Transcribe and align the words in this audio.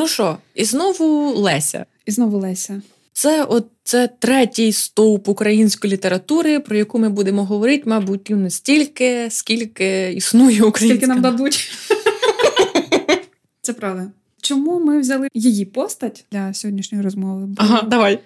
Ну 0.00 0.08
що, 0.08 0.38
і 0.54 0.64
знову 0.64 1.34
Леся. 1.34 1.86
І 2.06 2.10
знову 2.10 2.38
Леся. 2.38 2.82
Це 3.12 3.44
от 3.44 3.66
це 3.84 4.08
третій 4.18 4.72
стовп 4.72 5.28
української 5.28 5.92
літератури, 5.92 6.60
про 6.60 6.76
яку 6.76 6.98
ми 6.98 7.08
будемо 7.08 7.44
говорити, 7.44 7.82
мабуть, 7.86 8.30
не 8.30 8.50
стільки, 8.50 9.26
скільки 9.30 10.12
існує 10.12 10.62
українська. 10.62 11.06
Скільки 11.06 11.06
нам 11.06 11.20
дадуть. 11.20 11.72
Це 13.62 13.72
правда. 13.72 14.10
Чому 14.42 14.80
ми 14.80 15.00
взяли 15.00 15.28
її 15.34 15.64
постать 15.64 16.24
для 16.32 16.54
сьогоднішньої 16.54 17.04
розмови? 17.04 17.46
Бо... 17.46 17.54
Ага, 17.56 17.82
давай. 17.82 18.18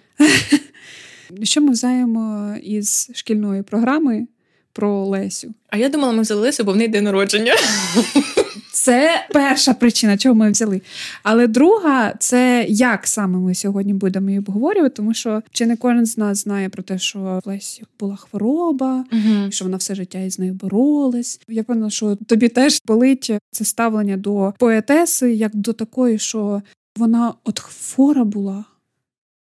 Що 1.42 1.60
ми 1.60 1.72
взаємо 1.72 2.54
із 2.62 3.10
шкільної 3.14 3.62
програми 3.62 4.26
про 4.72 5.04
Лесю? 5.06 5.54
А 5.70 5.76
я 5.76 5.88
думала, 5.88 6.12
ми 6.12 6.22
взяли 6.22 6.40
Лесю, 6.40 6.64
бо 6.64 6.72
в 6.72 6.76
неї 6.76 6.88
день 6.88 7.04
народження. 7.04 7.54
Це 8.74 9.26
перша 9.32 9.74
причина, 9.74 10.16
чого 10.16 10.34
ми 10.34 10.50
взяли. 10.50 10.82
Але 11.22 11.46
друга 11.46 12.14
це 12.18 12.66
як 12.68 13.06
саме 13.06 13.38
ми 13.38 13.54
сьогодні 13.54 13.94
будемо 13.94 14.28
її 14.28 14.38
обговорювати, 14.38 14.94
тому 14.94 15.14
що 15.14 15.42
чи 15.50 15.66
не 15.66 15.76
кожен 15.76 16.06
з 16.06 16.18
нас 16.18 16.38
знає 16.38 16.68
про 16.68 16.82
те, 16.82 16.98
що 16.98 17.40
в 17.44 17.48
Лесі 17.48 17.84
була 18.00 18.16
хвороба, 18.16 19.04
угу. 19.12 19.50
що 19.50 19.64
вона 19.64 19.76
все 19.76 19.94
життя 19.94 20.18
із 20.18 20.38
нею 20.38 20.54
боролась. 20.54 21.40
Я 21.48 21.62
певна, 21.62 21.90
що 21.90 22.16
тобі 22.16 22.48
теж 22.48 22.80
болить 22.86 23.32
це 23.50 23.64
ставлення 23.64 24.16
до 24.16 24.54
поетеси, 24.58 25.34
як 25.34 25.56
до 25.56 25.72
такої, 25.72 26.18
що 26.18 26.62
вона 26.96 27.34
от 27.44 27.60
хвора 27.60 28.24
була, 28.24 28.64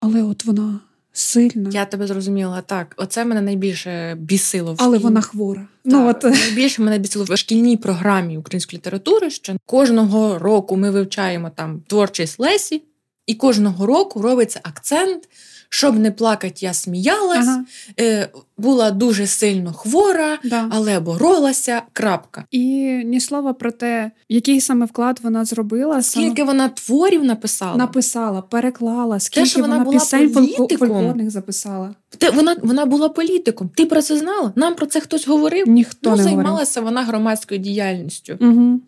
але 0.01 0.23
от 0.23 0.45
вона 0.45 0.81
сильна. 1.13 1.71
Я 1.73 1.85
тебе 1.85 2.07
зрозуміла. 2.07 2.61
Так, 2.61 2.95
оце 2.97 3.25
мене 3.25 3.41
найбільше 3.41 4.15
бісило 4.15 4.75
в 4.75 4.77
але 4.81 4.99
вона 4.99 5.21
хвора. 5.21 5.61
Так, 5.61 5.69
ну 5.85 6.09
от 6.09 6.23
найбільше 6.23 6.83
мене 6.83 6.99
бісило 6.99 7.25
в 7.25 7.37
шкільній 7.37 7.77
програмі 7.77 8.39
української 8.39 8.79
літератури. 8.79 9.31
Що 9.31 9.57
кожного 9.67 10.39
року 10.39 10.77
ми 10.77 10.91
вивчаємо 10.91 11.51
там 11.51 11.83
творчість 11.87 12.41
Лесі, 12.41 12.83
і 13.27 13.35
кожного 13.35 13.87
року 13.87 14.23
робиться 14.23 14.61
акцент. 14.63 15.29
Щоб 15.75 15.99
не 15.99 16.11
плакати, 16.11 16.55
я 16.59 16.75
сміялась, 16.75 17.49
ага. 17.49 17.65
е, 18.01 18.29
була 18.59 18.91
дуже 18.91 19.27
сильно 19.27 19.73
хвора, 19.73 20.39
да. 20.45 20.69
але 20.71 21.01
боролася. 21.01 21.83
крапка. 21.93 22.45
І 22.51 22.67
ні 23.05 23.21
слова 23.21 23.53
про 23.53 23.73
те, 23.73 24.11
який 24.29 24.61
саме 24.61 24.87
вклад 24.87 25.21
вона 25.23 25.45
зробила. 25.45 26.03
Скільки 26.03 26.37
саме... 26.37 26.45
вона 26.45 26.69
творів 26.69 27.25
написала, 27.25 27.77
написала, 27.77 28.43
переклала, 28.43 29.21
скільки 29.21 29.51
те, 29.51 29.61
вона, 29.61 29.75
вона 29.75 29.85
була 29.85 29.99
пісень 29.99 30.55
фольклорних 30.59 31.31
записала. 31.31 31.95
Те, 32.19 32.31
вона 32.31 32.57
вона 32.63 32.87
була 32.87 33.09
політиком. 33.09 33.69
Ти 33.69 33.87
про 33.87 34.03
це 34.03 34.19
знала? 34.19 34.53
Нам 34.57 34.75
про 34.75 34.87
це 34.87 35.01
хтось 35.01 35.29
говорив? 35.29 35.69
Ніхто 35.69 36.11
ну, 36.11 36.17
не 36.17 36.23
займалася 36.23 36.81
говорив. 36.81 36.95
вона 36.95 37.07
громадською 37.07 37.61
діяльністю. 37.61 38.37
Угу. 38.41 38.81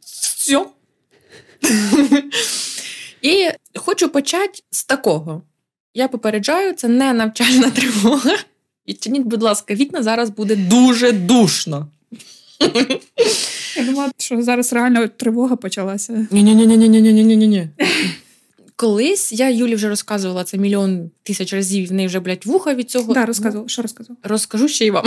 Все. 0.00 0.66
І 3.22 3.48
хочу 3.74 4.08
почати 4.08 4.62
з 4.70 4.84
такого. 4.84 5.42
Я 5.94 6.08
попереджаю, 6.08 6.72
це 6.72 6.88
не 6.88 7.12
навчальна 7.12 7.70
тривога. 7.70 8.36
Відчиніть, 8.88 9.22
будь 9.22 9.42
ласка, 9.42 9.74
вікна 9.74 10.02
зараз 10.02 10.30
буде 10.30 10.56
дуже 10.56 11.12
душно. 11.12 11.88
Я 13.76 13.84
думала, 13.84 14.10
що 14.18 14.42
зараз 14.42 14.72
реально 14.72 15.08
тривога 15.08 15.56
почалася. 15.56 16.26
Ні-ні-ні-ні-ні-ні-ні-ні. 16.30 17.68
Колись 18.76 19.32
я 19.32 19.50
Юлі 19.50 19.74
вже 19.74 19.88
розказувала 19.88 20.44
це 20.44 20.58
мільйон 20.58 21.10
тисяч 21.22 21.52
разів, 21.52 21.88
в 21.88 21.92
неї 21.92 22.08
вже 22.08 22.20
блядь, 22.20 22.46
вуха 22.46 22.74
від 22.74 22.90
цього. 22.90 23.14
Да, 23.14 23.26
розказувала. 23.26 23.68
Що 23.68 23.82
розказувала? 23.82 24.18
Розкажу 24.22 24.68
ще 24.68 24.86
й 24.86 24.90
вам. 24.90 25.06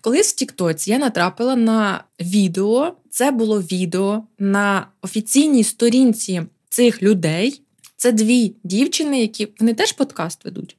Колись 0.00 0.32
в 0.32 0.34
Тіктоці 0.36 0.90
я 0.90 0.98
натрапила 0.98 1.56
на 1.56 2.04
відео. 2.20 2.92
Це 3.10 3.30
було 3.30 3.60
відео 3.60 4.22
на 4.38 4.86
офіційній 5.02 5.64
сторінці 5.64 6.42
цих 6.68 7.02
людей. 7.02 7.62
Це 8.00 8.12
дві 8.12 8.54
дівчини, 8.64 9.20
які 9.20 9.48
вони 9.60 9.74
теж 9.74 9.92
подкаст 9.92 10.44
ведуть. 10.44 10.76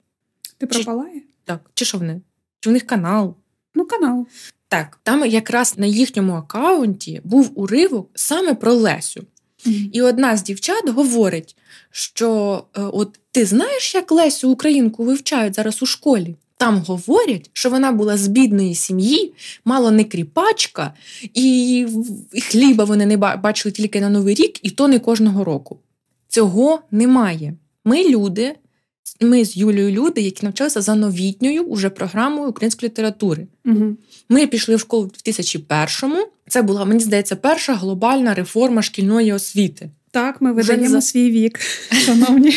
Ти 0.58 0.68
про 0.68 0.84
Палає? 0.84 1.22
Так, 1.46 1.72
чи 1.74 1.86
що 1.86 1.98
вони? 1.98 2.22
Чи 2.60 2.70
в 2.70 2.74
них 2.74 2.86
канал? 2.86 3.36
Ну, 3.76 3.86
канал. 3.86 4.28
Так, 4.68 5.00
там 5.04 5.26
якраз 5.26 5.78
на 5.78 5.86
їхньому 5.86 6.34
аккаунті 6.34 7.22
був 7.24 7.52
уривок 7.56 8.10
саме 8.16 8.54
про 8.54 8.74
Лесю. 8.74 9.24
Mm-hmm. 9.66 9.90
І 9.92 10.02
одна 10.02 10.38
з 10.38 10.44
дівчат 10.44 10.90
говорить, 10.90 11.56
що 11.92 12.64
е, 12.78 12.82
от 12.82 13.20
ти 13.32 13.46
знаєш, 13.46 13.96
як 13.96 14.12
Лесю 14.12 14.50
Українку 14.50 15.04
вивчають 15.04 15.56
зараз 15.56 15.84
у 15.84 15.86
школі? 15.86 16.36
Там 16.58 16.78
говорять, 16.78 17.50
що 17.54 17.70
вона 17.70 17.92
була 17.92 18.18
з 18.18 18.28
бідної 18.28 18.76
сім'ї, 18.76 19.34
мало 19.66 19.92
не 19.92 20.04
кріпачка, 20.04 20.94
і 21.34 21.88
хліба 22.42 22.84
вони 22.84 23.06
не 23.06 23.18
бачили 23.18 23.72
тільки 23.72 24.02
на 24.02 24.10
Новий 24.10 24.36
рік, 24.36 24.66
і 24.66 24.70
то 24.70 24.88
не 24.88 25.00
кожного 25.00 25.44
року. 25.44 25.80
Цього 26.32 26.80
немає. 26.92 27.54
Ми 27.86 28.10
люди, 28.10 28.56
ми 29.22 29.46
з 29.46 29.58
Юлією 29.58 29.92
люди, 29.92 30.22
які 30.22 30.46
навчалися 30.46 30.82
за 30.82 30.96
новітньою 30.96 31.64
уже 31.64 31.90
програмою 31.90 32.50
української 32.50 32.90
літератури. 32.90 33.48
Угу. 33.66 33.96
Ми 34.30 34.48
пішли 34.48 34.76
в 34.76 34.80
школу 34.80 35.04
в 35.04 35.30
2001-му. 35.30 36.28
Це 36.48 36.62
була, 36.62 36.86
мені 36.86 37.00
здається, 37.00 37.36
перша 37.36 37.74
глобальна 37.74 38.34
реформа 38.34 38.82
шкільної 38.82 39.34
освіти. 39.34 39.90
Так, 40.12 40.42
ми 40.42 40.54
видаємо 40.54 40.88
за... 40.88 41.02
свій 41.02 41.32
вік, 41.32 41.60
шановні. 41.92 42.54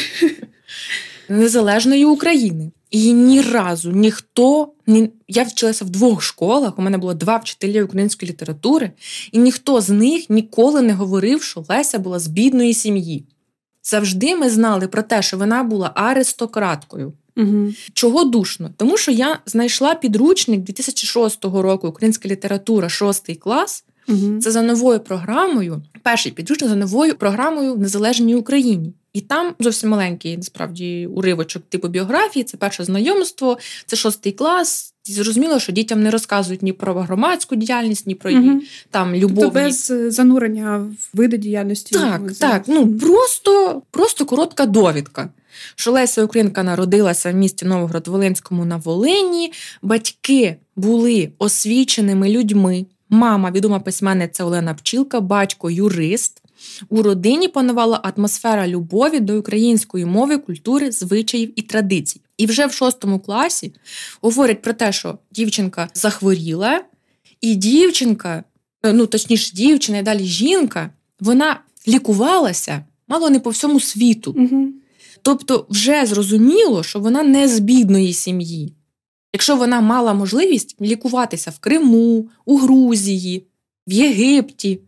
Незалежної 1.29 2.05
України. 2.05 2.71
І 2.91 3.13
ні 3.13 3.41
разу 3.41 3.93
ніхто 3.93 4.73
ні... 4.87 5.11
я 5.29 5.43
вчилася 5.43 5.85
в 5.85 5.91
двох 5.91 6.23
школах. 6.23 6.79
У 6.79 6.83
мене 6.83 6.99
було 6.99 7.15
два 7.15 7.37
вчителі 7.37 7.83
української 7.83 8.33
літератури, 8.33 8.91
і 9.33 9.39
ніхто 9.39 9.81
з 9.81 9.91
них 9.91 10.31
ніколи 10.31 10.83
не 10.83 10.93
говорив, 10.93 11.43
що 11.43 11.65
Леся 11.69 11.99
була 11.99 12.19
з 12.19 12.27
бідної 12.27 12.75
сім'ї. 12.75 13.25
Завжди 13.85 14.37
ми 14.37 14.51
знали 14.51 14.89
про 14.89 15.03
те, 15.03 15.23
що 15.23 15.39
вона 15.39 15.63
була 15.63 15.93
аристократкою. 15.95 17.13
Угу. 17.37 17.73
Чого 17.93 18.25
душно? 18.25 18.71
Тому 18.77 18.97
що 18.97 19.11
я 19.11 19.39
знайшла 19.47 19.95
підручник 19.95 20.61
2006 20.61 21.45
року 21.45 21.89
Українська 21.89 22.29
література, 22.29 22.89
шостий 22.89 23.35
клас. 23.35 23.85
Угу. 24.09 24.41
Це 24.41 24.51
за 24.51 24.63
новою 24.63 25.01
програмою. 25.01 25.83
Перший 26.03 26.33
підручник 26.33 26.71
за 26.71 26.77
новою 26.77 27.15
програмою 27.15 27.75
в 27.75 27.79
Незалежній 27.79 28.35
Україні. 28.35 28.93
І 29.13 29.21
там 29.21 29.55
зовсім 29.61 29.91
маленький, 29.91 30.37
насправді, 30.37 31.09
уривочок 31.15 31.63
типу 31.69 31.89
біографії, 31.89 32.45
це 32.45 32.57
перше 32.57 32.85
знайомство, 32.85 33.59
це 33.87 33.97
шостий 33.97 34.33
клас. 34.33 34.95
І 35.09 35.13
зрозуміло, 35.13 35.59
що 35.59 35.73
дітям 35.73 36.03
не 36.03 36.11
розказують 36.11 36.63
ні 36.63 36.73
про 36.73 36.95
громадську 36.95 37.57
діяльність, 37.57 38.07
ні 38.07 38.15
про 38.15 38.31
її 38.31 38.51
угу. 38.51 38.61
там 38.91 39.15
любові. 39.15 39.41
Тобто 39.41 39.51
без 39.51 39.93
занурення 40.15 40.79
в 40.79 41.17
види 41.17 41.39
діяльності. 41.39 41.95
Так, 41.95 42.33
так. 42.39 42.63
Ну 42.67 42.99
просто, 42.99 43.83
просто 43.91 44.27
коротка 44.27 44.67
довідка. 44.67 45.29
Що 45.75 45.93
Леся 45.93 46.25
Українка 46.25 46.63
народилася 46.63 47.33
в 47.33 47.35
місті 47.35 47.67
Новоград-Волинському 47.67 48.65
на 48.65 48.77
Волині. 48.77 49.53
Батьки 49.83 50.57
були 50.77 51.31
освіченими 51.39 52.29
людьми. 52.29 52.87
Мама, 53.11 53.51
відома 53.51 53.81
письменниця 53.81 54.45
Олена 54.45 54.75
Пчілка, 54.75 55.21
батько 55.21 55.71
юрист. 55.71 56.43
У 56.89 57.03
родині 57.03 57.49
панувала 57.49 58.13
атмосфера 58.17 58.69
любові 58.69 59.21
до 59.21 59.39
української 59.39 60.05
мови, 60.05 60.39
культури, 60.39 60.91
звичаїв 60.91 61.53
і 61.57 61.63
традицій. 61.63 62.21
І 62.39 62.47
вже 62.47 62.67
в 62.67 62.73
шостому 62.73 63.21
класі 63.21 63.73
говорять 64.21 64.63
про 64.63 64.73
те, 64.73 64.93
що 64.93 65.19
дівчинка 65.33 65.89
захворіла, 65.95 66.85
і 67.41 67.55
дівчинка, 67.55 68.45
ну 68.85 69.07
точніше, 69.07 69.55
дівчина 69.55 69.99
і 69.99 70.03
далі 70.03 70.25
жінка, 70.25 70.91
вона 71.21 71.61
лікувалася 71.89 72.85
мало 73.09 73.31
не 73.31 73.41
по 73.41 73.51
всьому 73.51 73.81
світу. 73.81 74.35
Угу. 74.39 74.69
Тобто, 75.23 75.67
вже 75.71 76.07
зрозуміло, 76.07 76.83
що 76.83 77.01
вона 77.01 77.23
не 77.23 77.49
з 77.49 77.59
бідної 77.59 78.13
сім'ї. 78.13 78.73
Якщо 79.35 79.57
вона 79.57 79.81
мала 79.81 80.15
можливість 80.15 80.77
лікуватися 80.81 81.51
в 81.51 81.59
Криму, 81.59 82.29
у 82.45 82.57
Грузії, 82.57 83.47
в 83.87 83.93
Єгипті, 83.93 84.81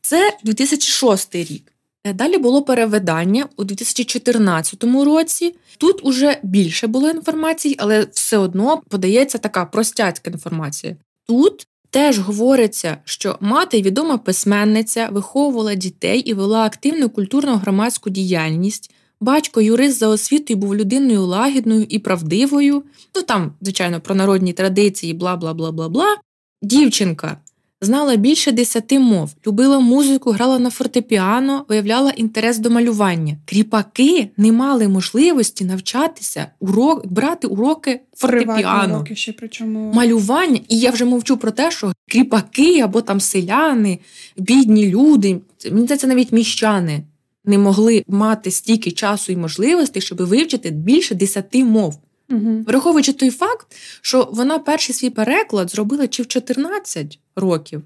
це 0.00 0.36
2006 0.44 1.34
рік. 1.34 1.72
Е, 2.04 2.12
далі 2.12 2.38
було 2.38 2.62
перевидання 2.62 3.46
у 3.56 3.64
2014 3.64 4.84
році. 4.84 5.54
Тут 5.78 6.06
уже 6.06 6.38
більше 6.42 6.86
було 6.86 7.10
інформації, 7.10 7.74
але 7.78 8.06
все 8.12 8.38
одно 8.38 8.82
подається 8.88 9.38
така 9.38 9.64
простяцька 9.64 10.30
інформація. 10.30 10.96
Тут 11.26 11.66
теж 11.90 12.18
говориться, 12.18 12.96
що 13.04 13.36
мати 13.40 13.82
відома 13.82 14.18
письменниця 14.18 15.08
виховувала 15.12 15.74
дітей 15.74 16.20
і 16.20 16.34
вела 16.34 16.64
активну 16.64 17.10
культурно 17.10 17.56
громадську 17.56 18.10
діяльність. 18.10 18.90
Батько 19.20 19.60
юрист 19.60 19.98
за 19.98 20.08
освітою 20.08 20.56
був 20.58 20.76
людиною 20.76 21.24
лагідною 21.24 21.86
і 21.88 21.98
правдивою. 21.98 22.82
Ну 23.16 23.22
там, 23.22 23.52
звичайно, 23.60 24.00
про 24.00 24.14
народні 24.14 24.52
традиції, 24.52 25.12
бла 25.14 25.36
бла 25.36 25.54
бла 25.54 25.72
бла 25.72 25.88
бла. 25.88 26.16
Дівчинка 26.62 27.36
знала 27.80 28.16
більше 28.16 28.52
десяти 28.52 28.98
мов, 28.98 29.34
любила 29.46 29.78
музику, 29.78 30.30
грала 30.30 30.58
на 30.58 30.70
фортепіано, 30.70 31.64
виявляла 31.68 32.10
інтерес 32.10 32.58
до 32.58 32.70
малювання. 32.70 33.36
Кріпаки 33.44 34.30
не 34.36 34.52
мали 34.52 34.88
можливості 34.88 35.64
навчатися, 35.64 36.46
урок, 36.60 37.06
брати 37.06 37.46
уроки 37.46 38.00
фортепіано, 38.16 38.94
уроки 38.94 39.16
ще 39.16 39.32
причому 39.32 39.92
малювання. 39.92 40.60
І 40.68 40.78
я 40.78 40.90
вже 40.90 41.04
мовчу 41.04 41.36
про 41.36 41.50
те, 41.50 41.70
що 41.70 41.92
кріпаки 42.10 42.80
або 42.80 43.00
там 43.00 43.20
селяни, 43.20 43.98
бідні 44.36 44.88
люди, 44.88 45.40
мені 45.64 45.84
здається, 45.84 46.06
навіть 46.06 46.32
міщани. 46.32 47.02
Не 47.48 47.58
могли 47.58 48.04
мати 48.08 48.50
стільки 48.50 48.90
часу 48.90 49.32
і 49.32 49.36
можливостей, 49.36 50.02
щоб 50.02 50.22
вивчити 50.22 50.70
більше 50.70 51.14
десяти 51.14 51.64
мов. 51.64 51.98
Угу. 52.30 52.64
Враховуючи 52.66 53.12
той 53.12 53.30
факт, 53.30 53.66
що 54.00 54.28
вона 54.32 54.58
перший 54.58 54.94
свій 54.94 55.10
переклад 55.10 55.70
зробила 55.70 56.08
чи 56.08 56.22
в 56.22 56.26
14 56.26 57.18
років. 57.36 57.82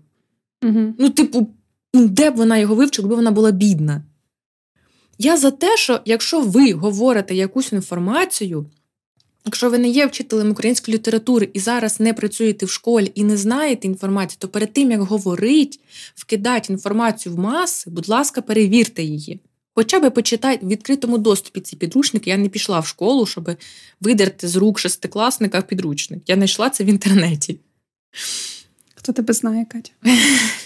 Угу. 0.62 0.94
Ну, 0.98 1.10
типу, 1.10 1.48
ну, 1.94 2.08
де 2.08 2.30
б 2.30 2.36
вона 2.36 2.58
його 2.58 2.74
вивчила, 2.74 3.06
якби 3.06 3.16
вона 3.16 3.30
була 3.30 3.50
бідна. 3.50 4.02
Я 5.18 5.36
за 5.36 5.50
те, 5.50 5.76
що 5.76 6.00
якщо 6.04 6.40
ви 6.40 6.72
говорите 6.72 7.34
якусь 7.34 7.72
інформацію, 7.72 8.66
якщо 9.44 9.70
ви 9.70 9.78
не 9.78 9.88
є 9.88 10.06
вчителем 10.06 10.50
української 10.50 10.96
літератури 10.96 11.48
і 11.52 11.58
зараз 11.58 12.00
не 12.00 12.14
працюєте 12.14 12.66
в 12.66 12.70
школі 12.70 13.12
і 13.14 13.24
не 13.24 13.36
знаєте 13.36 13.88
інформацію, 13.88 14.36
то 14.40 14.48
перед 14.48 14.72
тим, 14.72 14.90
як 14.90 15.00
говорить, 15.00 15.80
вкидати 16.14 16.72
інформацію 16.72 17.34
в 17.34 17.38
маси, 17.38 17.90
будь 17.90 18.08
ласка, 18.08 18.42
перевірте 18.42 19.02
її. 19.02 19.40
Хоча 19.74 20.00
би 20.00 20.10
почитай 20.10 20.58
в 20.62 20.68
відкритому 20.68 21.18
доступі 21.18 21.60
ці 21.60 21.76
підручники. 21.76 22.30
Я 22.30 22.36
не 22.36 22.48
пішла 22.48 22.80
в 22.80 22.86
школу, 22.86 23.26
щоб 23.26 23.50
видерти 24.00 24.48
з 24.48 24.56
рук 24.56 24.78
шестикласника 24.78 25.62
підручник. 25.62 26.22
Я 26.26 26.34
знайшла 26.34 26.70
це 26.70 26.84
в 26.84 26.86
інтернеті. 26.86 27.58
Хто 28.94 29.12
тебе 29.12 29.34
знає, 29.34 29.64
Катя? 29.64 29.92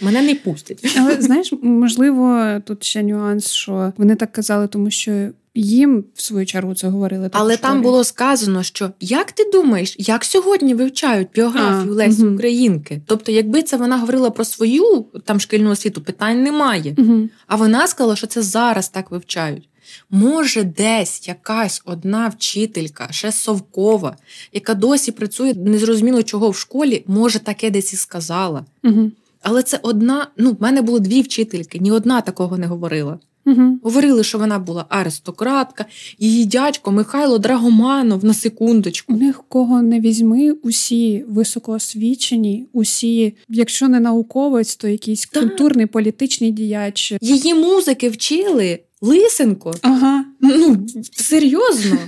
Мене 0.00 0.22
не 0.22 0.34
пустять. 0.34 0.96
Але 0.98 1.20
знаєш, 1.20 1.52
можливо, 1.62 2.46
тут 2.64 2.84
ще 2.84 3.02
нюанс, 3.02 3.50
що 3.50 3.92
вони 3.96 4.14
так 4.14 4.32
казали, 4.32 4.66
тому 4.66 4.90
що 4.90 5.28
їм 5.54 6.04
в 6.14 6.22
свою 6.22 6.46
чергу 6.46 6.74
це 6.74 6.88
говорили. 6.88 7.28
Так 7.28 7.40
Але 7.40 7.56
там 7.56 7.82
було 7.82 8.04
сказано, 8.04 8.62
що 8.62 8.90
як 9.00 9.32
ти 9.32 9.50
думаєш, 9.52 9.96
як 9.98 10.24
сьогодні 10.24 10.74
вивчають 10.74 11.28
біографію 11.34 11.92
А, 11.92 11.94
Лесі 11.94 12.24
мгм. 12.24 12.34
Українки? 12.34 13.00
Тобто, 13.06 13.32
якби 13.32 13.62
це 13.62 13.76
вона 13.76 13.98
говорила 13.98 14.30
про 14.30 14.44
свою 14.44 15.04
там 15.24 15.40
шкільну 15.40 15.70
освіту, 15.70 16.00
питань 16.00 16.42
немає. 16.42 16.94
Угу. 16.98 17.28
А 17.46 17.56
вона 17.56 17.86
сказала, 17.86 18.16
що 18.16 18.26
це 18.26 18.42
зараз 18.42 18.88
так 18.88 19.10
вивчають. 19.10 19.68
Може, 20.10 20.64
десь 20.64 21.28
якась 21.28 21.82
одна 21.84 22.28
вчителька, 22.28 23.08
ще 23.10 23.32
совкова, 23.32 24.16
яка 24.52 24.74
досі 24.74 25.12
працює 25.12 25.54
незрозуміло 25.54 26.22
чого 26.22 26.50
в 26.50 26.56
школі, 26.56 27.04
може 27.06 27.38
таке 27.38 27.70
десь 27.70 27.92
і 27.92 27.96
сказала. 27.96 28.64
Угу. 28.84 29.10
Але 29.42 29.62
це 29.62 29.80
одна. 29.82 30.26
Ну, 30.36 30.52
в 30.52 30.62
мене 30.62 30.82
було 30.82 30.98
дві 30.98 31.22
вчительки, 31.22 31.78
ні 31.78 31.92
одна 31.92 32.20
такого 32.20 32.58
не 32.58 32.66
говорила. 32.66 33.18
Угу. 33.46 33.78
Говорили, 33.82 34.24
що 34.24 34.38
вона 34.38 34.58
була 34.58 34.84
аристократка, 34.88 35.86
її 36.18 36.44
дядько 36.44 36.92
Михайло 36.92 37.38
Драгоманов 37.38 38.24
на 38.24 38.34
секундочку. 38.34 39.14
У 39.14 39.16
них 39.16 39.42
кого 39.48 39.82
не 39.82 40.00
візьми, 40.00 40.50
усі 40.52 41.24
високоосвічені, 41.28 42.66
усі, 42.72 43.34
якщо 43.48 43.88
не 43.88 44.00
науковець, 44.00 44.76
то 44.76 44.88
якийсь 44.88 45.26
Так. 45.26 45.42
культурний 45.42 45.86
політичний 45.86 46.50
діяч. 46.50 47.14
Її 47.20 47.54
музики 47.54 48.08
вчили 48.08 48.78
Лисенко. 49.00 49.74
Ага. 49.82 50.24
Ну, 50.40 50.86
серйозно. 51.12 51.98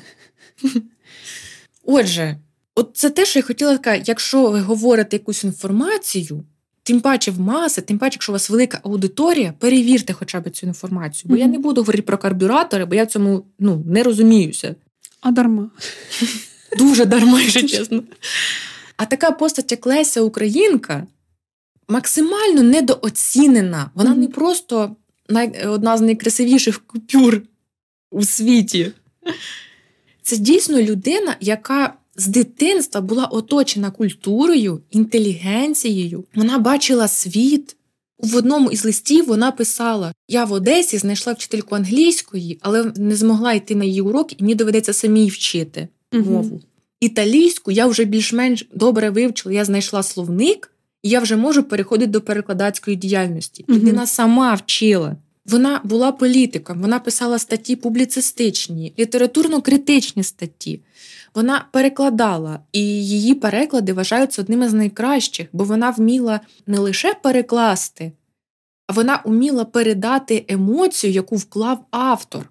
Отже, 1.85 2.37
от 2.75 2.91
це 2.95 3.11
те, 3.11 3.25
що 3.27 3.39
я 3.39 3.43
хотіла 3.43 3.75
сказати, 3.75 4.05
якщо 4.07 4.51
ви 4.51 4.61
говорите 4.61 5.17
якусь 5.17 5.45
інформацію, 5.45 6.45
тим 6.83 7.01
паче 7.01 7.31
в 7.31 7.41
маси, 7.41 7.83
тим 7.83 7.99
паче, 7.99 8.15
якщо 8.15 8.33
у 8.33 8.35
вас 8.35 8.51
велика 8.51 8.81
аудиторія, 8.83 9.55
перевірте 9.59 10.13
хоча 10.13 10.41
б 10.41 10.51
цю 10.51 10.67
інформацію. 10.67 11.31
Бо 11.31 11.37
я 11.37 11.47
не 11.47 11.59
буду 11.59 11.81
говорити 11.81 12.03
про 12.03 12.19
карбюратори, 12.19 12.85
бо 12.85 12.95
я 12.95 13.05
в 13.05 13.07
цьому 13.07 13.47
ну, 13.59 13.83
не 13.87 14.03
розуміюся. 14.03 14.75
А 15.21 15.31
дарма. 15.31 15.71
Дуже 16.79 17.05
дарма, 17.05 17.41
якщо 17.41 17.63
чесно. 17.69 18.03
А 18.97 19.07
така 19.07 19.31
постать, 19.31 19.73
як 19.73 19.87
Леся 19.87 20.21
Українка, 20.21 21.07
максимально 21.89 22.63
недооцінена. 22.63 23.91
Вона 23.95 24.11
Мгм. 24.11 24.21
не 24.21 24.29
просто 24.29 24.97
най... 25.29 25.67
одна 25.67 25.99
з 25.99 26.01
найкрасивіших 26.01 26.87
купюр 26.87 27.43
у 28.11 28.25
світі. 28.25 28.93
Це 30.23 30.37
дійсно 30.37 30.83
людина, 30.83 31.37
яка 31.41 31.95
з 32.17 32.27
дитинства 32.27 33.01
була 33.01 33.25
оточена 33.25 33.91
культурою, 33.91 34.81
інтелігенцією. 34.91 36.25
Вона 36.35 36.59
бачила 36.59 37.09
світ. 37.09 37.77
В 38.19 38.37
одному 38.37 38.71
із 38.71 38.85
листів 38.85 39.27
вона 39.27 39.53
писала: 39.53 40.15
Я 40.29 40.45
в 40.45 40.53
Одесі 40.53 40.99
знайшла 40.99 41.33
вчительку 41.33 41.75
англійської, 41.75 42.59
але 42.61 42.93
не 42.97 43.17
змогла 43.17 43.53
йти 43.53 43.75
на 43.75 43.85
її 43.85 44.01
уроки, 44.01 44.37
і 44.39 44.43
мені 44.43 44.55
доведеться 44.55 44.93
самій 44.93 45.29
вчити 45.29 45.89
мову. 46.13 46.61
Італійську 47.01 47.71
я 47.71 47.87
вже 47.87 48.05
більш-менш 48.05 48.67
добре 48.75 49.11
вивчила. 49.11 49.55
Я 49.55 49.65
знайшла 49.65 50.03
словник, 50.03 50.73
і 51.03 51.09
я 51.09 51.21
вже 51.21 51.37
можу 51.37 51.63
переходити 51.63 52.11
до 52.11 52.21
перекладацької 52.21 52.97
діяльності. 52.97 53.65
Мгм. 53.69 53.79
Людина 53.79 54.07
сама 54.07 54.55
вчила. 54.55 55.17
Вона 55.47 55.81
була 55.85 56.13
політиком, 56.13 56.81
вона 56.81 56.99
писала 56.99 57.39
статті 57.39 57.77
публіцистичні, 57.77 58.93
літературно-критичні 58.99 60.23
статті. 60.23 60.81
Вона 61.35 61.65
перекладала, 61.73 62.61
і 62.73 62.81
її 63.07 63.35
переклади 63.35 63.93
вважаються 63.93 64.43
одними 64.43 64.69
з 64.69 64.73
найкращих, 64.73 65.47
бо 65.53 65.65
вона 65.65 65.91
вміла 65.91 66.41
не 66.67 66.79
лише 66.79 67.15
перекласти, 67.15 68.13
а 68.87 68.93
вона 68.93 69.23
вміла 69.25 69.65
передати 69.65 70.45
емоцію, 70.49 71.13
яку 71.13 71.37
вклав 71.37 71.85
автор. 71.91 72.51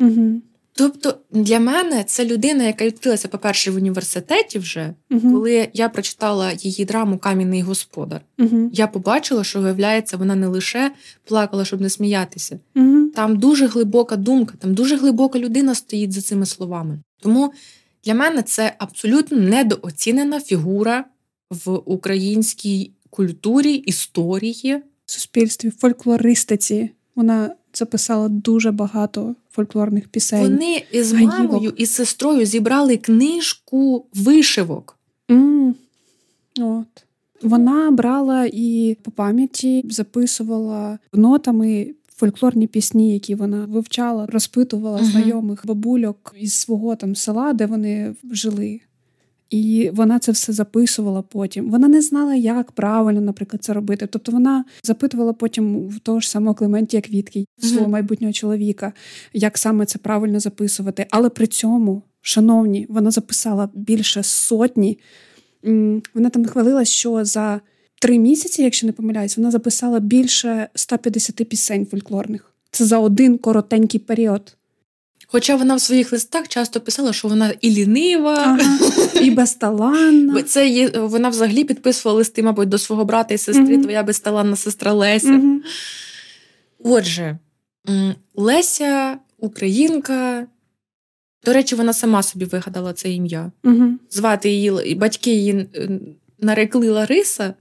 Угу. 0.00 0.40
Тобто 0.72 1.14
для 1.30 1.60
мене 1.60 2.04
це 2.04 2.24
людина, 2.24 2.64
яка 2.64 2.86
відкрилася, 2.86 3.28
по-перше, 3.28 3.70
в 3.70 3.76
університеті 3.76 4.58
вже, 4.58 4.94
Угу. 5.10 5.32
коли 5.32 5.68
я 5.72 5.88
прочитала 5.88 6.52
її 6.52 6.84
драму 6.84 7.18
Кам'яний 7.18 7.62
господар. 7.62 8.20
Угу. 8.38 8.70
Я 8.72 8.86
побачила, 8.86 9.44
що 9.44 9.60
виявляється, 9.60 10.16
вона 10.16 10.34
не 10.34 10.46
лише 10.46 10.92
плакала, 11.24 11.64
щоб 11.64 11.80
не 11.80 11.90
сміятися. 11.90 12.58
Угу. 12.76 13.08
Там 13.14 13.36
дуже 13.36 13.66
глибока 13.66 14.16
думка, 14.16 14.54
там 14.58 14.74
дуже 14.74 14.96
глибока 14.96 15.38
людина 15.38 15.74
стоїть 15.74 16.12
за 16.12 16.20
цими 16.20 16.46
словами. 16.46 16.98
Тому 17.22 17.52
для 18.04 18.14
мене 18.14 18.42
це 18.42 18.74
абсолютно 18.78 19.38
недооцінена 19.38 20.40
фігура 20.40 21.04
в 21.50 21.70
українській 21.74 22.90
культурі, 23.10 23.74
історії. 23.74 24.82
суспільстві, 25.06 25.70
фольклористиці. 25.70 26.90
Вона 27.16 27.54
записала 27.74 28.28
дуже 28.28 28.70
багато 28.70 29.34
фольклорних 29.50 30.08
пісень. 30.08 30.42
Вони 30.42 30.84
з 30.94 31.12
Гаївок. 31.12 31.38
мамою 31.38 31.72
і 31.76 31.86
сестрою 31.86 32.46
зібрали 32.46 32.96
книжку 32.96 34.06
вишивок. 34.14 34.98
М, 35.30 35.74
От. 36.60 36.86
Вона 37.42 37.90
брала 37.90 38.48
і 38.52 38.96
по 39.02 39.10
пам'яті 39.10 39.84
записувала 39.90 40.98
нотами 41.12 41.94
фольклорні 42.20 42.66
пісні, 42.66 43.12
які 43.14 43.34
вона 43.34 43.66
вивчала, 43.66 44.26
розпитувала 44.26 44.96
Мгм. 44.98 45.06
знайомих 45.10 45.66
бабульок 45.66 46.34
із 46.40 46.52
свого 46.52 46.96
там 46.96 47.14
села, 47.16 47.52
де 47.52 47.66
вони 47.66 48.14
жили. 48.32 48.80
І 49.50 49.90
вона 49.94 50.18
це 50.18 50.32
все 50.32 50.52
записувала 50.52 51.22
потім. 51.22 51.70
Вона 51.70 51.88
не 51.88 52.02
знала, 52.02 52.34
як 52.34 52.72
правильно, 52.72 53.20
наприклад, 53.20 53.64
це 53.64 53.72
робити. 53.72 54.06
Тобто 54.06 54.32
вона 54.32 54.64
запитувала 54.82 55.32
потім 55.32 55.88
в 55.88 55.98
того 55.98 56.20
ж 56.20 56.30
самого 56.30 56.54
Клементія 56.54 57.02
Квітки, 57.02 57.44
свого 57.58 57.82
Мгм. 57.82 57.90
майбутнього 57.90 58.32
чоловіка, 58.32 58.92
як 59.32 59.58
саме 59.58 59.86
це 59.86 59.98
правильно 59.98 60.40
записувати. 60.40 61.06
Але 61.10 61.28
при 61.28 61.46
цьому, 61.46 62.02
шановні, 62.20 62.86
вона 62.88 63.10
записала 63.10 63.68
більше 63.74 64.22
сотні. 64.22 64.98
Вона 66.14 66.30
там 66.32 66.44
хвалила, 66.44 66.84
що 66.84 67.24
за 67.24 67.60
три 68.00 68.18
місяці, 68.18 68.62
якщо 68.62 68.86
не 68.86 68.92
помиляюсь, 68.92 69.36
вона 69.36 69.50
записала 69.50 70.00
більше 70.00 70.68
150 70.74 71.48
пісень 71.48 71.86
фольклорних. 71.86 72.52
Це 72.70 72.84
за 72.84 72.98
один 72.98 73.38
коротенький 73.38 74.00
період. 74.00 74.56
Хоча 75.26 75.56
вона 75.56 75.74
в 75.74 75.80
своїх 75.80 76.12
листах 76.12 76.48
часто 76.48 76.80
писала, 76.80 77.12
що 77.12 77.28
вона 77.28 77.52
і 77.60 77.70
лінива, 77.70 78.34
Ага. 78.34 78.78
І 79.20 79.30
безталанна. 79.40 80.42
Це 80.42 80.68
є, 80.68 80.88
вона 80.88 81.28
взагалі 81.28 81.64
підписувала 81.64 82.18
листи, 82.18 82.42
мабуть, 82.42 82.68
до 82.68 82.78
свого 82.78 83.04
брата 83.04 83.34
і 83.34 83.38
сестри, 83.38 83.64
Мгм. 83.74 83.82
твоя 83.82 84.02
безталанна 84.02 84.56
сестра 84.56 84.92
Леся. 84.92 85.28
Мгм. 85.28 85.62
Отже, 86.78 87.38
Леся, 88.34 89.18
українка. 89.38 90.46
До 91.44 91.52
речі, 91.52 91.74
вона 91.74 91.92
сама 91.92 92.22
собі 92.22 92.44
вигадала 92.44 92.92
це 92.92 93.10
ім'я. 93.10 93.52
Мгм. 93.62 94.00
Звати 94.10 94.50
її 94.50 94.94
батьки 94.94 95.30
її 95.34 95.66
нарекли 96.38 96.90
Лариса, 96.90 97.54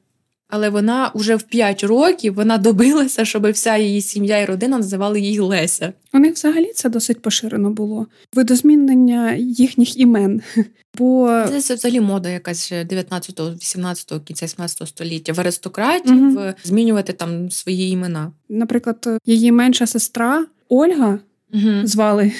але 0.49 0.69
вона 0.69 1.11
вже 1.15 1.35
в 1.35 1.43
5 1.43 1.83
років 1.83 2.33
вона 2.33 2.57
добилася, 2.57 3.25
щоб 3.25 3.51
вся 3.51 3.77
її 3.77 4.01
сім'я 4.01 4.37
і 4.37 4.45
родина 4.45 4.77
називали 4.77 5.19
її 5.21 5.39
Леся. 5.39 5.93
У 6.13 6.19
них 6.19 6.33
взагалі 6.33 6.71
це 6.75 6.89
досить 6.89 7.21
поширено 7.21 7.69
було. 7.69 8.07
Видозмінення 8.33 9.33
їхніх 9.33 9.97
імен. 9.97 10.41
Бо 10.97 11.43
Це, 11.49 11.61
це 11.61 11.75
взагалі 11.75 11.99
мода 11.99 12.29
якась 12.29 12.65
ще 12.65 12.83
19-го, 12.83 13.49
18-го, 13.49 14.19
кінця 14.19 14.45
17-го 14.45 14.85
століття. 14.87 15.33
В 15.33 15.39
аристократів 15.39 16.39
е, 16.39 16.55
змінювати 16.63 17.13
там 17.13 17.51
свої 17.51 17.91
імена. 17.91 18.31
наприклад, 18.49 19.07
її 19.25 19.51
менша 19.51 19.87
сестра 19.87 20.45
Ольга 20.69 21.19
Угу. 21.53 21.87
звали, 21.87 22.31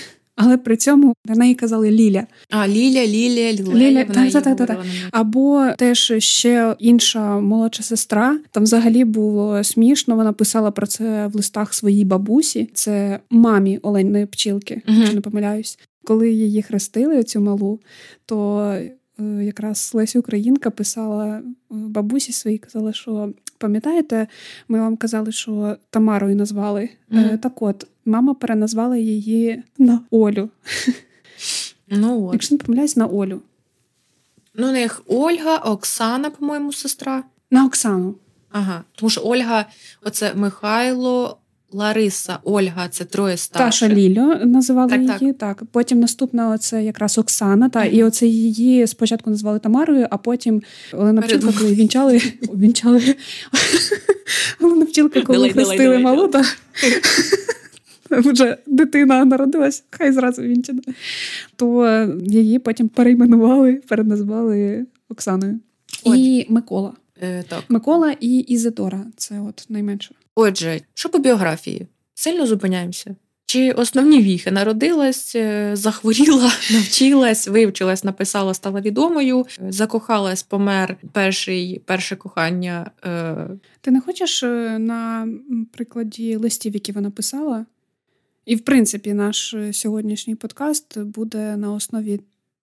але 0.41 0.57
при 0.57 0.77
цьому 0.77 1.13
на 1.25 1.35
неї 1.35 1.55
казали 1.55 1.91
Ліля. 1.91 2.27
А, 2.49 2.67
Ліля. 2.67 3.05
Ліля, 3.05 4.05
вона 4.07 4.31
так, 4.31 4.43
так, 4.43 4.57
так, 4.57 4.67
так. 4.67 4.85
Або 5.11 5.67
теж 5.77 6.13
ще 6.17 6.75
інша 6.79 7.39
молодша 7.39 7.83
сестра. 7.83 8.39
Там 8.51 8.63
взагалі 8.63 9.05
було 9.05 9.63
смішно. 9.63 10.15
Вона 10.15 10.33
писала 10.33 10.71
про 10.71 10.87
це 10.87 11.27
в 11.27 11.35
листах 11.35 11.73
своїй 11.73 12.05
бабусі. 12.05 12.69
Це 12.73 13.19
мамі 13.29 13.79
Олени 13.81 14.25
Пчілки, 14.25 14.81
якщо 14.87 15.15
не 15.15 15.21
помиляюсь. 15.21 15.79
Коли 16.03 16.31
її 16.31 16.61
хрестили, 16.61 17.23
цю 17.23 17.41
малу, 17.41 17.79
то 18.25 18.61
е, 18.61 19.43
якраз 19.43 19.91
Леся 19.93 20.19
Українка 20.19 20.69
писала 20.69 21.27
е, 21.27 21.43
бабусі 21.69 22.31
своїй, 22.31 22.57
казала, 22.57 22.93
що 22.93 23.33
пам'ятаєте, 23.59 24.27
ми 24.67 24.79
вам 24.79 24.97
казали, 24.97 25.31
що 25.31 25.77
Тамарою 25.89 26.35
назвали. 26.35 26.89
Mm-hmm. 27.11 27.37
Так 27.37 27.61
от, 27.61 27.87
мама 28.05 28.33
переназвала 28.33 28.97
її 28.97 29.63
на 29.77 29.99
Олю. 30.11 30.49
Ну 31.87 32.27
от. 32.27 32.33
Якщо 32.33 32.55
не 32.55 32.59
помиляюсь, 32.59 32.95
на 32.95 33.05
Олю. 33.05 33.41
Ну, 34.53 34.69
у 34.69 34.71
них 34.71 35.01
Ольга, 35.07 35.57
Оксана, 35.57 36.29
по-моєму, 36.29 36.73
сестра. 36.73 37.23
На 37.51 37.65
Оксану. 37.65 38.15
Ага. 38.51 38.83
Тому 38.95 39.09
що 39.09 39.21
Ольга, 39.21 39.65
оце 40.01 40.33
Михайло, 40.33 41.37
Лариса, 41.71 42.39
Ольга 42.43 42.87
це 42.89 43.05
троє 43.05 43.37
старших. 43.37 43.89
Таша 43.89 43.95
Лілю 43.95 44.35
називали 44.45 44.89
Так, 44.91 45.07
так. 45.07 45.21
її. 45.21 45.33
Так. 45.33 45.63
Потім 45.71 45.99
наступна 45.99 46.57
це 46.57 46.83
якраз 46.83 47.17
Оксана. 47.17 47.69
Та 47.69 47.85
Мгм. 47.85 47.95
і 47.95 48.03
оце 48.03 48.27
її 48.27 48.87
спочатку 48.87 49.29
назвали 49.29 49.59
Тамарою, 49.59 50.07
а 50.09 50.17
потім 50.17 50.61
Олена 50.93 51.21
Пчілка, 51.21 51.53
коли 51.59 51.73
вінчали, 51.73 52.21
вінчали. 52.55 53.15
Олена 54.61 54.85
Пчілка, 54.85 55.21
коли 55.21 55.49
хрестили 55.49 55.97
малу, 55.99 56.27
та 56.27 56.43
вже 58.09 58.57
дитина 58.67 59.25
народилась, 59.25 59.83
хай 59.89 60.11
зразу 60.13 60.41
вінчана. 60.41 60.81
То 61.55 61.85
е, 61.85 62.09
її 62.23 62.59
потім 62.59 62.89
перейменували, 62.89 63.73
переназвали 63.73 64.85
Оксаною. 65.09 65.59
І 66.05 66.45
Микола. 66.49 66.93
Е, 67.21 67.43
так. 67.43 67.63
Микола 67.69 68.15
і 68.19 68.37
Ізидора. 68.37 69.05
Це 69.17 69.39
от 69.39 69.65
найменше. 69.69 70.15
Отже, 70.35 70.81
що 70.93 71.09
по 71.09 71.19
біографії? 71.19 71.87
Сильно 72.13 72.47
зупиняємося? 72.47 73.15
Чи 73.45 73.71
основні 73.71 74.21
віхи 74.21 74.51
народилась, 74.51 75.35
е, 75.35 75.71
захворіла, 75.73 76.51
навчилась, 76.71 77.47
вивчилась, 77.47 78.03
написала, 78.03 78.53
стала 78.53 78.81
відомою, 78.81 79.45
е, 79.61 79.71
закохалась, 79.71 80.43
помер 80.43 80.97
перший, 81.11 81.81
перше 81.85 82.15
кохання. 82.15 82.91
Ти 83.81 83.91
не 83.91 84.01
хочеш 84.01 84.41
на 84.79 85.27
прикладі 85.71 86.35
листів, 86.35 86.73
які 86.73 86.91
вона 86.91 87.11
писала? 87.11 87.65
І, 88.45 88.55
в 88.55 88.61
принципі, 88.61 89.13
наш 89.13 89.55
сьогоднішній 89.71 90.35
подкаст 90.35 90.99
буде 90.99 91.57
на 91.57 91.73
основі 91.73 92.19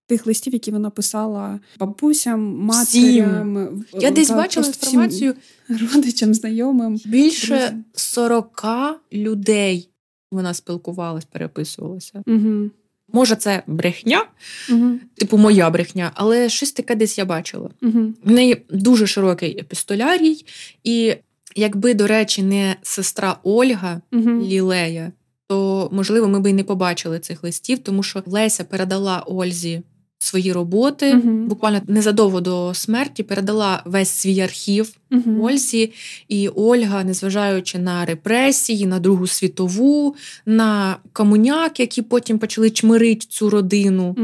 тих 0.06 0.26
листів, 0.26 0.52
які 0.52 0.70
вона 0.70 0.90
писала 0.90 1.60
бабусям, 1.80 2.68
Всім. 2.70 3.04
матерям. 3.04 3.54
в- 3.66 4.02
Я 4.02 4.10
десь 4.10 4.30
бачила 4.30 4.66
інформацію, 4.66 5.34
родичам, 5.68 6.34
знайомим. 6.34 7.00
більше 7.06 7.46
друзям. 7.56 7.84
40 7.94 9.00
людей 9.12 9.88
вона 10.32 10.54
спілкувалась, 10.54 11.25
переписувалася. 11.25 12.22
Угу. 12.26 12.70
Може, 13.12 13.36
це 13.36 13.62
брехня, 13.66 14.25
Угу. 14.72 14.90
типу 15.14 15.38
моя 15.38 15.70
брехня, 15.70 16.10
але 16.14 16.48
щось 16.48 16.72
таке 16.72 16.94
десь 16.94 17.18
я 17.18 17.25
бачила. 17.25 17.70
Угу. 17.82 18.14
В 18.25 18.30
неї 18.30 18.62
дуже 18.70 19.06
широкий 19.06 19.58
епістолярій, 19.60 20.44
і 20.84 21.14
якби, 21.56 21.94
до 21.94 22.06
речі, 22.06 22.42
не 22.42 22.76
сестра 22.82 23.36
Ольга 23.42 24.00
Угу. 24.12 24.30
Лілея, 24.30 25.12
то 25.48 25.88
можливо 25.92 26.28
ми 26.28 26.40
б 26.40 26.46
і 26.50 26.52
не 26.52 26.64
побачили 26.64 27.18
цих 27.20 27.44
листів, 27.44 27.78
тому 27.78 28.02
що 28.02 28.22
Леся 28.26 28.64
передала 28.64 29.20
Ользі 29.26 29.82
свої 30.26 30.52
роботи. 30.52 31.14
Мгм. 31.14 31.49
Буквально 31.49 31.80
незадовго 31.88 32.40
до 32.40 32.75
смерті 32.75 33.23
передала 33.23 33.83
весь 33.85 34.09
свій 34.09 34.40
архів 34.40 34.92
Угу. 35.11 35.47
Ользі, 35.47 35.92
і 36.28 36.49
Ольга, 36.49 37.04
незважаючи 37.04 37.78
на 37.78 38.04
репресії, 38.04 38.87
на 38.87 38.99
Другу 38.99 39.26
світову, 39.26 40.14
на 40.47 40.97
комуняк, 41.12 41.80
які 41.80 42.02
потім 42.02 42.38
почали 42.38 42.71
чмирити 42.71 43.26
цю 43.28 43.50
родину. 43.50 44.16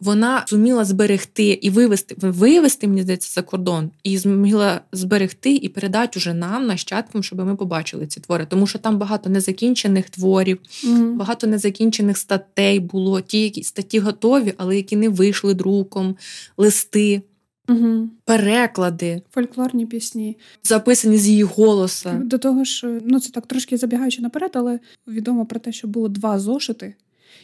Вона 0.00 0.44
зуміла 0.48 0.84
зберегти 0.84 1.48
і 1.48 1.70
вивести, 1.70 2.14
вивести, 2.18 2.88
мені 2.88 3.02
здається, 3.02 3.30
за 3.32 3.42
кордон, 3.42 3.90
і 4.04 4.18
змогла 4.18 4.80
зберегти 4.92 5.54
і 5.54 5.68
передати 5.68 6.18
уже 6.18 6.34
нам, 6.34 6.66
нащадкам, 6.66 7.22
щоб 7.22 7.38
ми 7.46 7.56
побачили 7.56 8.06
ці 8.06 8.20
твори. 8.20 8.46
Тому 8.50 8.66
що 8.66 8.78
там 8.78 8.98
багато 8.98 9.30
незакінчених 9.30 10.10
творів, 10.10 10.58
Угу. 10.84 11.14
багато 11.14 11.46
незакінчених 11.46 12.18
статей 12.18 12.80
було. 12.80 13.20
Ті, 13.20 13.42
які 13.42 13.62
статті 13.62 13.98
готові, 13.98 14.54
але 14.56 14.76
які 14.76 14.96
не 14.96 15.08
вийшли 15.08 15.54
друком, 15.54 16.16
листи, 16.56 17.22
Угу. 17.68 18.08
переклади, 18.24 19.22
Фольклорні 19.30 19.86
пісні. 19.86 20.36
записані 20.64 21.18
з 21.18 21.28
її 21.28 21.42
голоса. 21.42 22.12
До 22.24 22.38
того 22.38 22.64
ж, 22.64 23.00
ну 23.04 23.20
це 23.20 23.30
так 23.30 23.46
трошки 23.46 23.76
забігаючи 23.76 24.22
наперед, 24.22 24.50
але 24.54 24.78
відомо 25.08 25.46
про 25.46 25.60
те, 25.60 25.72
що 25.72 25.88
було 25.88 26.08
два 26.08 26.38
зошити, 26.38 26.94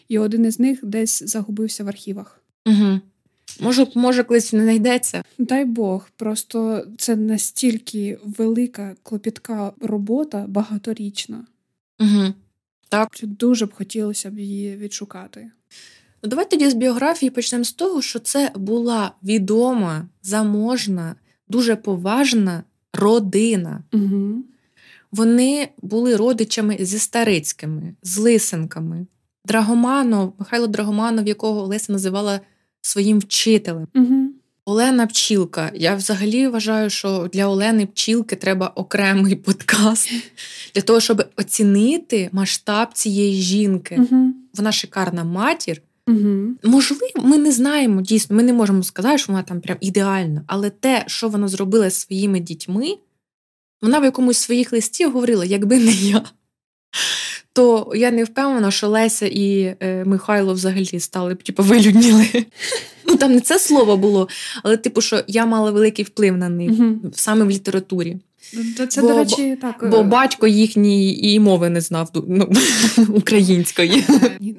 і 0.08 0.18
один 0.18 0.44
із 0.44 0.60
них 0.60 0.78
десь 0.82 1.22
загубився 1.26 1.84
в 1.84 1.88
архівах. 1.88 2.40
Угу. 2.66 3.00
Може, 3.61 3.87
може, 3.94 4.25
колись 4.25 4.52
не 4.52 4.62
знайдеться. 4.62 5.25
Дай 5.38 5.64
Бог, 5.64 6.08
просто 6.16 6.87
це 6.99 7.16
настільки 7.16 8.18
велика 8.25 8.96
клопітка 9.02 9.73
робота, 9.80 10.44
багаторічна, 10.49 11.44
Угу. 12.00 12.35
Так. 12.88 13.08
що 13.14 13.26
дуже 13.26 13.66
б 13.66 13.75
хотілося 13.75 14.30
б 14.30 14.38
її 14.38 14.76
відшукати. 14.76 15.50
Ну, 16.23 16.28
давай 16.30 16.50
тоді 16.50 16.70
з 16.70 16.75
біографії 16.75 17.30
почнемо 17.30 17.64
з 17.64 17.73
того, 17.73 18.02
що 18.02 18.18
це 18.18 18.50
була 18.54 19.12
відома, 19.23 20.08
заможна, 20.23 21.14
дуже 21.49 21.76
поважна 21.76 22.62
родина. 22.92 23.85
Угу. 23.92 24.44
Вони 25.12 25.68
були 25.82 26.16
родичами 26.16 26.76
зі 26.80 26.99
Старицькими, 26.99 27.94
з 28.02 28.18
Лисенками. 28.18 29.06
Драгоманов, 29.44 30.35
Михайло 30.38 30.66
Драгоманов, 30.66 31.26
якого 31.26 31.66
Леся 31.66 31.92
називала 31.92 32.40
своїм 32.87 33.19
вчителем. 33.19 33.87
Угу. 33.95 34.31
Олена 34.64 35.07
Пчілка. 35.07 35.71
Я 35.75 35.95
взагалі 35.95 36.49
вважаю, 36.49 36.90
що 36.90 37.28
для 37.33 37.47
Олени 37.47 37.87
Пчілки 37.87 38.37
треба 38.37 38.66
окремий 38.66 39.37
подкаст 39.37 40.11
для 40.75 40.83
того, 40.83 41.00
щоб 41.00 41.25
оцінити 41.37 42.28
масштаб 42.33 42.88
цієї 42.93 43.43
жінки. 43.43 43.97
Угу. 43.99 44.35
Вона 44.55 44.73
шикарна 44.73 45.25
матір. 45.25 45.83
Угу. 46.09 46.49
Можливо, 46.62 47.12
ми 47.16 47.38
не 47.38 47.52
знаємо 47.52 48.02
дійсно, 48.02 48.37
ми 48.37 48.43
не 48.43 48.52
можемо 48.52 48.83
сказати, 48.83 49.19
що 49.19 49.33
вона 49.33 49.43
там 49.43 49.61
прям 49.61 49.76
ідеальна, 49.81 50.43
але 50.47 50.71
те, 50.71 51.05
що 51.07 51.28
вона 51.28 51.49
зробила 51.49 51.90
зі 51.90 51.97
своїми 51.97 52.40
дітьми, 52.40 52.97
вона 53.83 53.99
в 53.99 54.05
якомусь 54.05 54.38
своїх 54.38 54.73
листів 54.73 55.12
говорила, 55.12 55.45
якби 55.45 55.78
не 55.78 55.93
я. 55.93 56.23
То 57.56 57.92
я 57.94 58.10
не 58.10 58.25
впевнена, 58.25 58.70
що 58.70 58.88
Леся 58.88 59.26
і 59.26 59.76
е, 59.80 60.04
Михайло 60.04 60.52
взагалі 60.52 61.00
стали 61.00 61.34
б, 61.34 61.42
типу, 61.42 61.62
вилюдніли. 61.62 62.26
Ну 63.06 63.16
там 63.16 63.32
не 63.32 63.40
це 63.40 63.58
слово 63.58 63.96
було, 63.96 64.28
але 64.62 64.76
типу, 64.76 65.00
що 65.00 65.22
я 65.26 65.46
мала 65.46 65.70
великий 65.70 66.04
вплив 66.04 66.36
на 66.36 66.48
них 66.48 66.72
саме 67.12 67.44
в 67.44 67.50
літературі. 67.50 68.16
Це, 68.88 69.00
Бо- 69.00 69.09
до 69.09 69.17
речі, 69.17 69.59
так. 69.61 69.88
Бо 69.91 69.97
е, 69.97 70.03
батько 70.03 70.47
їхній 70.47 71.33
і 71.35 71.41
мови 71.41 71.71
не 71.71 71.81
знав 71.81 72.11
ну, 72.29 72.49
української. 73.15 74.05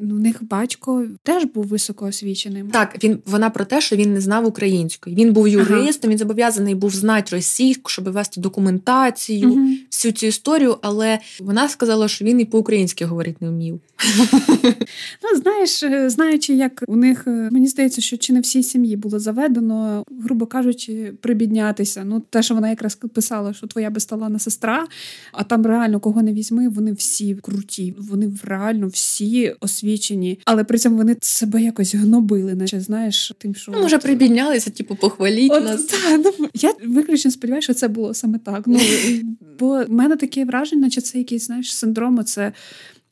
ну, 0.01 0.15
у 0.15 0.19
них 0.19 0.35
батько 0.41 1.05
теж 1.23 1.43
був 1.43 1.65
високоосвіченим. 1.65 2.67
Так, 2.67 3.03
він 3.03 3.19
вона 3.25 3.49
про 3.49 3.65
те, 3.65 3.81
що 3.81 3.95
він 3.95 4.13
не 4.13 4.21
знав 4.21 4.45
української. 4.45 5.15
Він 5.15 5.33
був 5.33 5.47
юристом, 5.47 6.11
він 6.11 6.17
зобов'язаний 6.17 6.75
був 6.75 6.91
знати 6.91 7.35
російську, 7.35 7.89
щоб 7.89 8.11
вести 8.11 8.41
документацію, 8.41 9.51
Угу. 9.51 9.69
всю 9.91 10.11
цю 10.11 10.25
історію. 10.25 10.77
Але 10.81 11.19
вона 11.39 11.69
сказала, 11.69 12.07
що 12.07 12.25
він 12.25 12.39
і 12.39 12.45
по-українськи 12.45 13.05
говорити 13.05 13.37
не 13.41 13.49
вмів. 13.49 13.79
Ну, 15.23 15.41
знаєш, 15.41 15.83
е, 15.83 16.09
знаючи, 16.09 16.53
як 16.53 16.83
у 16.87 16.95
них 16.95 17.23
е, 17.27 17.49
мені 17.51 17.67
здається, 17.67 18.01
що 18.01 18.17
чи 18.17 18.33
не 18.33 18.39
всій 18.39 18.63
сім'ї 18.63 18.95
було 18.95 19.19
заведено, 19.19 20.03
грубо 20.23 20.45
кажучи, 20.45 21.13
прибіднятися. 21.21 22.03
Ну, 22.05 22.19
те, 22.29 22.43
що 22.43 22.55
вона 22.55 22.69
якраз 22.69 22.95
писала, 22.95 23.53
що 23.53 23.67
твоя 23.77 23.89
безталана 23.89 24.39
сестра, 24.39 24.87
а 25.31 25.43
там 25.43 25.65
реально 25.65 25.99
кого 25.99 26.21
не 26.21 26.33
візьми, 26.33 26.69
вони 26.69 26.93
всі 26.93 27.35
круті, 27.35 27.95
вони 27.97 28.31
реально 28.43 28.87
всі 28.87 29.55
освічені, 29.59 30.39
але 30.45 30.63
при 30.63 30.77
цьому 30.77 30.97
вони 30.97 31.15
себе 31.21 31.61
якось 31.61 31.95
гнобили, 31.95 32.55
наче 32.55 32.81
знаєш, 32.81 33.33
тим, 33.37 33.55
що 33.55 33.71
Ну, 33.71 33.81
може, 33.81 33.97
прибіднялися, 33.97 34.69
типу, 34.69 34.95
похваліть 34.95 35.51
От, 35.51 35.63
нас. 35.63 35.83
та, 35.83 36.17
ну, 36.17 36.49
я 36.53 36.73
виключно 36.85 37.31
сподіваюся, 37.31 37.65
що 37.65 37.73
це 37.73 37.87
було 37.87 38.13
саме 38.13 38.39
так. 38.39 38.63
Ну, 38.65 38.79
бо 39.59 39.83
в 39.83 39.91
мене 39.91 40.15
таке 40.15 40.45
враження, 40.45 40.81
наче 40.81 41.01
це 41.01 41.17
якийсь 41.17 41.45
знаєш, 41.45 41.75
синдром, 41.75 42.23
це 42.25 42.53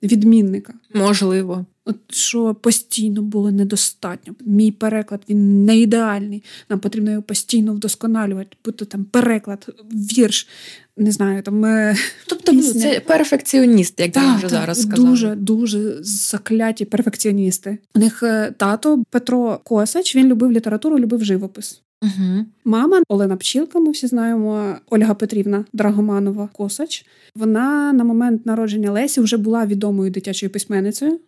відмінника. 0.08 0.74
Можливо. 0.94 1.66
От 1.86 1.96
що 2.10 2.56
постійно 2.56 3.22
було 3.22 3.52
недостатньо. 3.52 4.34
Мій 4.46 4.72
переклад 4.72 5.22
він 5.30 5.66
не 5.66 5.78
ідеальний. 5.80 6.44
Нам 6.70 6.80
потрібно 6.80 7.12
його 7.12 7.24
постійно 7.24 7.74
вдосконалювати, 7.74 8.58
будь-то 8.66 8.86
там 8.86 9.06
переклад, 9.06 9.68
вірш, 9.92 10.48
не 10.98 11.12
знаю, 11.12 11.42
там. 11.44 11.66
Е, 11.66 11.96
тобто 12.28 12.52
ну, 12.52 12.60
пісня. 12.60 12.82
це 12.82 13.00
перфекціоніст, 13.00 14.00
як 14.00 14.16
я 14.16 14.36
вже 14.36 14.50
зараз 14.50 14.82
сказала. 14.82 15.10
Дуже 15.10 15.36
дуже 15.36 15.98
закляті 16.02 16.86
перфекціоністи. 16.86 17.78
У 17.96 18.00
них 18.00 18.24
е, 18.24 18.54
тато 18.58 19.04
Петро 19.10 19.60
Косач, 19.64 20.16
він 20.16 20.28
любив 20.28 20.52
літературу, 20.52 21.00
любив 21.00 21.24
живопис. 21.24 21.82
Угу. 22.02 22.46
Мама 22.66 23.02
Олена 23.08 23.38
Пчілка, 23.38 23.80
ми 23.80 23.92
всі 23.92 24.08
знаємо, 24.08 24.76
Ольга 24.90 25.14
Петрівна 25.14 25.66
Драгоманова 25.74 26.50
Косач. 26.54 27.06
Вона 27.36 27.94
на 27.94 28.04
момент 28.04 28.46
народження 28.46 28.92
Лесі 28.92 29.22
вже 29.22 29.38
була 29.38 29.66
відомою 29.66 30.12
дитячою 30.12 30.52
письменницею, 30.52 31.20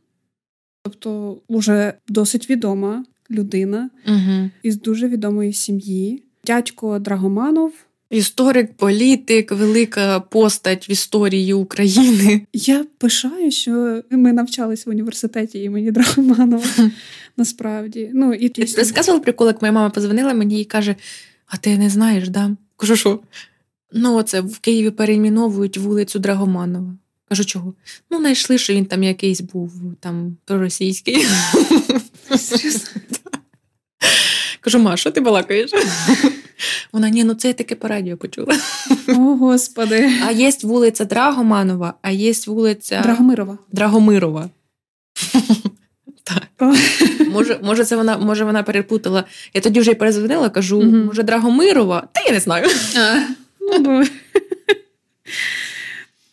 тобто 0.84 1.38
вже 1.50 1.94
досить 2.08 2.50
відома 2.50 3.06
людина 3.32 3.90
угу. 4.08 4.50
із 4.64 4.82
дуже 4.82 5.08
відомої 5.08 5.54
сім'ї. 5.54 6.24
Дядько 6.46 7.00
Драгоманов. 7.00 7.74
Історик, 8.10 8.74
політик, 8.74 9.52
велика 9.52 10.20
постать 10.20 10.90
в 10.90 10.92
історії 10.92 11.54
України. 11.54 12.42
Я 12.54 12.86
пишаю, 12.98 13.52
що 13.52 14.04
ми 14.10 14.34
навчались 14.34 14.86
в 14.86 14.90
університеті 14.90 15.64
імені 15.64 15.92
Драгоманова. 15.92 16.64
Насправді. 17.38 18.12
Ну, 18.14 18.34
і 18.34 18.50
Ти 18.50 18.62
розказувала 18.62 19.24
прикол, 19.24 19.48
як 19.48 19.62
моя 19.62 19.72
мама 19.72 19.90
позвонила 19.90 20.34
мені 20.34 20.62
і 20.62 20.66
каже: 20.66 20.96
А 21.48 21.58
ти 21.58 21.78
не 21.78 21.90
знаєш, 21.90 22.30
да? 22.30 22.56
Кажу, 22.78 22.96
що? 22.96 23.20
Ну, 23.92 24.16
оце 24.16 24.42
в 24.42 24.60
Києві 24.60 24.92
перейменовують 24.92 25.78
вулицю 25.78 26.20
Драгоманова. 26.20 26.98
Кажу, 27.30 27.46
чого? 27.46 27.74
Ну, 28.12 28.20
знайшли, 28.20 28.58
що 28.58 28.74
він 28.74 28.86
там 28.86 29.04
якийсь 29.04 29.42
був 29.42 29.72
там 30.00 30.38
проросійський. 30.46 31.26
Кажу, 34.68 34.80
ма, 34.80 34.98
що 34.98 35.12
ти 35.12 35.22
балакаєш? 35.22 35.72
Вона 36.94 37.10
ні, 37.10 37.24
ну 37.24 37.34
це 37.34 37.48
я 37.48 37.54
таке 37.54 37.76
по 37.76 37.88
радіо 37.88 38.18
почула. 38.18 38.56
О, 39.08 39.14
Господи. 39.14 40.12
А 40.28 40.32
є 40.32 40.52
вулиця 40.64 41.06
Драгоманова, 41.06 41.94
а 42.02 42.12
є 42.12 42.34
вулиця 42.48 43.02
Драгомирова. 43.02 43.58
Драгомирова. 43.72 44.50
Так. 46.24 46.74
Може, 47.32 47.60
може, 47.64 47.86
це 47.86 47.96
вона 47.96 48.18
може 48.18 48.44
вона 48.44 48.64
перепутала. 48.64 49.24
Я 49.54 49.62
тоді 49.62 49.80
вже 49.80 49.92
й 49.92 49.96
перезвонила, 49.96 50.50
кажу, 50.50 50.78
угу. 50.78 50.98
може, 50.98 51.24
Драгомирова? 51.24 52.08
Та 52.12 52.22
я 52.22 52.32
не 52.32 52.40
знаю. 52.40 52.68
А, 52.98 53.20
ну, 53.80 54.06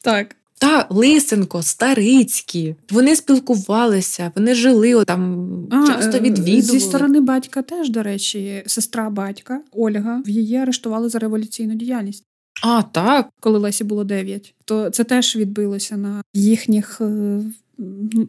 Так. 0.03 0.37
Та 0.59 0.87
Лисенко, 0.91 1.63
Старицькі. 1.63 2.77
Вони 2.91 3.17
спілкувалися, 3.17 4.33
вони 4.35 4.55
жили 4.55 5.05
там, 5.05 5.49
а, 5.71 5.87
часто 5.87 6.17
е, 6.17 6.21
відвідували. 6.21 6.63
Зі 6.63 6.81
сторони 6.81 7.21
батька 7.21 7.63
теж, 7.63 7.91
до 7.91 8.03
речі, 8.03 8.63
сестра 8.67 9.11
батька 9.11 9.61
Ольга 9.73 10.23
в 10.27 10.29
її 10.29 10.57
арештували 10.57 11.09
за 11.09 11.19
революційну 11.19 11.75
діяльність. 11.75 12.25
А, 12.63 12.83
так. 12.83 13.29
Коли 13.41 13.59
Лесі 13.59 13.85
було 13.85 14.05
9. 14.05 14.55
То 14.65 14.91
це 14.91 15.05
теж 15.05 15.37
відбилося 15.37 15.97
на 15.97 16.23
їхніх 16.35 17.01
е, 17.01 17.41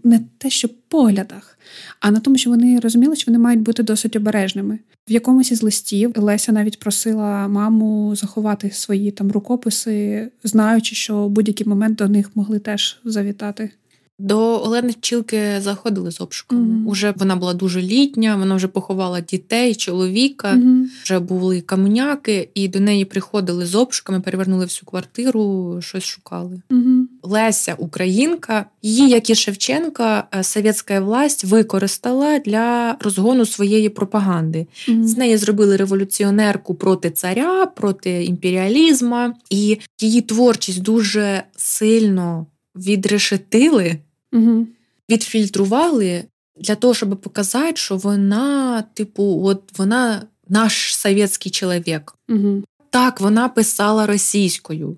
не 0.03 0.21
те, 0.37 0.49
що 0.49 0.69
поглядах, 0.87 1.59
а 1.99 2.11
на 2.11 2.19
тому, 2.19 2.37
що 2.37 2.49
вони 2.49 2.79
розуміли, 2.79 3.15
що 3.15 3.31
вони 3.31 3.39
мають 3.39 3.61
бути 3.61 3.83
досить 3.83 4.15
обережними. 4.15 4.79
В 5.09 5.11
якомусь 5.11 5.51
із 5.51 5.63
листів 5.63 6.13
Леся 6.15 6.51
навіть 6.51 6.79
просила 6.79 7.47
маму 7.47 8.15
заховати 8.15 8.71
свої 8.71 9.11
там 9.11 9.31
рукописи, 9.31 10.27
знаючи, 10.43 10.95
що 10.95 11.23
в 11.23 11.29
будь-який 11.29 11.67
момент 11.67 11.97
до 11.97 12.07
них 12.07 12.35
могли 12.35 12.59
теж 12.59 12.99
завітати. 13.05 13.71
До 14.19 14.63
Олени 14.63 14.93
Пчілки 14.93 15.61
заходили 15.61 16.11
з 16.11 16.21
обшуками. 16.21 16.67
Mm-hmm. 16.67 16.85
Уже 16.85 17.13
вона 17.17 17.35
була 17.35 17.53
дуже 17.53 17.81
літня, 17.81 18.35
вона 18.35 18.55
вже 18.55 18.67
поховала 18.67 19.21
дітей, 19.21 19.75
чоловіка, 19.75 20.53
mm-hmm. 20.53 20.83
вже 21.03 21.19
були 21.19 21.61
каменяки, 21.61 22.49
і 22.53 22.67
до 22.67 22.79
неї 22.79 23.05
приходили 23.05 23.65
з 23.65 23.75
обшуками, 23.75 24.21
перевернули 24.21 24.65
всю 24.65 24.85
квартиру, 24.85 25.77
щось 25.81 26.03
шукали. 26.03 26.61
Mm-hmm. 26.69 27.04
Леся, 27.25 27.75
Українка, 27.77 28.65
її, 28.81 29.09
як 29.09 29.29
і 29.29 29.35
Шевченка, 29.35 30.27
е, 30.35 30.43
совєтська 30.43 30.99
власть 30.99 31.43
використала 31.43 32.39
для 32.39 32.97
розгону 32.99 33.45
своєї 33.45 33.89
пропаганди. 33.89 34.67
З 34.87 35.17
неї 35.17 35.37
зробили 35.37 35.75
революціонерку 35.75 36.75
проти 36.75 37.11
царя, 37.11 37.65
проти 37.65 38.23
імперіалізму, 38.23 39.33
і 39.49 39.79
її 40.01 40.21
творчість 40.21 40.81
дуже 40.81 41.43
сильно 41.55 42.45
відрешетили, 42.75 43.99
угу. 44.33 44.67
відфільтрували 45.09 46.23
для 46.61 46.75
того, 46.75 46.93
щоб 46.93 47.21
показати, 47.21 47.75
що 47.75 47.97
вона, 47.97 48.81
типу, 48.93 49.41
от 49.43 49.77
вона 49.77 50.21
наш 50.49 50.95
совєтський 50.95 51.51
чоловік. 51.51 52.15
Угу. 52.29 52.63
Так, 52.89 53.21
вона 53.21 53.49
писала 53.49 54.05
російською, 54.05 54.97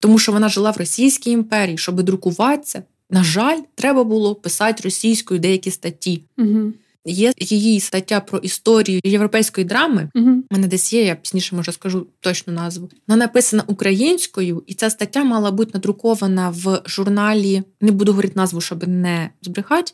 тому 0.00 0.18
що 0.18 0.32
вона 0.32 0.48
жила 0.48 0.70
в 0.70 0.76
Російській 0.76 1.30
імперії, 1.30 1.78
щоб 1.78 2.02
друкуватися. 2.02 2.82
На 3.10 3.24
жаль, 3.24 3.58
треба 3.74 4.04
було 4.04 4.34
писати 4.34 4.82
російською 4.84 5.40
деякі 5.40 5.70
статті. 5.70 6.22
Угу. 6.38 6.72
Є 7.08 7.32
її 7.38 7.80
стаття 7.80 8.20
про 8.20 8.38
історію 8.38 9.00
європейської 9.04 9.64
драми. 9.64 10.10
Угу. 10.14 10.30
У 10.30 10.54
мене 10.54 10.66
десь 10.66 10.92
є, 10.92 11.04
я 11.04 11.14
пізніше 11.14 11.56
може 11.56 11.72
скажу 11.72 12.06
точну 12.20 12.52
назву. 12.52 12.90
Вона 13.08 13.24
написана 13.24 13.64
українською, 13.66 14.62
і 14.66 14.74
ця 14.74 14.90
стаття 14.90 15.24
мала 15.24 15.50
бути 15.50 15.70
надрукована 15.74 16.50
в 16.50 16.82
журналі. 16.86 17.62
Не 17.80 17.92
буду 17.92 18.12
говорити 18.12 18.34
назву, 18.36 18.60
щоб 18.60 18.88
не 18.88 19.30
збрехати. 19.42 19.92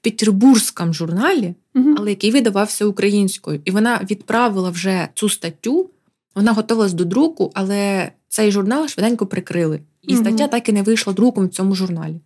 В 0.00 0.04
Петербурзькому 0.04 0.92
журналі, 0.92 1.54
угу. 1.74 1.94
але 1.98 2.10
який 2.10 2.30
видавався 2.30 2.86
українською. 2.86 3.60
І 3.64 3.70
вона 3.70 4.00
відправила 4.10 4.70
вже 4.70 5.08
цю 5.14 5.28
статтю. 5.28 5.90
Вона 6.34 6.52
готувалась 6.52 6.92
до 6.92 7.04
друку, 7.04 7.52
але 7.54 8.12
цей 8.34 8.52
журнал 8.52 8.88
швиденько 8.88 9.26
прикрили. 9.26 9.80
І 10.02 10.16
стаття 10.16 10.48
так 10.48 10.68
і 10.68 10.72
не 10.72 10.82
вийшла 10.82 11.12
друком 11.12 11.46
в 11.46 11.48
цьому 11.48 11.74
журналі. 11.74 12.20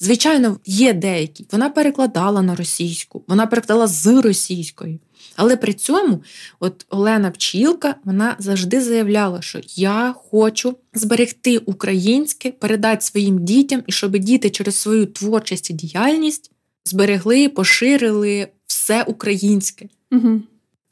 Звичайно, 0.00 0.60
є 0.64 0.92
деякі. 0.92 1.46
Вона 1.52 1.70
перекладала 1.70 2.42
на 2.42 2.54
російську, 2.54 3.24
вона 3.28 3.46
перекладала 3.46 3.86
з 3.86 4.06
російської. 4.06 5.00
Але 5.36 5.56
при 5.56 5.72
цьому, 5.72 6.22
от 6.60 6.86
Олена 6.88 7.30
Пчілка, 7.30 7.94
вона 8.04 8.36
завжди 8.38 8.80
заявляла, 8.80 9.42
що 9.42 9.60
я 9.76 10.14
хочу 10.30 10.76
зберегти 10.94 11.58
українське, 11.58 12.50
передати 12.50 13.00
своїм 13.00 13.44
дітям, 13.44 13.82
і 13.86 13.92
щоб 13.92 14.16
діти 14.16 14.50
через 14.50 14.76
свою 14.76 15.06
творчість 15.06 15.70
і 15.70 15.72
діяльність 15.72 16.50
зберегли, 16.84 17.48
поширили 17.48 18.48
все 18.66 19.02
українське. 19.02 19.88
Угу. 20.12 20.40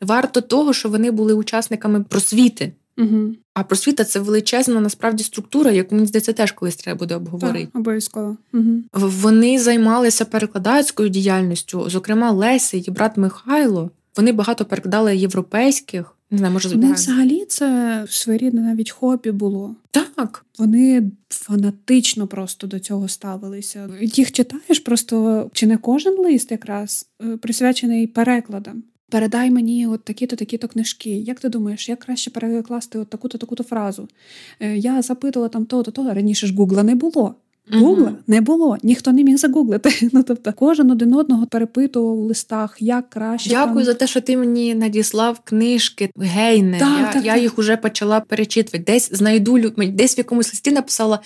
Варто 0.00 0.40
того, 0.40 0.72
що 0.72 0.88
вони 0.88 1.10
були 1.10 1.34
учасниками 1.34 2.04
просвіти. 2.04 2.72
Угу. 2.98 3.34
А 3.54 3.62
просвіта 3.62 4.04
це 4.04 4.20
величезна 4.20 4.80
насправді 4.80 5.24
структура, 5.24 5.70
яку 5.70 5.94
мені 5.94 6.06
здається, 6.06 6.32
теж 6.32 6.52
колись 6.52 6.76
треба 6.76 6.98
буде 6.98 7.16
обговорити. 7.16 7.64
Так, 7.72 7.80
Обов'язково. 7.80 8.36
Угу. 8.52 8.82
Вони 8.92 9.58
займалися 9.58 10.24
перекладацькою 10.24 11.08
діяльністю, 11.08 11.90
зокрема, 11.90 12.30
Леся, 12.30 12.76
її 12.76 12.90
брат 12.90 13.16
Михайло. 13.16 13.90
Вони 14.16 14.32
багато 14.32 14.64
перекладали 14.64 15.16
європейських. 15.16 16.14
Не 16.30 16.38
знаю, 16.38 16.52
може 16.52 16.68
Вони 16.68 16.92
взагалі 16.92 17.44
це 17.48 18.04
своєрідне 18.08 18.60
навіть 18.60 18.90
хобі 18.90 19.30
було. 19.30 19.76
Так. 19.90 20.44
Вони 20.58 21.10
фанатично 21.28 22.26
просто 22.26 22.66
до 22.66 22.78
цього 22.78 23.08
ставилися. 23.08 23.88
Їх 24.00 24.32
читаєш 24.32 24.78
просто 24.78 25.50
чи 25.52 25.66
не 25.66 25.76
кожен 25.76 26.18
лист 26.18 26.50
якраз 26.50 27.08
е, 27.22 27.36
присвячений 27.36 28.06
перекладам. 28.06 28.82
Передай 29.14 29.50
мені 29.50 29.86
от 29.86 30.04
такі-то, 30.04 30.36
такі-то 30.36 30.68
книжки. 30.68 31.10
Як 31.10 31.40
ти 31.40 31.48
думаєш, 31.48 31.88
як 31.88 31.98
краще 31.98 32.30
перекласти 32.30 32.98
от 32.98 33.08
таку-то 33.08 33.38
таку-то 33.38 33.64
фразу? 33.64 34.08
Е, 34.60 34.76
я 34.76 35.02
запитувала 35.02 35.48
там 35.48 35.66
то-то, 35.66 35.90
то 35.90 36.14
раніше 36.14 36.46
ж 36.46 36.54
Гугла 36.54 36.82
не 36.82 36.94
було. 36.94 37.34
Гугла 37.72 38.08
uh 38.08 38.14
не 38.26 38.40
було, 38.40 38.76
ніхто 38.82 39.12
не 39.12 39.24
міг 39.24 39.36
загуглити. 39.36 40.08
Ну 40.12 40.22
тобто, 40.22 40.52
кожен 40.52 40.90
один 40.90 41.14
одного 41.14 41.46
перепитував 41.46 42.18
у 42.18 42.24
листах, 42.24 42.76
як 42.80 43.10
краще. 43.10 43.50
Дякую 43.50 43.74
там... 43.74 43.84
за 43.84 43.94
те, 43.94 44.06
що 44.06 44.20
ти 44.20 44.36
мені 44.36 44.74
надіслав 44.74 45.40
книжки 45.44 46.10
гейне. 46.16 46.78
Так, 46.78 46.98
я 47.00 47.12
так, 47.12 47.24
я 47.24 47.32
так. 47.32 47.42
їх 47.42 47.58
уже 47.58 47.76
почала 47.76 48.20
перечитувати. 48.20 48.92
Десь 48.92 49.12
знайду 49.12 49.72
десь 49.76 50.16
в 50.16 50.18
якомусь 50.18 50.52
листі 50.52 50.70
написала: 50.70 51.18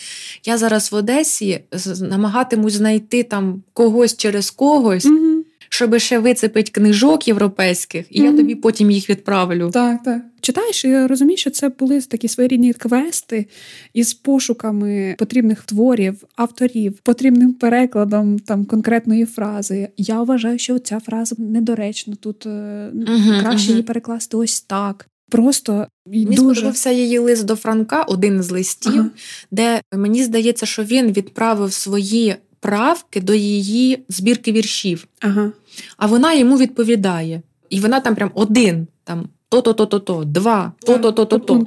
я 0.45 0.59
зараз 0.59 0.93
в 0.93 0.95
Одесі 0.95 1.61
намагатимусь 2.01 2.73
знайти 2.73 3.23
там 3.23 3.63
когось 3.73 4.17
через 4.17 4.51
когось. 4.51 5.07
uh 5.07 5.38
щоб 5.79 5.99
ще 5.99 6.19
вицепити 6.19 6.71
книжок 6.71 7.29
європейських, 7.29 8.07
і 8.11 8.21
mm-hmm. 8.21 8.25
я 8.25 8.33
тобі 8.33 8.55
потім 8.55 8.91
їх 8.91 9.11
відправлю. 9.11 9.71
Так, 9.71 10.03
так. 10.03 10.23
Читаєш, 10.41 10.85
і 10.85 11.07
розумієш, 11.07 11.41
що 11.41 11.51
це 11.51 11.69
були 11.69 12.01
такі 12.01 12.29
своєрідні 12.29 12.73
квести 12.73 13.47
із 13.95 14.15
пошуками 14.15 15.15
потрібних 15.19 15.63
творів, 15.63 16.25
авторів, 16.37 16.99
потрібним 17.03 17.53
перекладом 17.53 18.39
там 18.39 18.65
конкретної 18.65 19.25
фрази. 19.25 19.89
Я 19.97 20.23
вважаю, 20.23 20.59
що 20.59 20.79
ця 20.79 21.01
фраза 21.01 21.37
недоречна. 21.39 22.15
Тут 22.21 22.47
uh-huh, 22.47 23.41
краще 23.41 23.69
uh-huh. 23.69 23.71
її 23.71 23.83
перекласти 23.83 24.37
ось 24.37 24.61
так. 24.61 25.09
Просто 25.31 25.87
мені 26.07 26.25
дуже... 26.25 26.55
сподобався 26.55 26.91
її 26.91 27.19
лист 27.19 27.45
до 27.45 27.57
Франка, 27.57 28.03
один 28.03 28.43
з 28.43 28.51
листів, 28.51 28.93
ага. 28.93 29.11
де 29.51 29.81
мені 29.95 30.25
здається, 30.25 30.67
що 30.67 30.83
він 30.83 31.13
відправив 31.13 31.73
свої 31.73 32.37
правки 32.61 33.21
до 33.21 33.35
її 33.35 34.05
збірки 34.09 34.53
віршів. 34.53 35.07
Ага. 35.21 35.53
А 35.97 36.07
вона 36.07 36.35
йому 36.35 36.59
відповідає. 36.59 37.43
І 37.71 37.81
вона 37.81 38.01
там 38.01 38.15
прям 38.15 38.31
один, 38.35 38.87
там 39.05 39.29
то-то-то-то-то, 39.49 40.25
два, 40.25 40.73
то-то-то-то-то. 40.87 41.65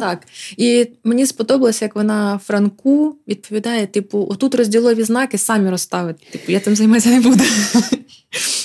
Так. 0.00 0.26
І 0.56 0.86
мені 1.04 1.26
сподобалося, 1.26 1.84
як 1.84 1.96
вона 1.96 2.40
Франку 2.44 3.16
відповідає: 3.28 3.86
типу, 3.86 4.26
отут 4.30 4.54
розділові 4.54 5.02
знаки 5.02 5.38
самі 5.38 5.70
розставити. 5.70 6.26
Типу, 6.30 6.52
я 6.52 6.60
тим 6.60 6.76
займатися 6.76 7.10
не 7.10 7.20
буду. 7.20 7.44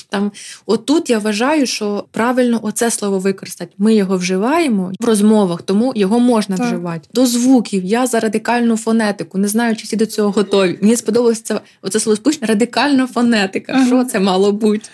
Там, 0.09 0.31
Отут 0.65 1.09
я 1.09 1.19
вважаю, 1.19 1.65
що 1.65 2.05
правильно 2.11 2.59
оце 2.63 2.91
слово 2.91 3.19
використати. 3.19 3.73
Ми 3.77 3.95
його 3.95 4.17
вживаємо 4.17 4.91
в 4.99 5.05
розмовах, 5.05 5.61
тому 5.61 5.93
його 5.95 6.19
можна 6.19 6.57
так. 6.57 6.65
вживати. 6.65 7.09
До 7.13 7.25
звуків 7.25 7.85
я 7.85 8.07
за 8.07 8.19
радикальну 8.19 8.77
фонетику. 8.77 9.37
Не 9.37 9.47
знаю, 9.47 9.75
чи 9.75 9.83
всі 9.83 9.95
до 9.95 10.05
цього 10.05 10.31
готові. 10.31 10.79
Мені 10.81 10.95
сподобалося 10.95 11.41
це 11.43 11.61
оце 11.81 11.99
слово 11.99 12.15
спущення 12.15 12.47
радикальна 12.47 13.07
фонетика. 13.07 13.73
Ага. 13.75 13.87
Що 13.87 14.03
це 14.03 14.19
мало 14.19 14.51
бути? 14.51 14.89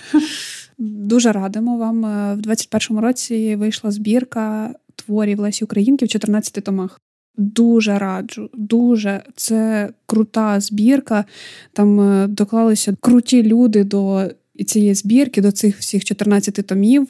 Дуже 0.78 1.32
радимо 1.32 1.78
вам. 1.78 2.06
Е, 2.06 2.36
в 2.36 2.40
21-му 2.40 3.02
році 3.02 3.56
вийшла 3.56 3.92
збірка 3.92 4.74
творів 4.96 5.40
Лесі 5.40 5.64
Українки 5.64 6.06
в 6.06 6.10
14 6.10 6.64
томах. 6.64 7.02
Дуже 7.38 8.00
раджу, 8.00 8.50
дуже 8.54 9.24
це 9.36 9.90
крута 10.06 10.60
збірка. 10.60 11.26
Там 11.74 12.00
е, 12.00 12.28
доклалися 12.28 12.96
круті 13.00 13.44
люди 13.44 13.84
до 13.84 14.30
цієї 14.64 14.94
збірки, 14.94 15.42
до 15.42 15.52
цих 15.52 15.80
всіх 15.80 16.06
14 16.06 16.68
томів. 16.68 17.08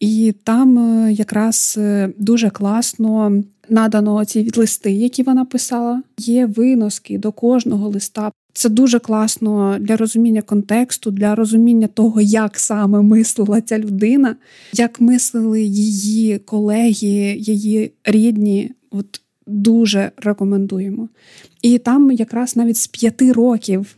І 0.00 0.34
там 0.44 0.78
е, 0.78 1.12
якраз 1.12 1.78
дуже 2.18 2.50
класно 2.50 3.42
надано 3.68 4.24
ці 4.24 4.50
листи, 4.56 4.92
які 4.92 5.22
вона 5.22 5.44
писала. 5.44 6.02
Є 6.18 6.46
виноски 6.46 7.18
до 7.18 7.32
кожного 7.32 7.88
листа. 7.88 8.32
Це 8.52 8.68
дуже 8.68 8.98
класно 8.98 9.76
для 9.80 9.96
розуміння 9.96 10.42
контексту, 10.42 11.10
для 11.10 11.34
розуміння 11.34 11.86
того, 11.86 12.20
як 12.20 12.58
саме 12.58 13.02
мислила 13.02 13.60
ця 13.60 13.78
людина, 13.78 14.36
як 14.72 15.00
мислили 15.00 15.62
її 15.62 16.38
колеги, 16.38 17.36
її 17.38 17.92
рідні. 18.04 18.70
От 18.90 19.20
дуже 19.46 20.10
рекомендуємо. 20.16 21.08
І 21.62 21.78
там 21.78 22.10
якраз 22.10 22.56
навіть 22.56 22.76
з 22.76 22.86
п'яти 22.86 23.32
років 23.32 23.96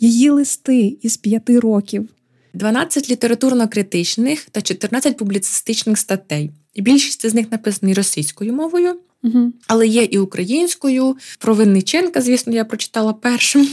її 0.00 0.30
листи 0.30 0.96
із 1.02 1.16
п'яти 1.16 1.60
років. 1.60 2.08
12 2.54 3.10
літературно-критичних 3.10 4.48
та 4.50 4.62
14 4.62 5.16
публіцистичних 5.16 5.98
статей. 5.98 6.50
І 6.74 6.82
більшість 6.82 7.26
з 7.26 7.34
них 7.34 7.52
написані 7.52 7.94
російською 7.94 8.52
мовою, 8.52 8.98
угу. 9.22 9.52
але 9.66 9.86
є 9.86 10.02
і 10.02 10.18
українською. 10.18 11.16
Про 11.38 11.54
Винниченка, 11.54 12.20
звісно, 12.20 12.52
я 12.52 12.64
прочитала 12.64 13.12
першим 13.12 13.68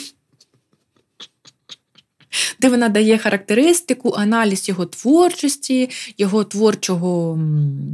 де 2.60 2.70
вона 2.70 2.90
дає 2.90 3.18
характеристику, 3.18 4.10
аналіз 4.10 4.70
його 4.70 4.86
творчості, 4.86 5.90
його 6.18 6.44
творчого 6.44 7.40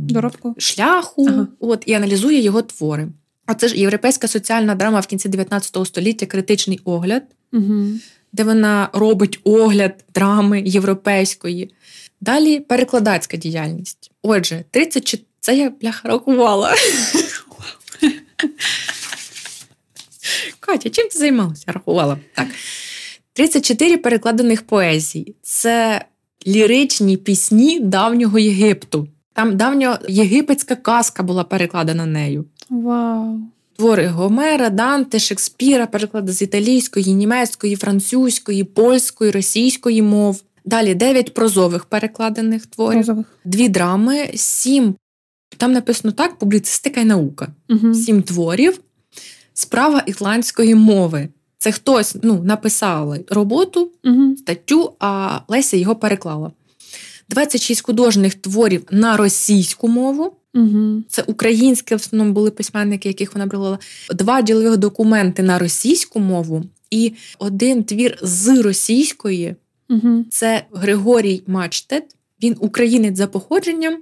Доробку. 0.10 0.56
шляху 0.58 1.28
ага. 1.30 1.47
от, 1.60 1.84
і 1.86 1.93
аналізує 1.93 2.41
його 2.41 2.62
твори. 2.62 3.08
А 3.45 3.54
це 3.54 3.67
ж 3.67 3.78
європейська 3.78 4.28
соціальна 4.28 4.76
драма 4.76 5.00
в 5.00 5.08
кінці 5.08 5.30
19 5.30 5.88
століття, 5.88 6.26
критичний 6.26 6.80
огляд, 6.84 7.23
угу. 7.54 7.88
Де 8.38 8.43
вона 8.43 8.89
робить 8.93 9.39
огляд 9.43 10.06
драми 10.13 10.63
європейської. 10.65 11.73
Далі 12.21 12.60
перекладацька 12.60 13.38
діяльність. 13.38 14.12
Отже, 14.21 14.63
34... 14.71 15.23
це 15.39 15.58
я 15.58 15.69
бляха 15.69 16.10
рахувала. 16.10 16.76
Катя, 20.60 20.89
чим 20.89 21.10
ти 21.10 21.19
займалася? 21.19 21.63
Рахувала. 21.67 22.17
Так. 22.34 22.47
34 23.34 23.97
перекладених 23.97 24.67
поезій 24.67 25.36
це 25.41 26.06
ліричні 26.47 27.17
пісні 27.17 27.80
давнього 27.80 28.39
Єгипту. 28.39 29.08
Там 29.34 29.58
давньоєгипетська 29.58 30.76
казка 30.76 31.23
була 31.23 31.43
перекладена 31.43 32.06
нею. 32.06 32.45
Вау! 32.69 33.39
Твори 33.78 34.08
Гомера, 34.08 34.70
Данте, 34.70 35.20
Шекспіра, 35.20 35.88
переклади 35.88 36.32
з 36.32 36.42
італійської, 36.42 37.13
німецької, 37.13 37.76
французької, 37.76 38.63
польської, 38.63 39.32
російської 39.32 40.02
мов. 40.02 40.42
Далі 40.66 40.96
дев'ять 40.96 41.34
прозових 41.34 41.86
перекладених 41.86 42.66
творів, 42.66 42.94
Прозових. 42.94 43.26
дві 43.46 43.70
драми, 43.70 44.30
сім. 44.36 44.96
Там 45.58 45.72
написано 45.72 46.12
так: 46.12 46.40
публіцистика 46.40 47.02
і 47.02 47.06
наука. 47.06 47.48
Угу. 47.70 47.94
Сім 47.94 48.22
творів, 48.22 48.80
справа 49.54 50.04
ірландської 50.06 50.76
мови. 50.76 51.30
Це 51.58 51.72
хтось 51.72 52.16
ну, 52.24 52.44
написали 52.44 53.26
роботу, 53.30 53.92
угу. 54.04 54.38
статтю, 54.38 54.94
а 55.00 55.40
Леся 55.48 55.78
його 55.78 55.96
переклала. 55.96 56.52
26 57.30 57.82
художніх 57.82 58.36
творів 58.36 58.84
на 58.92 59.18
російську 59.18 59.88
мову. 59.88 60.34
Угу. 60.53 61.03
Це 61.10 61.21
українські 61.21 61.95
в 61.95 61.97
основному 61.97 62.33
були 62.33 62.51
письменники, 62.51 63.10
яких 63.10 63.33
вона 63.33 63.45
брала. 63.45 63.79
Два 64.10 64.41
ділових 64.41 64.77
документи 64.77 65.43
на 65.43 65.60
російську 65.60 66.19
мову, 66.19 66.63
і 66.91 67.13
один 67.39 67.83
твір 67.83 68.19
з 68.21 68.62
російської 68.62 69.55
угу. 69.89 70.25
це 70.29 70.65
Григорій 70.71 71.43
Мачтет. 71.47 72.15
Він 72.43 72.55
українець 72.60 73.17
за 73.17 73.27
походженням, 73.27 73.97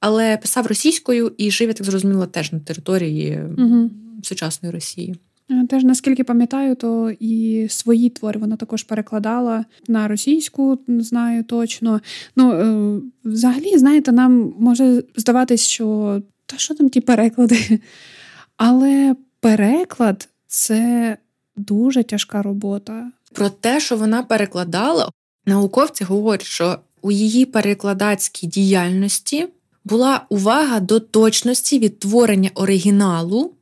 але 0.00 0.36
писав 0.36 0.66
російською 0.66 1.32
і 1.38 1.50
жив, 1.50 1.68
я 1.68 1.74
так 1.74 1.86
зрозуміло, 1.86 2.26
теж 2.26 2.52
на 2.52 2.60
території 2.60 3.40
угу. 3.58 3.90
сучасної 4.22 4.74
Росії. 4.74 5.16
Е, 5.50 5.66
теж 5.66 5.84
наскільки 5.84 6.24
пам'ятаю, 6.24 6.74
то 6.74 7.10
і 7.20 7.66
свої 7.70 8.10
твори 8.10 8.40
вона 8.40 8.56
також 8.56 8.82
перекладала 8.82 9.64
на 9.88 10.08
російську, 10.08 10.78
знаю 10.88 11.44
точно. 11.44 12.00
Ну, 12.36 12.52
е, 12.52 13.00
взагалі, 13.24 13.78
знаєте, 13.78 14.12
нам 14.12 14.54
може 14.58 15.02
здаватись, 15.16 15.68
що 15.68 16.22
та 16.46 16.58
що 16.58 16.74
там 16.74 16.88
ті 16.88 17.00
переклади? 17.00 17.80
Але 18.56 19.16
переклад 19.40 20.28
це 20.46 21.16
дуже 21.56 22.02
тяжка 22.02 22.42
робота. 22.42 23.10
Про 23.32 23.50
те, 23.50 23.80
що 23.80 23.96
вона 23.96 24.22
перекладала, 24.22 25.10
науковці 25.46 26.04
говорять, 26.04 26.46
що 26.46 26.78
у 27.02 27.10
її 27.10 27.44
перекладацькій 27.46 28.46
діяльності 28.46 29.48
була 29.84 30.26
увага 30.28 30.80
до 30.80 31.00
точності 31.00 31.78
відтворення 31.78 32.50
оригіналу. 32.54 33.52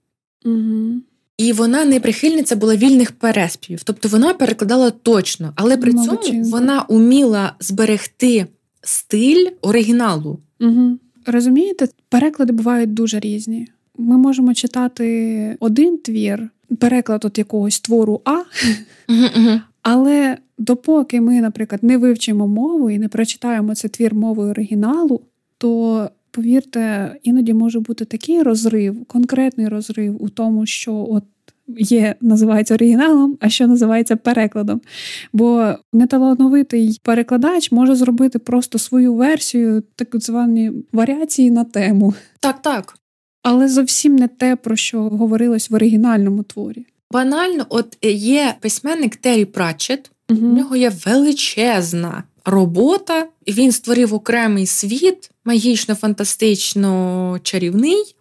Угу. 0.44 1.00
І 1.38 1.52
вона 1.52 1.84
не 1.84 2.00
прихильниця 2.00 2.56
була 2.56 2.76
вільних 2.76 3.12
переспівів. 3.12 3.82
Тобто 3.84 4.08
вона 4.08 4.34
перекладала 4.34 4.90
точно, 4.90 5.52
але 5.56 5.76
при 5.76 5.92
Молодчинка. 5.92 6.26
цьому 6.26 6.44
вона 6.44 6.82
уміла 6.82 7.52
зберегти 7.60 8.46
стиль 8.82 9.46
оригіналу. 9.62 10.38
Угу. 10.60 10.98
Розумієте, 11.26 11.88
переклади 12.08 12.52
бувають 12.52 12.94
дуже 12.94 13.20
різні. 13.20 13.68
Ми 13.98 14.18
можемо 14.18 14.54
читати 14.54 15.56
один 15.60 15.98
твір, 15.98 16.50
переклад 16.78 17.24
от 17.24 17.38
якогось 17.38 17.80
твору 17.80 18.20
А, 18.24 18.42
але 19.82 20.38
допоки 20.58 21.20
ми, 21.20 21.40
наприклад, 21.40 21.84
не 21.84 21.98
вивчимо 21.98 22.48
мову 22.48 22.90
і 22.90 22.98
не 22.98 23.08
прочитаємо 23.08 23.74
цей 23.74 23.90
твір 23.90 24.14
мовою 24.14 24.50
оригіналу, 24.50 25.20
то 25.58 26.10
повірте, 26.30 27.14
іноді 27.22 27.54
може 27.54 27.80
бути 27.80 28.04
такий 28.04 28.42
розрив, 28.42 29.04
конкретний 29.04 29.68
розрив 29.68 30.22
у 30.22 30.28
тому, 30.28 30.66
що 30.66 31.06
от. 31.10 31.24
Є, 31.78 32.14
називається 32.20 32.74
оригіналом, 32.74 33.36
а 33.40 33.48
що 33.48 33.66
називається 33.66 34.16
перекладом. 34.16 34.80
Бо 35.32 35.74
неталановитий 35.92 37.00
перекладач 37.02 37.72
може 37.72 37.94
зробити 37.94 38.38
просто 38.38 38.78
свою 38.78 39.14
версію, 39.14 39.82
так 39.96 40.08
звані 40.12 40.72
варіації 40.92 41.50
на 41.50 41.64
тему. 41.64 42.14
Так, 42.40 42.62
так. 42.62 42.98
Але 43.42 43.68
зовсім 43.68 44.16
не 44.16 44.28
те, 44.28 44.56
про 44.56 44.76
що 44.76 45.02
говорилось 45.02 45.70
в 45.70 45.74
оригінальному 45.74 46.42
творі. 46.42 46.86
Банально, 47.10 47.66
от 47.68 47.98
є 48.02 48.54
письменник 48.60 49.16
Террі 49.16 49.44
Пратчет, 49.44 50.10
угу. 50.30 50.46
у 50.46 50.52
нього 50.52 50.76
є 50.76 50.92
величезна 51.06 52.24
робота, 52.44 53.26
він 53.48 53.72
створив 53.72 54.14
окремий 54.14 54.66
світ, 54.66 55.30
магічно, 55.48 55.94
фантастично 55.94 57.40
чарівний. 57.42 58.14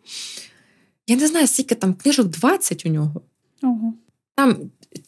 Я 1.07 1.15
не 1.15 1.27
знаю, 1.27 1.47
скільки 1.47 1.75
там 1.75 1.93
книжок 1.93 2.27
20 2.27 2.85
у 2.85 2.89
нього. 2.89 3.21
Ого. 3.63 3.93
Там 4.35 4.57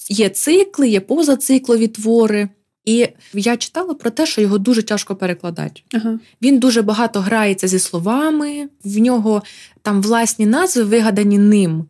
є 0.10 0.30
цикли, 0.30 0.90
є 0.90 1.00
позациклові 1.00 1.88
твори. 1.88 2.50
І 2.86 3.08
я 3.34 3.58
читала 3.58 3.94
про 3.94 4.10
те, 4.12 4.26
що 4.26 4.42
його 4.42 4.58
дуже 4.58 4.84
тяжко 4.84 5.16
перекладати. 5.16 5.82
Ага. 5.94 6.20
Він 6.42 6.60
дуже 6.60 6.82
багато 6.82 7.20
грається 7.20 7.68
зі 7.68 7.80
словами, 7.80 8.70
в 8.84 8.98
нього 8.98 9.44
там 9.82 10.02
власні 10.02 10.46
назви 10.46 10.84
вигадані 10.84 11.38
ним. 11.38 11.86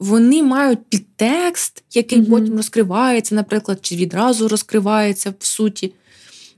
Вони 0.00 0.42
мають 0.42 0.84
підтекст, 0.88 1.84
який 1.94 2.20
угу. 2.20 2.30
потім 2.30 2.56
розкривається, 2.56 3.34
наприклад, 3.34 3.78
чи 3.82 3.96
відразу 3.96 4.48
розкривається 4.48 5.34
в 5.38 5.44
суті 5.44 5.92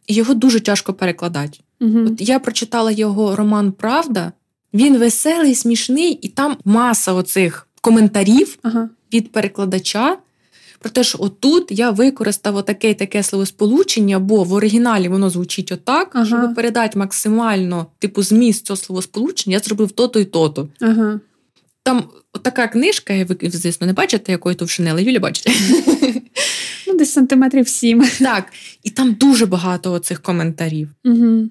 його 0.09 0.35
дуже 0.35 0.61
тяжко 0.61 0.95
перекладати. 0.95 1.59
Угу. 1.81 1.99
От 2.07 2.21
я 2.21 2.39
прочитала 2.39 2.91
його 2.91 3.37
роман 3.37 3.73
Правда. 3.73 4.33
Він 4.75 4.99
веселий, 4.99 5.55
смішний, 5.55 6.13
і 6.13 6.29
там 6.29 6.57
маса 6.65 7.13
оцих 7.13 7.69
коментарів 7.81 8.59
ага. 8.63 8.89
від 9.13 9.33
перекладача 9.33 10.19
про 10.81 10.91
те, 10.91 11.05
що 11.05 11.19
отут 11.21 11.67
я 11.71 11.91
використав 11.91 12.57
отаке 12.57 12.95
таке 12.95 13.23
словосполучення, 13.23 14.19
бо 14.19 14.45
в 14.45 14.53
оригіналі 14.53 15.09
воно 15.09 15.31
звучить 15.31 15.73
отак, 15.73 16.11
ага. 16.13 16.27
щоб 16.27 16.55
передати 16.55 16.99
максимально 16.99 17.87
типу 17.99 18.23
зміст 18.23 18.67
цього 18.67 18.77
словосполучення, 18.77 19.57
я 19.57 19.61
зробив 19.61 19.91
то-то 19.91 20.21
і 20.21 20.25
то-то. 20.25 20.69
Ага. 20.81 21.21
Там 21.83 22.05
така 22.43 22.69
книжка, 22.69 23.25
ви, 23.25 23.37
звісно, 23.43 23.87
не 23.87 23.93
бачите, 23.93 24.33
якої 24.33 24.57
товщини, 24.57 24.91
але 24.91 25.03
Юля 25.03 25.21
бачите. 25.21 25.53
Ну, 26.87 26.97
десь 26.97 27.13
сантиметрів 27.13 27.69
сім. 27.69 28.05
Так. 28.19 28.45
І 28.83 28.91
там 28.91 29.13
дуже 29.13 29.47
багато 29.47 29.93
оцих 29.93 30.23
коментарів. 30.23 30.89
Угу. 31.05 31.49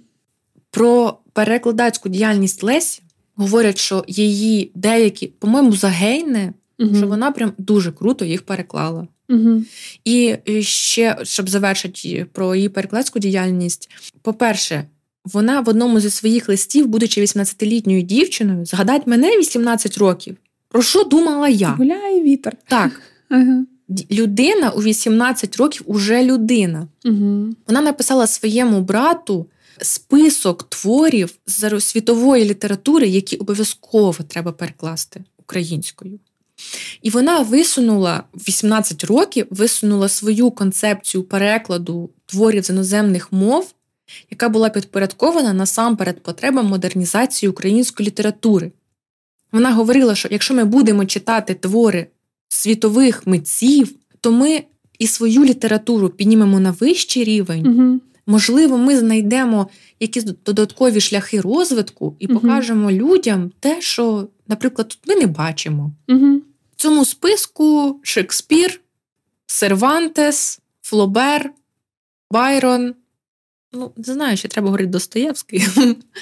Про 0.71 1.17
перекладацьку 1.33 2.09
діяльність 2.09 2.63
Лесі 2.63 3.01
говорять, 3.35 3.77
що 3.77 4.03
її 4.07 4.71
деякі, 4.75 5.27
по-моєму, 5.27 5.73
загейне, 5.75 6.53
угу. 6.79 6.95
що 6.95 7.07
вона 7.07 7.31
прям 7.31 7.53
дуже 7.57 7.91
круто 7.91 8.25
їх 8.25 8.41
переклала. 8.41 9.07
Угу. 9.29 9.63
І 10.05 10.35
ще, 10.61 11.17
щоб 11.23 11.49
завершити 11.49 12.25
про 12.33 12.55
її 12.55 12.69
перекладську 12.69 13.19
діяльність, 13.19 13.89
по-перше, 14.21 14.83
вона 15.25 15.59
в 15.59 15.69
одному 15.69 15.99
зі 15.99 16.09
своїх 16.09 16.49
листів, 16.49 16.87
будучи 16.87 17.21
18-літньою 17.21 18.01
дівчиною, 18.01 18.65
згадать 18.65 19.07
мене 19.07 19.37
18 19.37 19.97
років. 19.97 20.37
Про 20.69 20.81
що 20.81 21.03
думала 21.03 21.49
я? 21.49 21.69
Гуляє 21.69 22.23
вітер. 22.23 22.57
Так. 22.67 23.01
Ага. 23.31 23.65
Людина 24.11 24.69
у 24.69 24.81
18 24.81 25.57
років 25.57 25.81
уже 25.85 26.23
людина. 26.23 26.87
Угу. 27.05 27.47
Вона 27.67 27.81
написала 27.81 28.27
своєму 28.27 28.81
брату 28.81 29.45
список 29.81 30.63
творів 30.63 31.35
з 31.45 31.81
світової 31.81 32.45
літератури, 32.45 33.07
які 33.07 33.35
обов'язково 33.35 34.23
треба 34.27 34.51
перекласти 34.51 35.23
українською. 35.37 36.19
І 37.01 37.09
вона 37.09 37.41
висунула 37.41 38.23
18 38.35 39.03
років, 39.03 39.47
висунула 39.49 40.09
свою 40.09 40.51
концепцію 40.51 41.23
перекладу 41.23 42.09
творів 42.25 42.65
з 42.65 42.69
іноземних 42.69 43.33
мов, 43.33 43.73
яка 44.31 44.49
була 44.49 44.69
підпорядкована 44.69 45.53
насамперед 45.53 46.23
потребам 46.23 46.65
модернізації 46.65 47.49
української 47.49 48.07
літератури. 48.07 48.71
Вона 49.51 49.73
говорила, 49.73 50.15
що 50.15 50.27
якщо 50.31 50.53
ми 50.53 50.63
будемо 50.63 51.05
читати 51.05 51.53
твори 51.53 52.07
світових 52.47 53.27
митців, 53.27 53.95
то 54.21 54.31
ми 54.31 54.63
і 54.99 55.07
свою 55.07 55.45
літературу 55.45 56.09
піднімемо 56.09 56.59
на 56.59 56.71
вищий 56.71 57.23
рівень. 57.23 57.67
Угу. 57.67 57.99
Можливо, 58.29 58.77
ми 58.77 58.97
знайдемо 58.97 59.69
якісь 59.99 60.23
додаткові 60.23 61.01
шляхи 61.01 61.41
розвитку 61.41 62.15
і 62.19 62.27
угу. 62.27 62.39
покажемо 62.39 62.91
людям 62.91 63.51
те, 63.59 63.81
що, 63.81 64.27
наприклад, 64.47 64.87
тут 64.87 64.99
ми 65.07 65.15
не 65.15 65.27
бачимо. 65.27 65.91
Угу. 66.07 66.41
В 66.71 66.75
цьому 66.75 67.05
списку 67.05 67.99
Шекспір, 68.03 68.81
Сервантес, 69.45 70.59
Флобер, 70.81 71.53
Байрон. 72.31 72.95
Ну, 73.73 73.91
не 73.97 74.13
знаю, 74.13 74.37
що 74.37 74.47
треба 74.47 74.65
говорити 74.65 74.89
Достоєвський, 74.89 75.67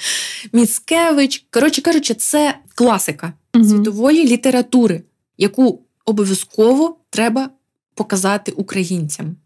Міцкевич. 0.52 1.46
Коротше 1.50 1.82
кажучи, 1.82 2.14
це 2.14 2.58
класика 2.74 3.32
угу. 3.54 3.64
світової 3.64 4.24
літератури, 4.28 5.02
яку 5.38 5.82
обов'язково 6.04 6.96
треба 7.10 7.50
показати 7.94 8.52
українцям. 8.52 9.36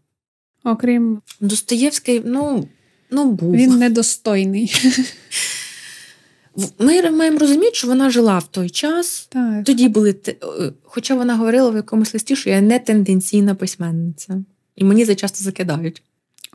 Окрім 0.63 1.21
Достоєвський, 1.41 2.21
ну, 2.25 2.67
ну 3.11 3.31
був. 3.31 3.51
Він 3.51 3.77
недостойний. 3.77 4.75
Ми 6.79 7.11
маємо 7.11 7.37
розуміти, 7.37 7.71
що 7.73 7.87
вона 7.87 8.09
жила 8.09 8.39
в 8.39 8.47
той 8.47 8.69
час. 8.69 9.27
Так. 9.29 9.65
Тоді 9.65 9.89
були, 9.89 10.15
е, 10.27 10.35
Хоча 10.83 11.15
вона 11.15 11.35
говорила 11.35 11.69
в 11.69 11.75
якомусь 11.75 12.13
листі, 12.13 12.35
що 12.35 12.49
я 12.49 12.61
не 12.61 12.79
тенденційна 12.79 13.55
письменниця. 13.55 14.43
І 14.75 14.83
мені 14.83 15.05
це 15.05 15.15
часто 15.15 15.43
закидають. 15.43 16.03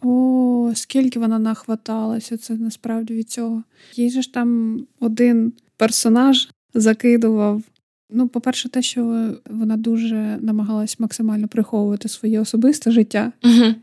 О, 0.02 0.72
скільки 0.74 1.18
вона 1.18 1.38
нахваталася, 1.38 2.36
це 2.36 2.54
насправді 2.54 3.14
від 3.14 3.30
цього. 3.30 3.62
Їй 3.96 4.10
же 4.10 4.22
ж 4.22 4.32
там 4.32 4.80
один 5.00 5.52
персонаж 5.76 6.48
закидував 6.74 7.62
Ну, 8.10 8.28
по-перше, 8.28 8.68
те, 8.68 8.82
що 8.82 9.30
вона 9.50 9.76
дуже 9.76 10.38
намагалась 10.40 11.00
максимально 11.00 11.48
приховувати 11.48 12.08
своє 12.08 12.40
особисте 12.40 12.90
життя, 12.90 13.32
угу. 13.44 13.74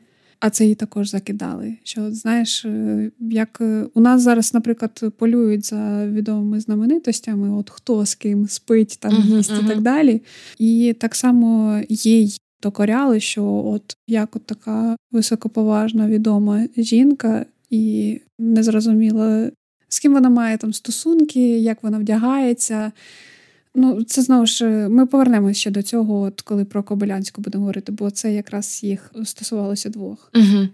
А 0.46 0.50
це 0.50 0.66
їй 0.66 0.76
також 0.76 1.10
закидали. 1.10 1.78
Що 1.84 2.12
знаєш, 2.12 2.66
е, 2.66 3.12
як 3.20 3.58
е, 3.62 3.86
у 3.94 4.02
нас 4.02 4.22
зараз, 4.22 4.54
наприклад, 4.54 5.04
полюють 5.18 5.66
за 5.66 6.08
відомими 6.08 6.60
знаменитостями, 6.60 7.58
от 7.58 7.70
хто 7.70 8.06
з 8.06 8.16
ким 8.16 8.48
спить, 8.48 8.98
там 9.00 9.14
їсть 9.14 9.52
угу. 9.52 9.62
і 9.66 9.68
так 9.68 9.82
далі. 9.82 10.22
І 10.60 10.96
так 11.00 11.16
само 11.16 11.82
їй 11.90 12.38
докоряли, 12.64 13.20
що 13.20 13.46
от 13.46 13.98
як 14.08 14.36
от 14.36 14.46
така 14.46 14.96
високоповажна 15.12 16.08
відома 16.08 16.68
жінка, 16.78 17.46
і 17.70 18.20
незрозуміло, 18.40 19.50
з 19.90 20.00
ким 20.00 20.14
вона 20.14 20.30
має 20.30 20.58
там 20.58 20.74
стосунки, 20.74 21.60
як 21.60 21.84
вона 21.84 21.98
вдягається. 21.98 22.92
Ну, 23.76 24.04
це 24.04 24.22
знову 24.22 24.46
ж 24.46 24.66
ми 24.90 25.06
повернемося 25.06 25.60
ще 25.60 25.72
до 25.72 25.84
цього, 25.84 26.22
от 26.22 26.42
коли 26.42 26.66
про 26.66 26.84
Кобилянську 26.84 27.42
будемо 27.42 27.62
говорити, 27.62 27.92
бо 27.92 28.12
це 28.12 28.34
якраз 28.34 28.84
їх 28.84 29.12
стосувалося 29.24 29.90
двох. 29.90 30.32
Угу. 30.36 30.68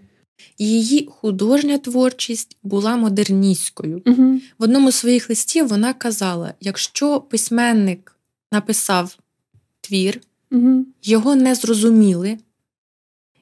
Її 0.58 1.08
художня 1.10 1.78
творчість 1.78 2.56
була 2.62 2.96
модерністською. 2.96 4.02
Угу. 4.06 4.40
В 4.58 4.62
одному 4.62 4.90
з 4.90 4.94
своїх 4.94 5.28
листів 5.30 5.68
вона 5.68 5.92
казала: 5.92 6.54
якщо 6.60 7.20
письменник 7.20 8.16
написав 8.52 9.18
твір, 9.80 10.20
угу. 10.50 10.86
його 11.02 11.36
не 11.36 11.54
зрозуміли, 11.54 12.38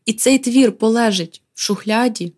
і 0.06 0.12
цей 0.12 0.38
твір 0.38 0.72
полежить 0.72 1.42
в 1.54 1.60
шухляді, 1.60 2.32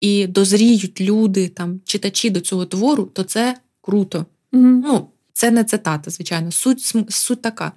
і 0.00 0.26
дозріють 0.26 1.00
люди, 1.00 1.48
там, 1.48 1.80
читачі 1.84 2.30
до 2.30 2.40
цього 2.40 2.66
твору, 2.66 3.04
то 3.12 3.22
це 3.22 3.56
круто. 3.80 4.26
Угу. 4.52 4.62
Ну, 4.62 5.06
це 5.34 5.50
не 5.50 5.64
цитата, 5.64 6.10
звичайно, 6.10 6.52
суть 6.52 6.94
суть 7.08 7.42
така. 7.42 7.72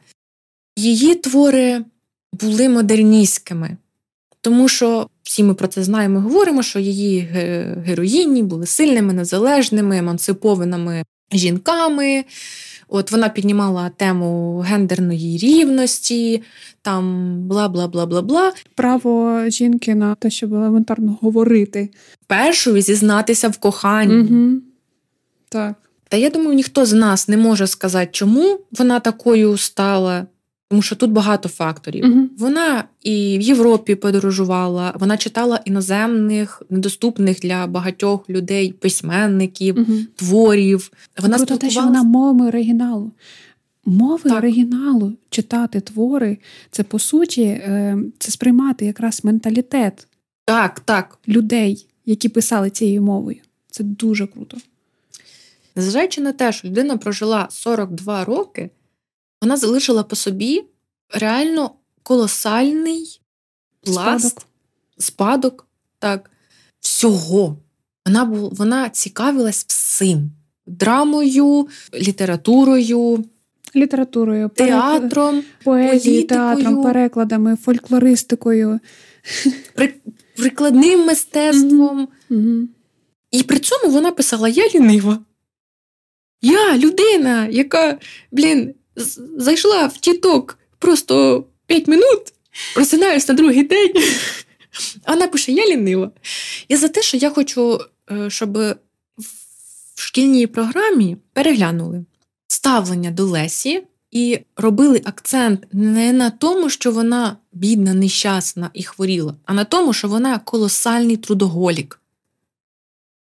Її 0.78 1.16
твори 1.16 1.86
були 2.34 2.70
модерністськими, 2.70 3.78
тому 4.42 4.68
що 4.68 5.10
всі 5.24 5.44
ми 5.44 5.54
про 5.54 5.68
це 5.68 5.84
знаємо 5.84 6.20
і 6.20 6.22
говоримо, 6.22 6.64
що 6.64 6.80
її 6.80 7.20
героїні 7.86 8.44
були 8.44 8.66
сильними, 8.66 9.14
незалежними, 9.14 9.98
емансипованими 9.98 11.04
жінками. 11.32 12.26
От 12.90 13.12
Вона 13.12 13.30
піднімала 13.30 13.90
тему 13.90 14.60
гендерної 14.60 15.38
рівності, 15.38 16.44
там 16.82 17.34
бла 17.48 17.70
бла 17.70 17.88
бла 17.88 18.06
бла 18.06 18.22
бла. 18.22 18.54
Право 18.76 19.42
жінки 19.50 19.96
на 19.96 20.16
те, 20.16 20.30
щоб 20.30 20.54
елементарно 20.54 21.18
говорити. 21.22 21.90
Першою 22.28 22.82
зізнатися 22.82 23.50
в 23.50 23.58
коханні. 23.58 24.16
Угу. 24.16 24.62
Так. 25.50 25.87
Та 26.10 26.18
я 26.18 26.30
думаю, 26.30 26.54
ніхто 26.54 26.86
з 26.86 26.94
нас 26.94 27.28
не 27.28 27.38
може 27.38 27.68
сказати, 27.68 28.10
чому 28.12 28.60
вона 28.72 29.00
такою 29.00 29.58
стала. 29.58 30.26
Тому 30.70 30.82
що 30.82 30.96
тут 30.96 31.12
багато 31.12 31.50
факторів. 31.50 32.06
uh 32.06 32.28
Вона 32.38 32.84
і 33.04 33.38
в 33.38 33.42
Європі 33.42 33.96
подорожувала, 33.96 34.94
вона 35.00 35.18
читала 35.18 35.60
іноземних, 35.66 36.62
недоступних 36.70 37.40
для 37.40 37.68
багатьох 37.68 38.30
людей 38.30 38.74
письменників, 38.74 39.76
uh 39.76 40.06
творів. 40.16 40.92
Вона 41.22 41.38
Круто 41.38 41.58
те, 41.58 41.70
що 41.70 41.82
вона 41.82 42.04
мовами 42.04 42.48
оригіналу. 42.48 43.12
Мови 43.86 44.30
так. 44.30 44.38
оригіналу 44.38 45.14
читати 45.30 45.80
твори, 45.82 46.38
це 46.72 46.84
по 46.84 47.00
суті 47.00 47.42
е, 47.44 47.98
це 48.20 48.32
сприймати 48.32 48.86
якраз 48.86 49.26
менталітет 49.26 50.08
так, 50.46 50.80
так. 50.80 51.20
людей, 51.28 51.88
які 52.06 52.30
писали 52.30 52.70
цією 52.70 53.02
мовою. 53.02 53.38
Це 53.72 53.84
дуже 53.84 54.28
круто. 54.28 54.58
Незважаючи 55.78 56.22
на 56.22 56.32
те, 56.32 56.52
що 56.52 56.68
людина 56.68 56.98
прожила 56.98 57.48
42 57.50 58.26
роки, 58.26 58.70
вона 59.42 59.58
залишила 59.58 60.04
по 60.04 60.16
собі 60.16 60.64
реально 61.10 61.72
колосальний 62.04 63.22
пласт, 63.82 64.26
спадок, 64.26 64.48
спадок 64.98 65.68
так, 66.00 66.32
всього. 66.80 67.58
Вона 68.06 68.26
бу, 68.26 68.50
вона 68.50 68.90
цікавилась 68.90 69.66
всім: 69.68 70.32
драмою, 70.68 71.68
літературою, 71.94 73.26
літературою, 73.76 74.50
театром, 74.50 75.44
поезією, 75.64 76.28
театром, 76.28 76.84
перекладами, 76.84 77.56
фольклористикою, 77.56 78.80
при, 79.76 79.94
прикладним 80.36 81.06
мистецтвом. 81.06 82.08
Угу. 82.30 82.68
І 83.32 83.44
при 83.44 83.60
цьому 83.60 83.94
вона 83.94 84.12
писала: 84.12 84.50
Я 84.50 84.68
лінива. 84.76 85.20
Я 86.42 86.78
людина, 86.78 87.48
яка, 87.48 88.00
блін, 88.32 88.74
зайшла 89.38 89.86
в 89.86 89.98
тіток 89.98 90.60
просто 90.80 91.46
5 91.66 91.88
минут, 91.88 92.34
просинаюсь 92.76 93.28
на 93.28 93.34
другий 93.34 93.64
день. 93.64 93.94
Вона 95.08 95.28
пише: 95.28 95.52
Я 95.52 95.66
лінива. 95.66 96.12
Я 96.70 96.78
за 96.78 96.88
те, 96.88 97.02
що 97.02 97.18
я 97.18 97.30
хочу, 97.30 97.80
е, 98.12 98.30
щоб 98.30 98.58
в 99.96 100.02
шкільній 100.02 100.48
програмі 100.48 101.18
переглянули 101.34 102.06
ставлення 102.48 103.12
до 103.12 103.26
Лесі 103.26 103.84
і 104.12 104.40
робили 104.56 105.02
акцент 105.06 105.66
не 105.72 106.14
на 106.14 106.30
тому, 106.30 106.70
що 106.70 106.92
вона 106.92 107.38
бідна, 107.54 107.94
нещасна 107.94 108.70
і 108.74 108.84
хворіла, 108.84 109.36
а 109.46 109.54
на 109.54 109.64
тому, 109.64 109.94
що 109.94 110.08
вона 110.08 110.40
колосальний 110.40 111.18
трудоголік. 111.18 112.02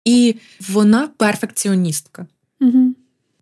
І 0.04 0.34
вона 0.68 1.08
перфекціоністка. 1.16 2.26
Угу. 2.60 2.93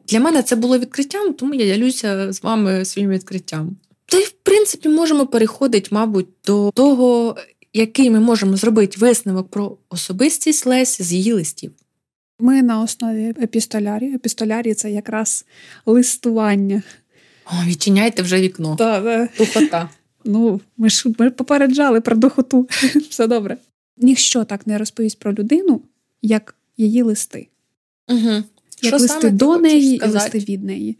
Для 0.08 0.20
мене 0.20 0.42
це 0.42 0.56
було 0.56 0.78
відкриттям, 0.78 1.34
тому 1.34 1.54
я 1.54 1.76
ділюся 1.76 2.32
з 2.32 2.42
вами 2.42 2.84
своїм 2.84 3.10
відкриттям. 3.10 3.76
Та 4.06 4.18
й, 4.18 4.24
в 4.24 4.30
принципі, 4.30 4.88
можемо 4.88 5.26
переходити, 5.26 5.88
мабуть, 5.92 6.26
до 6.46 6.70
того, 6.74 7.36
який 7.72 8.10
ми 8.10 8.20
можемо 8.20 8.56
зробити 8.56 8.96
висновок 9.00 9.48
про 9.48 9.76
особистість 9.88 10.66
Лесі 10.66 11.02
з 11.02 11.12
її 11.12 11.32
листів. 11.32 11.72
Ми 12.38 12.62
на 12.62 12.82
основі 12.82 13.34
епістолярії. 13.42 14.14
Епістолярії 14.14 14.74
це 14.74 14.90
якраз 14.90 15.44
листування. 15.86 16.82
О, 17.46 17.52
відчиняйте 17.66 18.22
вже 18.22 18.40
вікно. 18.40 18.76
Та, 18.76 19.28
Духота. 19.38 19.90
Ну, 20.24 20.60
ми 20.76 20.90
ж 20.90 21.08
ми 21.18 21.30
попереджали 21.30 22.00
про 22.00 22.16
духоту. 22.16 22.68
Все 23.10 23.26
добре. 23.26 23.56
Ніщо 23.96 24.44
так 24.44 24.66
не 24.66 24.78
розповість 24.78 25.18
про 25.18 25.34
людину, 25.34 25.82
як 26.22 26.54
її 26.76 27.02
листи. 27.02 27.48
Угу. 28.08 28.42
Як 28.82 29.00
листи 29.00 29.20
саме 29.20 29.30
до 29.30 29.58
неї 29.58 29.96
і 29.96 30.08
листи 30.08 30.38
від 30.38 30.64
неї. 30.64 30.98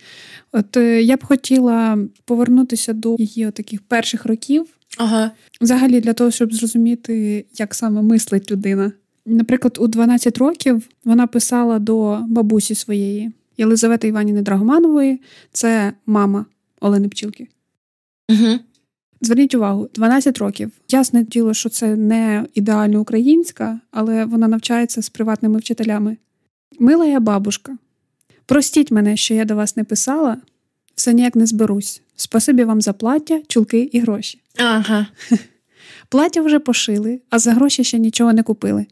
От 0.53 0.77
е, 0.77 1.03
я 1.03 1.17
б 1.17 1.25
хотіла 1.25 1.99
повернутися 2.25 2.93
до 2.93 3.17
її 3.19 3.51
таких 3.51 3.83
перших 3.83 4.27
років, 4.27 4.67
Ага. 4.99 5.31
взагалі 5.61 6.01
для 6.01 6.13
того, 6.13 6.31
щоб 6.31 6.55
зрозуміти, 6.55 7.45
як 7.59 7.75
саме 7.75 8.03
мислить 8.03 8.51
людина. 8.51 8.93
Наприклад, 9.27 9.79
у 9.81 9.87
12 9.89 10.39
років 10.39 10.89
вона 11.05 11.27
писала 11.27 11.79
до 11.79 12.19
бабусі 12.29 12.75
своєї 12.75 13.33
Єлизавети 13.59 14.09
Іванівни 14.09 14.43
Драгоманової, 14.43 15.21
це 15.53 15.93
мама 16.07 16.47
Олени 16.81 17.09
Пчілки. 17.09 17.49
Угу. 18.31 18.59
Зверніть 19.21 19.55
увагу, 19.55 19.89
12 19.95 20.39
років. 20.39 20.71
Ясне 20.89 21.25
діло, 21.25 21.55
що 21.55 21.69
це 21.69 21.97
не 21.97 22.47
ідеально 22.55 23.01
українська, 23.01 23.81
але 23.91 24.25
вона 24.25 24.49
навчається 24.49 25.03
з 25.03 25.09
приватними 25.09 25.59
вчителями. 25.59 26.17
Мила 26.79 27.07
я 27.07 27.21
бабушка. 27.21 27.77
Простіть 28.47 28.91
мене, 28.91 29.17
що 29.17 29.35
я 29.35 29.45
до 29.45 29.57
вас 29.57 29.77
не 29.77 29.85
писала, 29.85 30.37
все 30.95 31.15
ніяк 31.15 31.37
не 31.37 31.47
зберусь. 31.47 32.03
Спасибі 32.17 32.65
вам 32.65 32.81
за 32.81 32.93
плаття, 32.93 33.41
чулки 33.49 33.91
і 33.93 34.01
гроші. 34.01 34.41
Ага. 34.57 35.07
Плаття 36.09 36.43
вже 36.43 36.59
пошили, 36.59 37.21
а 37.31 37.39
за 37.39 37.53
гроші 37.53 37.85
ще 37.85 37.99
нічого 37.99 38.33
не 38.33 38.43
купили. 38.43 38.87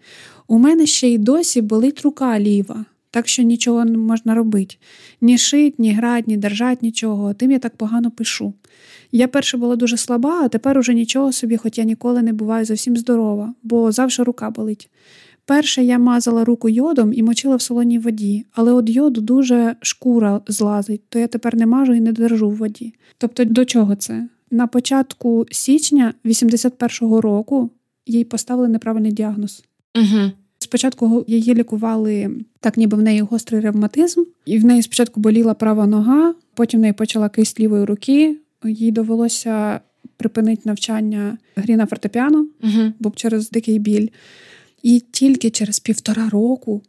У 0.47 0.59
мене 0.59 0.87
ще 0.87 1.09
й 1.09 1.19
досі 1.19 1.63
болить 1.63 2.01
рука 2.03 2.41
ліва, 2.41 2.85
так 3.11 3.29
що 3.29 3.43
нічого 3.43 3.85
не 3.85 3.99
можна 3.99 4.35
робити. 4.35 4.77
Ні 5.21 5.39
шить, 5.39 5.79
ні 5.79 5.93
грать, 5.93 6.29
ні 6.29 6.37
держать, 6.37 6.83
нічого, 6.83 7.35
тим 7.35 7.51
я 7.51 7.59
так 7.59 7.77
погано 7.77 8.11
пишу. 8.11 8.55
Я 9.13 9.29
перше 9.29 9.57
була 9.57 9.77
дуже 9.77 9.97
слаба, 9.97 10.43
а 10.45 10.49
тепер 10.49 10.79
уже 10.79 10.95
нічого 10.95 11.33
собі, 11.33 11.57
хоч 11.57 11.79
я 11.79 11.85
ніколи 11.85 12.23
не 12.23 12.33
буваю 12.33 12.65
зовсім 12.65 12.97
здорова, 12.97 13.55
бо 13.63 13.93
завжди 13.93 14.23
рука 14.23 14.51
болить. 14.51 14.91
Перше 15.51 15.85
я 15.85 15.99
мазала 15.99 16.45
руку 16.45 16.69
йодом 16.69 17.13
і 17.13 17.23
мочила 17.23 17.57
в 17.57 17.63
солоній 17.63 17.99
воді, 17.99 18.45
але 18.53 18.79
від 18.79 18.91
йоду 18.91 19.21
дуже 19.21 19.77
шкура 19.81 20.41
злазить, 20.49 21.01
то 21.09 21.19
я 21.19 21.27
тепер 21.27 21.57
не 21.57 21.67
мажу 21.67 21.95
і 21.95 22.01
не 22.01 22.13
держу 22.13 22.51
в 22.51 22.57
воді. 22.57 22.95
Тобто 23.19 23.45
до 23.45 23.65
чого 23.65 23.97
це? 23.97 24.29
На 24.51 24.67
початку 24.67 25.47
січня 25.51 26.15
81-го 26.25 27.21
року 27.21 27.71
їй 28.07 28.25
поставили 28.25 28.69
неправильний 28.69 29.13
діагноз. 29.13 29.65
Угу. 29.99 30.31
Спочатку 30.59 31.25
її 31.29 31.55
лікували 31.55 32.31
так, 32.61 32.77
ніби 32.77 32.97
в 32.97 33.03
неї 33.03 33.21
гострий 33.21 33.61
ревматизм, 33.61 34.23
і 34.45 34.59
в 34.59 34.65
неї 34.65 34.83
спочатку 34.83 35.21
боліла 35.21 35.55
права 35.55 35.87
нога, 35.87 36.35
потім 36.55 36.81
в 36.81 36.83
неї 36.83 36.93
почала 36.93 37.29
кисть 37.29 37.61
лівої 37.61 37.85
руки. 37.85 38.37
Їй 38.65 38.91
довелося 38.91 39.81
припинити 40.17 40.63
навчання 40.65 41.39
грі 41.57 41.77
на 41.77 41.87
фортепіано, 41.87 42.47
Угу. 42.63 42.93
бо 42.99 43.11
через 43.17 43.51
дикий 43.51 43.79
біль. 43.79 44.09
І 44.83 45.03
тільки 45.11 45.51
через 45.51 45.81
півтора 45.81 46.29
року 46.29 46.83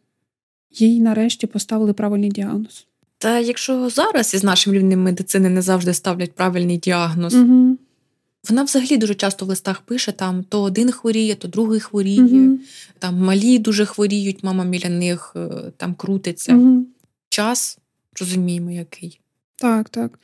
їй 0.72 1.02
нарешті 1.02 1.48
поставили 1.48 1.94
правильний 1.94 2.30
діагноз. 2.30 2.86
Та 3.18 3.40
якщо 3.40 3.90
зараз 3.90 4.34
із 4.34 4.44
нашим 4.44 4.74
рівнем 4.74 5.04
медицини 5.04 5.50
не 5.50 5.62
завжди 5.62 5.94
ставлять 5.94 6.32
правильний 6.34 6.78
діагноз, 6.78 7.34
Угу. 7.36 7.78
вона 8.50 8.64
взагалі 8.64 8.98
дуже 8.98 9.16
часто 9.16 9.46
в 9.46 9.50
листах 9.50 9.82
пише 9.82 10.12
там 10.12 10.44
то 10.44 10.62
один 10.62 10.92
хворіє, 10.92 11.36
то 11.36 11.48
другий 11.48 11.80
хворіє, 11.80 12.22
Угу. 12.24 12.60
там 13.00 13.16
малі 13.18 13.60
дуже 13.60 13.86
хворіють, 13.86 14.44
мама 14.44 14.66
біля 14.66 14.90
них 14.90 15.34
е, 15.36 15.50
там 15.78 15.96
крутиться. 15.96 16.56
Угу. 16.56 16.86
Час 17.30 17.78
розуміємо, 18.20 18.72
який. 18.72 19.20
Так, 19.56 19.90
так. 19.90 20.20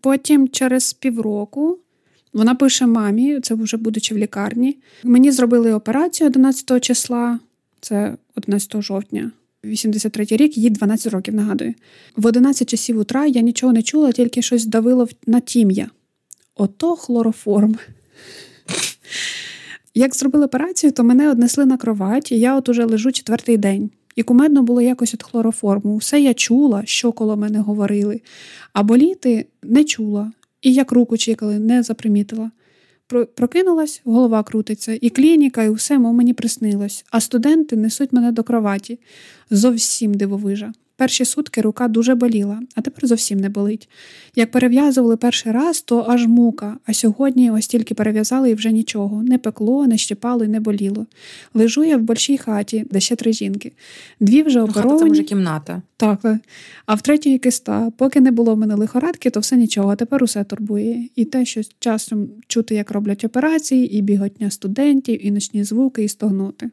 Потім 0.00 0.48
через 0.48 0.92
півроку 0.92 1.78
вона 2.32 2.54
пише 2.54 2.86
мамі, 2.86 3.40
це 3.40 3.54
вже 3.54 3.76
будучи 3.76 4.14
в 4.14 4.18
лікарні. 4.18 4.76
Мені 5.04 5.30
зробили 5.30 5.72
операцію 5.72 6.30
11 6.30 6.84
числа, 6.84 7.38
це 7.80 8.16
11 8.36 8.82
жовтня. 8.82 9.30
83 9.64 10.26
рік, 10.30 10.58
їй 10.58 10.70
12 10.70 11.12
років, 11.12 11.34
нагадую. 11.34 11.74
В 12.16 12.26
11 12.26 12.68
часів 12.68 12.98
утра 12.98 13.26
я 13.26 13.40
нічого 13.40 13.72
не 13.72 13.82
чула, 13.82 14.12
тільки 14.12 14.42
щось 14.42 14.66
давило 14.66 15.08
на 15.26 15.40
тім'я. 15.40 15.90
Ото 16.54 16.96
хлороформ. 16.96 17.76
Як 19.94 20.16
зробили 20.16 20.46
операцію, 20.46 20.92
то 20.92 21.04
мене 21.04 21.30
однесли 21.30 21.66
на 21.66 21.76
кровать, 21.76 22.32
і 22.32 22.38
я 22.38 22.56
от 22.56 22.68
уже 22.68 22.84
лежу 22.84 23.12
четвертий 23.12 23.56
день. 23.56 23.90
І 24.16 24.22
кумедно 24.22 24.62
було 24.62 24.80
якось 24.80 25.12
від 25.14 25.22
хлороформу. 25.22 25.96
Все 25.96 26.20
я 26.20 26.34
чула, 26.34 26.82
що 26.84 27.12
коло 27.12 27.36
мене 27.36 27.60
говорили, 27.60 28.20
а 28.72 28.82
боліти 28.82 29.46
не 29.62 29.84
чула. 29.84 30.32
І 30.62 30.72
як 30.72 30.92
руку 30.92 31.16
чекали, 31.16 31.58
не 31.58 31.82
запримітила. 31.82 32.50
Прокинулась, 33.34 34.00
голова 34.04 34.42
крутиться, 34.42 34.98
і 35.00 35.10
клініка, 35.10 35.62
і 35.62 35.70
все, 35.70 35.98
мов 35.98 36.14
мені 36.14 36.34
приснилось. 36.34 37.04
А 37.10 37.20
студенти 37.20 37.76
несуть 37.76 38.12
мене 38.12 38.32
до 38.32 38.42
кроваті. 38.42 38.98
Зовсім 39.50 40.14
дивовижа. 40.14 40.72
Перші 40.98 41.24
сутки 41.24 41.60
рука 41.60 41.88
дуже 41.88 42.14
боліла, 42.14 42.60
а 42.74 42.80
тепер 42.80 43.06
зовсім 43.06 43.38
не 43.38 43.48
болить. 43.48 43.88
Як 44.36 44.50
перев'язували 44.50 45.16
перший 45.16 45.52
раз, 45.52 45.80
то 45.80 46.04
аж 46.08 46.26
мука, 46.26 46.76
а 46.86 46.94
сьогодні 46.94 47.50
ось 47.50 47.66
тільки 47.66 47.94
перев'язали 47.94 48.50
і 48.50 48.54
вже 48.54 48.72
нічого. 48.72 49.22
Не 49.22 49.38
пекло, 49.38 49.86
не 49.86 49.98
щипало 49.98 50.44
і 50.44 50.48
не 50.48 50.60
боліло. 50.60 51.06
Лежу 51.54 51.84
я 51.84 51.96
в 51.96 52.00
большій 52.00 52.38
хаті, 52.38 52.84
де 52.90 53.00
ще 53.00 53.16
три 53.16 53.32
жінки. 53.32 53.72
Дві 54.20 54.42
вже 54.42 54.58
Ну, 54.58 54.68
хата 54.68 54.96
це 54.96 55.04
вже 55.04 55.22
кімната. 55.22 55.82
Так, 55.96 56.36
а 56.86 56.94
в 56.94 57.02
третьої 57.02 57.38
киста. 57.38 57.92
Поки 57.96 58.20
не 58.20 58.30
було 58.30 58.54
в 58.54 58.58
мене 58.58 58.74
лихорадки, 58.74 59.30
то 59.30 59.40
все 59.40 59.56
нічого, 59.56 59.90
а 59.90 59.96
тепер 59.96 60.24
усе 60.24 60.44
турбує. 60.44 61.08
І 61.16 61.24
те, 61.24 61.44
що 61.44 61.60
часом 61.78 62.28
чути, 62.46 62.74
як 62.74 62.90
роблять 62.90 63.24
операції, 63.24 63.96
і 63.96 64.02
біготня 64.02 64.50
студентів, 64.50 65.26
і 65.26 65.30
ночні 65.30 65.64
звуки, 65.64 66.04
і 66.04 66.08
стогнути. 66.08 66.70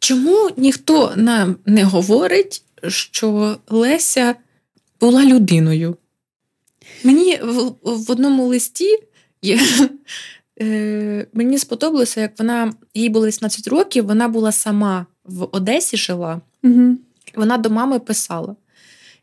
Чому 0.00 0.50
ніхто 0.56 1.12
нам 1.16 1.56
не 1.66 1.84
говорить, 1.84 2.62
що 2.88 3.56
Леся 3.68 4.34
була 5.00 5.24
людиною? 5.24 5.96
Мені 7.04 7.38
в, 7.42 7.72
в 7.82 8.10
одному 8.10 8.46
листі 8.46 8.98
є, 9.42 9.60
е, 10.60 11.26
мені 11.32 11.58
сподобалося, 11.58 12.20
як 12.20 12.38
вона 12.38 12.72
їй 12.94 13.08
було 13.08 13.26
18 13.26 13.68
років, 13.68 14.06
вона 14.06 14.28
була 14.28 14.52
сама 14.52 15.06
в 15.24 15.48
Одесі 15.52 15.96
жила. 15.96 16.40
Угу. 16.64 16.96
Вона 17.34 17.58
до 17.58 17.70
мами 17.70 17.98
писала: 17.98 18.56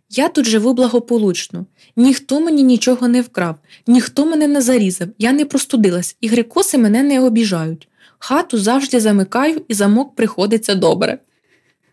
Я 0.10 0.30
тут 0.30 0.46
живу 0.46 0.74
благополучно, 0.74 1.66
ніхто 1.96 2.40
мені 2.40 2.64
нічого 2.64 3.08
не 3.08 3.22
вкрав, 3.22 3.56
ніхто 3.88 4.26
мене 4.26 4.48
не 4.48 4.62
зарізав, 4.62 5.08
я 5.18 5.32
не 5.32 5.46
простудилась, 5.46 6.18
і 6.22 6.28
грикоси 6.28 6.78
мене 6.78 7.04
не 7.04 7.20
обіжають. 7.20 7.88
Хату 8.20 8.58
завжди 8.58 9.00
замикаю, 9.00 9.62
і 9.68 9.74
замок 9.74 10.16
приходиться 10.16 10.76
добре. 10.76 11.20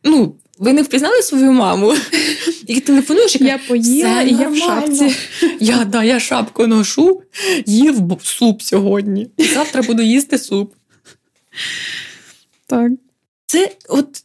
Ну, 0.05 0.35
ви 0.59 0.73
не 0.73 0.83
впізнали 0.83 1.23
свою 1.23 1.53
маму? 1.53 1.95
І 2.67 2.81
телефонуєш 2.81 3.37
і 3.37 3.45
Я 3.45 3.61
поїла, 3.69 4.23
і 4.23 4.35
я 4.35 4.49
в 4.49 4.57
шапці. 4.57 5.17
Я, 5.61 5.85
да, 5.85 6.05
я 6.05 6.21
шапку 6.21 6.67
ношу, 6.67 7.23
їв 7.67 8.19
суп 8.23 8.63
сьогодні. 8.63 9.31
Завтра 9.55 9.83
буду 9.83 10.03
їсти 10.03 10.39
суп. 10.39 10.75
Так. 12.67 12.93
Це 13.47 13.71
от, 13.89 14.25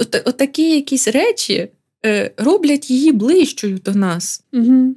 от, 0.00 0.22
от 0.24 0.36
такі 0.36 0.74
якісь 0.74 1.08
речі 1.08 1.68
е, 2.06 2.30
роблять 2.36 2.90
її 2.90 3.12
ближчою 3.12 3.78
до 3.78 3.92
нас. 3.92 4.42
Угу. 4.52 4.94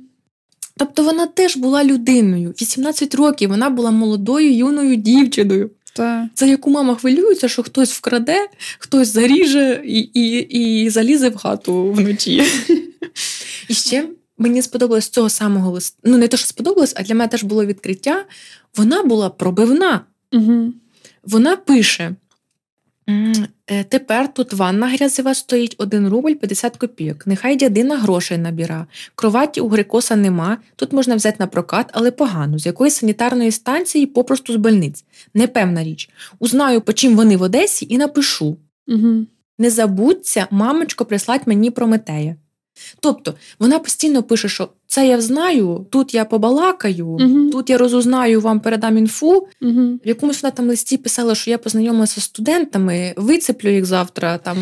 Тобто 0.78 1.04
вона 1.04 1.28
теж 1.28 1.58
була 1.58 1.84
людиною. 1.84 2.54
18 2.62 3.16
років 3.16 3.50
вона 3.50 3.70
була 3.70 3.92
молодою 3.92 4.56
юною 4.56 4.96
дівчиною, 4.96 5.72
Так. 5.98 6.26
за 6.36 6.46
яку 6.46 6.70
мама 6.70 6.96
хвилюється, 6.96 7.48
що 7.48 7.64
хтось 7.64 7.94
вкраде, 7.94 8.48
хтось 8.80 9.08
заріже 9.08 9.82
і, 9.86 10.00
і, 10.00 10.40
і 10.40 10.90
залізе 10.90 11.30
в 11.30 11.36
хату 11.38 11.92
вночі. 11.92 12.44
І 13.68 13.74
ще 13.74 14.10
мені 14.38 14.62
сподобалось 14.62 15.10
цього 15.10 15.30
самого 15.30 15.72
листа. 15.72 15.98
Ну, 16.04 16.18
не 16.18 16.28
те, 16.28 16.38
що 16.38 16.48
сподобалось, 16.48 16.94
а 16.98 17.04
для 17.04 17.16
мене 17.16 17.28
теж 17.28 17.44
було 17.44 17.66
відкриття. 17.66 18.26
Вона 18.76 19.04
була 19.04 19.30
пробивна. 19.30 20.02
Угу. 20.34 20.74
Вона 21.24 21.56
пише: 21.56 22.16
тепер 23.90 24.34
тут 24.34 24.54
ванна 24.54 24.88
грязива 24.88 25.34
стоїть 25.34 25.76
1 25.78 26.08
рубль 26.08 26.34
50 26.34 26.78
копійок. 26.78 27.28
Нехай 27.28 27.56
дядина 27.56 27.98
грошей 27.98 28.38
набіра. 28.38 28.88
Кроваті 29.16 29.62
у 29.62 29.68
Грикоса 29.68 30.16
нема. 30.16 30.58
Тут 30.76 30.94
можна 30.94 31.16
взяти 31.16 31.38
на 31.40 31.48
прокат, 31.48 31.90
але 31.94 32.12
погано, 32.12 32.60
з 32.60 32.66
якоїсь 32.66 32.96
санітарної 32.96 33.52
станції, 33.52 34.06
попросту 34.06 34.54
з 34.54 34.56
больниць. 34.56 35.06
Непевна 35.34 35.84
річ. 35.84 36.10
Узнаю, 36.40 36.82
по 36.82 36.94
чим 36.94 37.16
вони 37.16 37.38
в 37.38 37.42
Одесі, 37.42 37.88
і 37.90 37.98
напишу. 37.98 38.58
Угу. 38.88 39.26
Не 39.58 39.70
забудься, 39.70 40.48
мамочко, 40.52 41.06
прислать 41.06 41.48
мені 41.48 41.72
Прометея. 41.72 42.36
Тобто 43.00 43.34
вона 43.60 43.80
постійно 43.80 44.24
пише, 44.24 44.50
що 44.50 44.70
це 44.88 45.08
я 45.08 45.22
знаю, 45.22 45.86
тут 45.90 46.14
я 46.14 46.26
побалакаю, 46.26 47.08
Угу. 47.08 47.50
тут 47.52 47.70
я 47.70 47.78
розузнаю, 47.78 48.42
вам 48.42 48.60
передам 48.60 48.98
інфу. 48.98 49.48
Угу. 49.62 49.82
В 50.06 50.08
якомусь 50.08 50.44
вона 50.44 50.52
там 50.52 50.68
листі 50.68 50.98
писала, 50.98 51.36
що 51.36 51.50
я 51.52 51.58
познайомилася 51.58 52.22
з 52.22 52.24
студентами, 52.24 53.14
вицеплю 53.18 53.70
їх 53.70 53.86
завтра, 53.86 54.38
там 54.38 54.58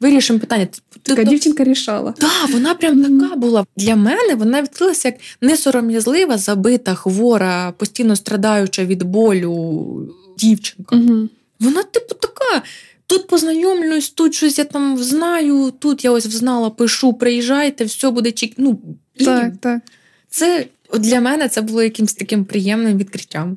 вирішимо 0.00 0.38
питання. 0.38 0.66
Така 0.66 0.82
Тобто, 1.02 1.22
дівчинка 1.24 1.64
рішала. 1.64 2.12
так, 2.12 2.50
вона 2.52 2.74
прям 2.74 3.02
така 3.04 3.36
була. 3.36 3.64
Для 3.76 3.96
мене 3.96 4.34
вона 4.34 4.62
відкрилася 4.62 5.08
як 5.08 5.16
несором'язлива, 5.40 6.38
забита, 6.38 6.94
хвора, 6.94 7.72
постійно 7.72 8.16
страдаюча 8.16 8.84
від 8.84 9.02
болю 9.02 10.12
дівчинка. 10.38 10.96
Вона, 11.60 11.82
типу, 11.82 12.14
така. 12.14 12.62
Тут 13.12 13.26
познайомлюсь, 13.26 14.10
тут 14.10 14.34
щось 14.34 14.58
я 14.58 14.64
там 14.64 14.98
знаю, 14.98 15.70
тут 15.78 16.04
я 16.04 16.10
ось 16.10 16.26
взнала, 16.26 16.70
пишу, 16.70 17.12
приїжджайте, 17.14 17.84
все 17.84 18.10
буде 18.10 18.32
чік. 18.32 18.54
Ну, 18.56 18.80
і 19.14 19.24
Так, 19.24 19.56
так. 19.60 19.82
Це 20.28 20.66
для 20.98 21.20
мене 21.20 21.48
це 21.48 21.60
було 21.60 21.82
якимось 21.82 22.14
таким 22.14 22.44
приємним 22.44 22.98
відкриттям. 22.98 23.56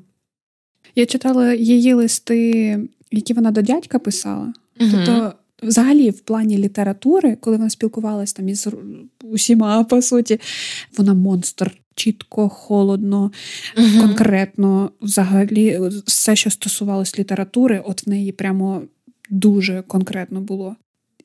Я 0.96 1.06
читала 1.06 1.54
її 1.54 1.94
листи, 1.94 2.80
які 3.12 3.34
вона 3.34 3.52
до 3.52 3.62
дядька 3.62 4.00
писала. 4.00 4.54
Мгм. 4.80 4.92
Тобто, 5.06 5.34
взагалі, 5.64 6.10
в 6.10 6.20
плані 6.20 6.58
літератури, 6.58 7.38
коли 7.42 7.58
вона 7.58 7.70
спілкувалася 7.70 8.36
там 8.36 8.50
із 8.50 8.68
усіма, 9.24 9.84
по 9.84 10.02
суті, 10.02 10.40
вона 10.98 11.14
монстр. 11.14 11.72
Чітко, 11.98 12.50
холодно, 12.50 13.32
Мгм. 13.78 14.02
конкретно, 14.02 14.92
взагалі, 15.02 15.80
все, 16.06 16.36
що 16.36 16.50
стосувалось 16.50 17.20
літератури, 17.20 17.84
от 17.86 18.06
в 18.08 18.10
неї 18.10 18.32
прямо 18.32 18.82
дуже 19.30 19.84
конкретно 19.88 20.42
було. 20.42 20.76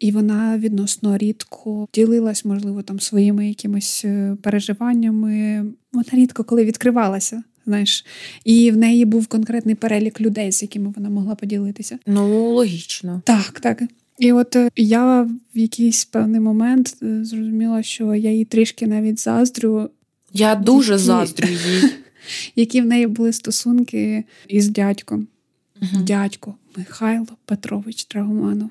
І 0.00 0.10
вона 0.12 0.58
відносно 0.58 1.18
рідко 1.18 1.88
ділилась, 1.94 2.44
можливо, 2.44 2.82
там 2.82 3.00
своїми 3.00 3.48
якимись 3.48 4.02
е, 4.04 4.36
переживаннями. 4.42 5.64
Вона 5.92 6.06
рідко 6.12 6.44
коли 6.44 6.64
відкривалася, 6.64 7.42
знаєш, 7.66 8.04
і 8.44 8.70
в 8.70 8.76
неї 8.76 9.04
був 9.04 9.26
конкретний 9.26 9.74
перелік 9.74 10.20
людей, 10.20 10.52
з 10.52 10.62
якими 10.62 10.92
вона 10.96 11.10
могла 11.10 11.34
поділитися. 11.34 11.98
Ну, 12.06 12.50
логічно. 12.50 13.22
Так, 13.24 13.60
так. 13.60 13.82
І 14.18 14.32
от 14.32 14.56
е, 14.56 14.70
я 14.76 15.22
в 15.54 15.58
якийсь 15.58 16.04
певний 16.04 16.40
момент 16.40 16.96
е, 17.02 17.24
зрозуміла, 17.24 17.82
що 17.82 18.14
я 18.14 18.30
їй 18.30 18.44
трішки 18.44 18.86
навіть 18.86 19.20
заздрю, 19.20 19.90
Я 20.32 20.54
дуже 20.54 20.92
Які- 20.92 21.04
заздрю 21.04 21.48
їй. 21.48 21.90
які 22.56 22.80
в 22.80 22.86
неї 22.86 23.06
були 23.06 23.32
стосунки 23.32 24.24
із 24.48 24.68
дядьком. 24.68 25.26
Мгм. 25.80 26.04
Дядько 26.04 26.54
Михайло 26.76 27.26
Петрович 27.44 28.06
Драгоманов. 28.08 28.70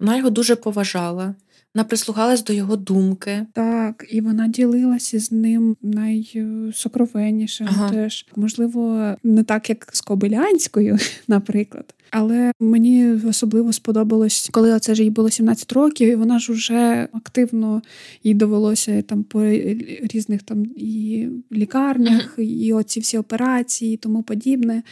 Вона 0.00 0.16
його 0.16 0.30
дуже 0.30 0.56
поважала. 0.56 1.34
Вона 1.74 1.84
прислухалась 1.84 2.44
до 2.44 2.52
його 2.52 2.76
думки. 2.76 3.46
Так, 3.52 4.06
і 4.10 4.20
вона 4.20 4.48
ділилася 4.48 5.18
з 5.20 5.32
ним 5.32 5.76
найсокровеннішим 5.82 7.66
Ага. 7.70 7.90
теж. 7.90 8.26
Можливо, 8.36 9.14
не 9.24 9.42
так, 9.42 9.68
як 9.68 9.88
з 9.92 10.00
Кобилянською, 10.00 10.98
наприклад. 11.28 11.94
Але 12.10 12.52
мені 12.60 13.10
особливо 13.10 13.72
сподобалось, 13.72 14.48
коли 14.52 14.72
оце 14.72 14.94
ж 14.94 15.02
їй 15.02 15.10
було 15.10 15.30
17 15.30 15.72
років, 15.72 16.08
і 16.08 16.14
вона 16.14 16.38
ж 16.38 16.52
уже 16.52 17.08
активно 17.12 17.82
їй 18.24 18.34
довелося 18.34 19.02
там 19.02 19.22
по 19.24 19.44
різних 20.02 20.42
там 20.42 20.64
і 20.76 21.28
лікарнях, 21.52 22.34
і 22.38 22.72
оці 22.72 23.00
всі 23.00 23.18
операції, 23.18 23.94
і 23.94 23.96
тому 23.96 24.22
подібне. 24.22 24.82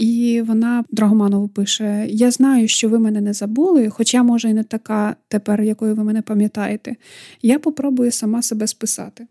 І 0.00 0.42
вона 0.46 0.84
Драгоманову 0.90 1.48
пише: 1.48 2.06
Я 2.08 2.30
знаю, 2.30 2.68
що 2.68 2.88
ви 2.88 2.98
мене 2.98 3.20
не 3.20 3.32
забули, 3.32 3.88
хоча, 3.88 4.22
може, 4.22 4.50
і 4.50 4.54
не 4.54 4.64
така 4.64 5.16
тепер, 5.28 5.62
якою 5.62 5.94
ви 5.94 6.04
мене 6.04 6.22
пам'ятаєте. 6.22 6.96
Я 7.42 7.58
попробую 7.58 8.10
сама 8.10 8.42
себе 8.42 8.66
списати. 8.66 9.26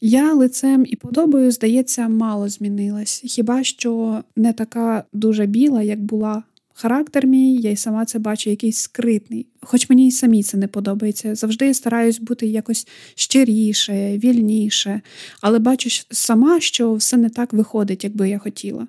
Я 0.00 0.34
лицем 0.34 0.84
і 0.88 0.96
подобою, 0.96 1.50
здається, 1.50 2.08
мало 2.08 2.48
змінилась, 2.48 3.22
хіба 3.24 3.64
що 3.64 4.22
не 4.36 4.52
така 4.52 5.04
дуже 5.12 5.46
біла, 5.46 5.82
як 5.82 6.02
була. 6.02 6.42
Характер 6.74 7.26
мій, 7.26 7.56
я 7.56 7.70
й 7.70 7.76
сама 7.76 8.04
це 8.04 8.18
бачу, 8.18 8.50
якийсь 8.50 8.78
скритний. 8.78 9.46
Хоч 9.60 9.90
мені 9.90 10.08
й 10.08 10.10
самі 10.10 10.42
це 10.42 10.56
не 10.56 10.68
подобається. 10.68 11.34
Завжди 11.34 11.74
стараюсь 11.74 12.20
бути 12.20 12.46
якось 12.46 12.88
щиріше, 13.14 14.18
вільніше, 14.18 15.00
але 15.40 15.58
бачу 15.58 16.04
сама, 16.10 16.60
що 16.60 16.94
все 16.94 17.16
не 17.16 17.30
так 17.30 17.52
виходить, 17.52 18.04
якби 18.04 18.28
я 18.28 18.38
хотіла. 18.38 18.86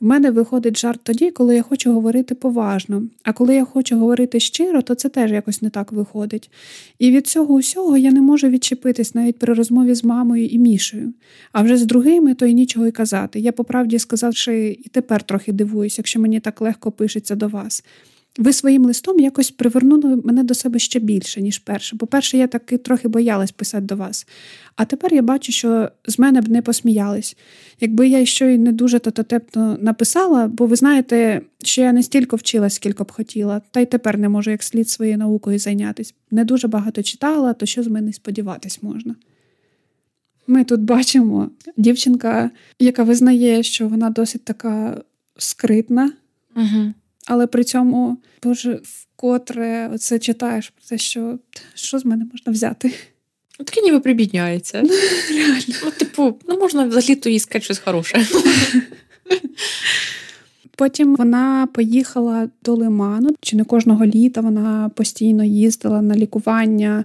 В 0.00 0.04
мене 0.04 0.30
виходить 0.30 0.78
жарт 0.78 1.00
тоді, 1.02 1.30
коли 1.30 1.56
я 1.56 1.62
хочу 1.62 1.92
говорити 1.92 2.34
поважно. 2.34 3.02
А 3.22 3.32
коли 3.32 3.54
я 3.54 3.64
хочу 3.64 3.98
говорити 3.98 4.40
щиро, 4.40 4.82
то 4.82 4.94
це 4.94 5.08
теж 5.08 5.32
якось 5.32 5.62
не 5.62 5.70
так 5.70 5.92
виходить. 5.92 6.50
І 6.98 7.10
від 7.10 7.26
цього 7.26 7.54
усього 7.54 7.96
я 7.96 8.12
не 8.12 8.20
можу 8.20 8.48
відчепитись 8.48 9.14
навіть 9.14 9.38
при 9.38 9.54
розмові 9.54 9.94
з 9.94 10.04
мамою 10.04 10.46
і 10.46 10.58
Мішею. 10.58 11.12
А 11.52 11.62
вже 11.62 11.76
з 11.76 11.86
другими 11.86 12.34
то 12.34 12.46
й 12.46 12.54
нічого 12.54 12.86
й 12.86 12.90
казати. 12.90 13.40
Я 13.40 13.52
по 13.52 13.64
правді 13.64 13.98
сказавши, 13.98 14.78
і 14.84 14.88
тепер 14.88 15.22
трохи 15.22 15.52
дивуюсь, 15.52 15.98
якщо 15.98 16.20
мені 16.20 16.40
так 16.40 16.60
легко 16.60 16.92
пишеться 16.92 17.34
до 17.34 17.48
вас. 17.48 17.84
Ви 18.38 18.52
своїм 18.52 18.84
листом 18.84 19.20
якось 19.20 19.50
привернули 19.50 20.16
мене 20.24 20.44
до 20.44 20.54
себе 20.54 20.78
ще 20.78 20.98
більше, 21.00 21.42
ніж 21.42 21.58
перше. 21.58 21.96
По-перше, 21.96 22.38
я 22.38 22.46
таки 22.46 22.78
трохи 22.78 23.08
боялась 23.08 23.52
писати 23.52 23.86
до 23.86 23.96
вас. 23.96 24.26
А 24.76 24.84
тепер 24.84 25.14
я 25.14 25.22
бачу, 25.22 25.52
що 25.52 25.88
з 26.06 26.18
мене 26.18 26.40
б 26.40 26.48
не 26.48 26.62
посміялись. 26.62 27.36
Якби 27.80 28.08
я 28.08 28.26
ще 28.26 28.54
й 28.54 28.58
не 28.58 28.72
дуже 28.72 28.98
татотепно 28.98 29.78
написала, 29.80 30.46
бо 30.46 30.66
ви 30.66 30.76
знаєте, 30.76 31.40
що 31.62 31.82
я 31.82 31.92
не 31.92 32.02
стільки 32.02 32.36
вчилась, 32.36 32.74
скільки 32.74 33.02
б 33.04 33.12
хотіла, 33.12 33.62
та 33.70 33.80
й 33.80 33.86
тепер 33.86 34.18
не 34.18 34.28
можу 34.28 34.50
як 34.50 34.62
слід 34.62 34.88
своєю 34.88 35.18
наукою 35.18 35.58
зайнятися. 35.58 36.14
Не 36.30 36.44
дуже 36.44 36.68
багато 36.68 37.02
читала, 37.02 37.52
то 37.52 37.66
що 37.66 37.82
з 37.82 37.86
мене 37.86 38.12
сподіватись 38.12 38.82
можна. 38.82 39.14
Ми 40.46 40.64
тут 40.64 40.80
бачимо 40.80 41.50
дівчинка, 41.76 42.50
яка 42.78 43.02
визнає, 43.02 43.62
що 43.62 43.88
вона 43.88 44.10
досить 44.10 44.44
така 44.44 45.02
скритна, 45.36 46.12
Угу. 46.56 46.92
Але 47.26 47.46
при 47.46 47.64
цьому, 47.64 48.18
боже, 48.42 48.80
вкотре 48.82 49.90
це 49.98 50.18
читаєш 50.18 50.70
про 50.70 50.84
те, 50.88 50.98
що 50.98 51.38
що 51.74 51.98
з 51.98 52.04
мене 52.04 52.26
можна 52.32 52.52
взяти. 52.52 52.94
Таке 53.58 53.80
ніби 53.80 54.00
прибідняється. 54.00 54.82
Реально. 55.30 55.74
Ну, 55.84 55.90
типу, 55.90 56.40
ну 56.48 56.58
можна 56.58 56.84
взагалі 56.84 57.16
то 57.16 57.28
їй 57.28 57.40
сказати 57.40 57.64
щось 57.64 57.78
хороше. 57.78 58.26
Потім 60.76 61.16
вона 61.16 61.68
поїхала 61.72 62.48
до 62.64 62.74
Лиману. 62.74 63.30
Чи 63.40 63.56
не 63.56 63.64
кожного 63.64 64.06
літа 64.06 64.40
вона 64.40 64.90
постійно 64.94 65.44
їздила 65.44 66.02
на 66.02 66.16
лікування, 66.16 67.04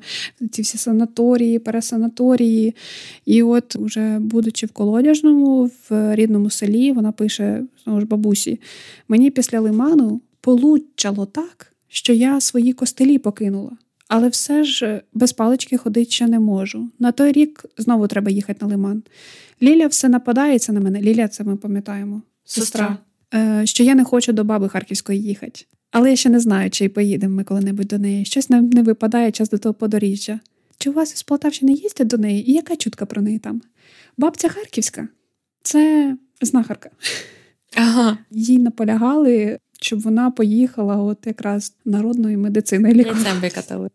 ці 0.51 0.61
всі 0.61 0.77
санаторії, 0.77 1.59
пересанаторії. 1.59 2.75
І 3.25 3.43
от, 3.43 3.75
уже 3.75 4.19
будучи 4.19 4.65
в 4.65 4.71
колодяжному, 4.71 5.69
в 5.89 6.15
рідному 6.15 6.49
селі, 6.49 6.91
вона 6.91 7.11
пише 7.11 7.63
знову 7.83 7.99
ж 7.99 8.05
бабусі: 8.05 8.59
мені 9.07 9.31
після 9.31 9.59
лиману 9.59 10.21
получало 10.41 11.25
так, 11.25 11.73
що 11.87 12.13
я 12.13 12.41
свої 12.41 12.73
костелі 12.73 13.17
покинула. 13.17 13.71
Але 14.07 14.29
все 14.29 14.63
ж 14.63 15.01
без 15.13 15.33
палички 15.33 15.77
ходити 15.77 16.11
ще 16.11 16.27
не 16.27 16.39
можу. 16.39 16.89
На 16.99 17.11
той 17.11 17.31
рік 17.31 17.65
знову 17.77 18.07
треба 18.07 18.31
їхати 18.31 18.65
на 18.65 18.71
лиман. 18.71 19.03
Ліля 19.61 19.87
все 19.87 20.09
нападається 20.09 20.73
на 20.73 20.79
мене. 20.79 21.01
Ліля, 21.01 21.27
це 21.27 21.43
ми 21.43 21.55
пам'ятаємо. 21.55 22.21
Сестра. 22.45 22.97
Е, 23.33 23.61
що 23.65 23.83
я 23.83 23.95
не 23.95 24.03
хочу 24.03 24.33
до 24.33 24.43
баби 24.43 24.69
Харківської 24.69 25.21
їхати. 25.21 25.65
Але 25.91 26.09
я 26.09 26.15
ще 26.15 26.29
не 26.29 26.39
знаю, 26.39 26.69
чи 26.69 26.89
поїдемо 26.89 27.35
ми 27.35 27.43
коли-небудь 27.43 27.87
до 27.87 27.97
неї. 27.97 28.25
Щось 28.25 28.49
нам 28.49 28.69
не 28.69 28.83
випадає 28.83 29.31
час 29.31 29.49
до 29.49 29.57
того 29.57 29.73
подоріжжя. 29.73 30.39
Чи 30.77 30.89
у 30.89 30.93
вас 30.93 31.13
із 31.13 31.23
Полтавщини 31.23 31.73
їздять 31.73 32.07
до 32.07 32.17
неї? 32.17 32.49
І 32.51 32.53
яка 32.53 32.75
чутка 32.75 33.05
про 33.05 33.21
неї 33.21 33.39
там? 33.39 33.61
Бабця 34.17 34.49
Харківська 34.49 35.07
це 35.63 36.15
знахарка. 36.41 36.89
Ага. 37.75 38.17
Їй 38.31 38.59
наполягали, 38.59 39.59
щоб 39.81 39.99
вона 39.99 40.31
поїхала 40.31 40.97
от 40.97 41.17
якраз 41.25 41.75
народною 41.85 42.39
медициною 42.39 42.93
лікувати. 42.93 43.29
Викатали. 43.41 43.89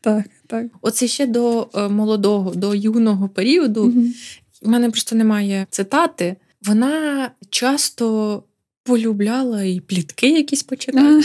Так, 0.00 0.24
так. 0.46 0.66
Оце 0.80 1.06
ще 1.06 1.26
до 1.26 1.68
е, 1.74 1.88
молодого, 1.88 2.54
до 2.54 2.74
юного 2.74 3.28
періоду. 3.28 3.94
У 4.62 4.68
мене 4.68 4.90
просто 4.90 5.16
немає 5.16 5.66
цитати. 5.70 6.36
Вона 6.62 7.30
часто 7.50 8.42
полюбляла 8.84 9.62
і 9.62 9.80
плітки 9.80 10.30
якісь 10.30 10.62
почитати. 10.62 11.24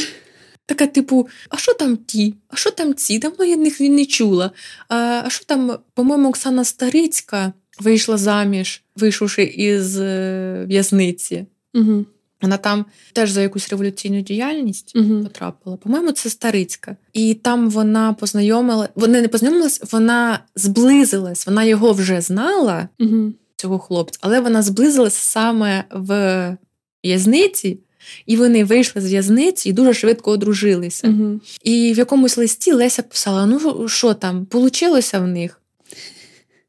Така, 0.66 0.88
типу, 0.88 1.28
а 1.50 1.58
що 1.58 1.74
там 1.74 1.98
ті? 1.98 2.34
А 2.50 2.56
що 2.56 2.72
там 2.72 2.94
ці? 2.96 3.20
Давно 3.20 3.46
я 3.46 3.56
них 3.58 3.80
не 3.80 4.06
чула. 4.06 4.52
А, 4.90 5.22
а 5.26 5.30
що 5.30 5.46
там, 5.46 5.78
по-моєму, 5.94 6.30
Оксана 6.30 6.64
Старицька 6.64 7.54
вийшла 7.80 8.18
заміж, 8.18 8.84
вийшовши 8.96 9.44
із 9.44 10.00
е, 10.00 10.66
в'язниці. 10.68 11.46
Угу. 11.74 12.06
Вона 12.42 12.58
там 12.58 12.86
теж 13.14 13.32
за 13.32 13.42
якусь 13.42 13.70
революційну 13.70 14.22
діяльність 14.22 14.96
Угу. 14.96 15.24
потрапила. 15.24 15.78
По-моєму, 15.78 16.12
це 16.12 16.30
Старицька. 16.30 16.96
І 17.14 17.34
там 17.34 17.70
вона 17.70 18.14
познайомила. 18.14 18.90
Вони 18.96 19.22
не 19.22 19.28
познайомилась, 19.28 19.82
вона 19.92 20.40
зблизилась. 20.56 21.48
Вона 21.48 21.64
його 21.64 21.94
вже 21.94 22.22
знала, 22.22 22.90
Угу. 23.00 23.34
цього 23.56 23.80
хлопця, 23.80 24.20
але 24.22 24.40
вона 24.40 24.62
зблизилась 24.62 25.16
саме 25.16 25.84
в 25.92 26.58
в'язниці, 27.04 27.80
і 28.26 28.38
вони 28.38 28.64
вийшли 28.64 29.02
з 29.02 29.06
в'язниці 29.06 29.70
і 29.70 29.74
дуже 29.74 29.94
швидко 29.94 30.32
одружилися. 30.32 31.08
Угу. 31.08 31.40
І 31.64 31.94
в 31.94 31.98
якомусь 31.98 32.38
листі 32.38 32.72
Леся 32.72 33.04
писала: 33.04 33.46
ну 33.46 33.88
що 33.88 34.14
там, 34.14 34.46
получилося 34.46 35.20
в 35.20 35.28
них? 35.28 35.62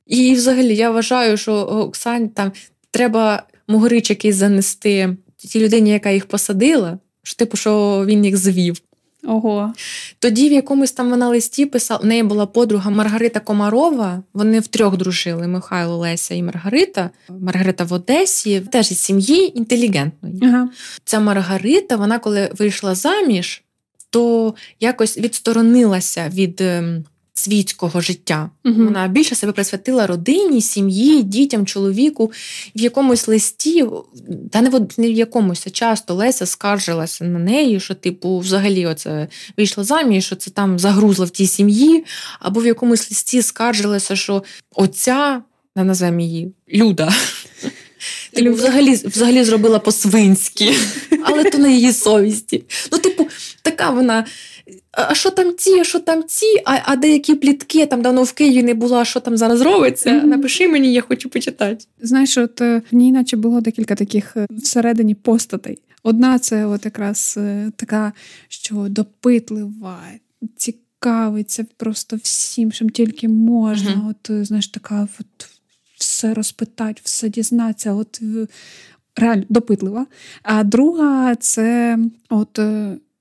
І 0.07 0.35
взагалі 0.35 0.77
я 0.77 0.91
вважаю, 0.91 1.37
що 1.37 1.55
Оксань 1.55 2.29
там 2.29 2.53
треба 2.91 3.43
могрич 3.69 4.11
якийсь 4.11 4.37
занести 4.37 5.17
тій 5.37 5.61
людині, 5.61 5.91
яка 5.91 6.11
їх 6.11 6.27
посадила, 6.27 6.99
що 7.23 7.37
типу, 7.37 7.57
що 7.57 8.05
він 8.07 8.25
їх 8.25 8.37
звів. 8.37 8.83
Ого. 9.25 9.73
Тоді 10.19 10.49
в 10.49 10.53
якомусь 10.53 10.93
там 10.93 11.11
вона 11.11 11.29
листі 11.29 11.67
писала, 11.67 12.01
в 12.01 12.07
неї 12.07 12.23
була 12.23 12.47
подруга 12.47 12.91
Маргарита 12.91 13.41
Комарова. 13.41 14.23
Вони 14.35 14.61
втрьох 14.61 14.97
дружили: 14.97 15.47
Михайло, 15.47 15.97
Леся 15.97 16.35
і 16.35 16.43
Маргарита. 16.43 17.11
Маргарита 17.29 17.85
в 17.85 17.93
Одесі, 17.93 18.61
теж 18.61 18.93
із 18.93 18.99
сім'ї 18.99 19.59
інтелігентної. 19.59 20.41
Ага. 20.43 20.69
Ця 21.05 21.21
Маргарита, 21.21 21.97
вона 21.97 22.19
коли 22.19 22.51
вийшла 22.59 22.95
заміж, 22.95 23.63
то 24.11 24.55
якось 24.81 25.19
відсторонилася 25.19 26.31
від 26.35 26.61
ем, 26.61 27.05
світського 27.41 28.01
життя. 28.01 28.51
Угу. 28.65 28.85
Вона 28.85 29.09
більше 29.09 29.35
себе 29.35 29.53
присвятила 29.53 30.07
родині, 30.07 30.63
сім'ї, 30.63 31.23
дітям, 31.23 31.67
чоловіку. 31.67 32.33
В 32.77 32.81
якомусь 32.81 33.29
листі, 33.29 33.87
та 34.51 34.61
не 34.61 34.71
в, 34.71 34.87
не 34.97 35.09
в 35.09 35.13
якомусь, 35.13 35.67
а 35.67 35.71
часто 35.71 36.15
Леся 36.15 36.47
скаржилася 36.47 37.25
на 37.25 37.39
неї, 37.39 37.81
що, 37.81 37.95
типу, 37.95 38.39
взагалі, 38.39 38.87
оце 38.87 39.29
вийшла 39.57 39.85
заміж, 39.85 40.25
що 40.25 40.37
це 40.37 40.51
там 40.51 40.79
загрузла 40.79 41.25
в 41.25 41.31
тій 41.31 41.47
сім'ї, 41.47 42.05
або 42.41 42.61
в 42.61 42.67
якомусь 42.67 43.11
листі 43.11 43.43
скаржилася, 43.43 44.17
що 44.17 44.43
оця, 44.75 45.43
не 45.77 45.85
назвемо 45.85 46.21
її, 46.21 46.53
Люда. 46.75 47.13
Типу, 48.33 48.53
взагалі, 48.53 48.93
взагалі 49.05 49.45
зробила 49.45 49.79
по-свинськи, 49.79 50.75
але 51.23 51.45
то 51.45 51.59
на 51.59 51.69
її 51.69 51.93
совісті. 51.93 52.65
Ну, 52.93 52.99
типу, 52.99 53.29
така 53.63 53.91
вона. 53.91 54.27
А 54.93 55.15
що 55.15 55.31
там 55.31 55.57
ці, 55.57 55.81
а 55.81 55.85
що 55.85 56.01
там 56.01 56.25
ці, 56.27 56.47
а, 56.65 56.79
а 56.85 56.97
деякі 56.97 57.35
плітки, 57.35 57.79
я 57.79 57.87
там 57.87 58.03
давно 58.03 58.23
в 58.23 58.33
Києві 58.33 58.63
не 58.63 58.75
була, 58.75 59.01
а 59.01 59.05
що 59.05 59.21
там 59.21 59.37
зараз 59.37 59.61
робиться? 59.61 60.13
Мгм. 60.13 60.29
Напиши 60.29 60.69
мені, 60.69 60.93
я 60.93 61.01
хочу 61.01 61.29
почитати. 61.29 61.85
Знаєш, 62.01 62.39
от 62.39 62.61
е, 62.61 62.83
в 62.93 62.95
ній 62.95 63.13
наче 63.13 63.37
було 63.37 63.61
декілька 63.61 63.95
таких 63.95 64.37
е, 64.37 64.47
всередині 64.51 65.15
постатей. 65.15 65.79
Одна 66.03 66.39
це 66.39 66.67
от 66.67 66.85
якраз 66.85 67.35
е, 67.39 67.73
така, 67.77 68.13
що 68.49 68.75
допитлива, 68.75 70.01
цікавиться 70.57 71.67
просто 71.77 72.17
всім, 72.23 72.73
чим 72.73 72.91
тільки 72.91 73.29
можна. 73.29 73.91
Мгм. 73.91 74.09
От 74.09 74.47
знаєш, 74.47 74.69
така 74.69 75.09
от 75.21 75.49
все 75.99 76.35
розпитати, 76.35 77.01
все 77.05 77.29
дізнатися. 77.29 77.93
От 77.93 78.21
реально 79.17 79.45
допитлива. 79.49 80.07
А 80.43 80.65
друга 80.65 81.35
це 81.35 81.99
от. 82.29 82.61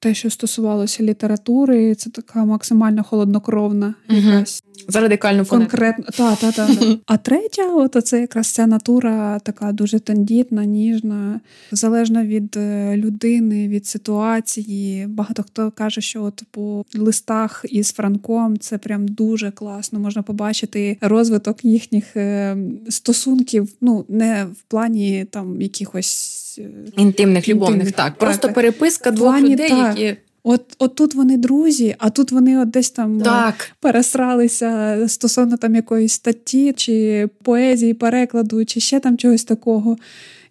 Те, 0.02 0.14
що 0.14 0.30
стосувалося 0.30 1.04
літератури, 1.04 1.96
це 1.96 2.10
така 2.10 2.46
максимально 2.46 3.04
холоднокровна 3.04 3.94
якась 4.10 4.64
За 4.88 5.02
радикальну 5.02 5.44
фонетику. 5.44 5.72
Конкретно, 5.72 6.06
та, 6.18 6.36
та, 6.36 6.52
та, 6.52 6.76
та. 6.76 6.98
А 7.06 7.18
третя, 7.18 7.74
от 7.74 8.08
це 8.08 8.22
якраз 8.22 8.48
ця 8.48 8.68
натура 8.68 9.40
така 9.40 9.72
дуже 9.72 10.00
тендітна, 10.00 10.66
ніжна, 10.66 11.40
залежна 11.72 12.26
від 12.26 12.58
е, 12.58 12.98
людини, 12.98 13.68
від 13.68 13.86
ситуації. 13.88 15.08
Багато 15.08 15.44
хто 15.44 15.72
каже, 15.72 16.02
що 16.02 16.24
от 16.24 16.44
по 16.52 16.86
листах 16.96 17.66
із 17.70 17.92
Франком 17.92 18.60
це 18.60 18.78
прям 18.78 19.08
дуже 19.08 19.52
класно. 19.52 20.00
Можна 20.00 20.22
побачити 20.22 20.98
розвиток 21.02 21.66
їхніх 21.66 22.18
е, 22.18 22.58
стосунків. 22.90 23.70
Ну 23.82 24.06
не 24.10 24.46
в 24.46 24.62
плані 24.68 25.26
там 25.32 25.62
якихось. 25.62 26.46
Е, 26.60 26.70
Інтимних, 26.98 27.50
любовних, 27.50 27.92
так. 27.92 28.18
Просто 28.18 28.48
так. 28.48 28.56
переписка 28.56 29.12
двох 29.12 29.30
плані 29.30 29.54
людей, 29.54 29.70
так. 29.70 30.00
які. 30.00 30.18
От, 30.44 30.76
от 30.80 30.96
тут 30.96 31.16
вони 31.16 31.38
друзі, 31.38 31.96
а 31.98 32.10
тут 32.10 32.32
вони 32.32 32.60
от 32.60 32.70
десь 32.70 32.92
там 32.92 33.20
е, 33.20 33.24
Так. 33.24 33.72
пересралися 33.80 35.00
стосовно 35.08 35.58
там 35.58 35.76
якоїсь 35.76 36.14
статті, 36.14 36.74
чи 36.74 37.28
поезії, 37.44 37.94
перекладу, 37.94 38.66
чи 38.66 38.80
ще 38.80 39.00
там 39.00 39.18
чогось 39.18 39.44
такого. 39.44 39.98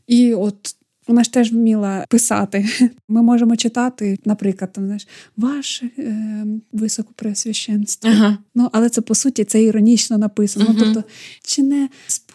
І 0.07 0.35
от 0.35 0.75
вона 1.09 1.25
ж 1.25 1.33
теж 1.33 1.53
вміла 1.53 2.05
писати. 2.09 2.69
Ми 3.09 3.23
можемо 3.23 3.57
читати, 3.57 4.19
наприклад, 4.25 4.73
там 4.73 4.85
знаєш, 4.85 5.09
ваше 5.37 5.91
е, 5.99 6.47
високопреосвященство. 6.73 8.11
Ага. 8.11 8.39
Ну, 8.55 8.69
але 8.73 8.89
це 8.89 9.01
по 9.01 9.15
суті 9.15 9.45
це 9.45 9.63
іронічно 9.63 10.19
написано. 10.19 10.67
Мгм. 10.69 10.77
Тобто, 10.79 11.05
чи 11.43 11.63
не 11.63 11.89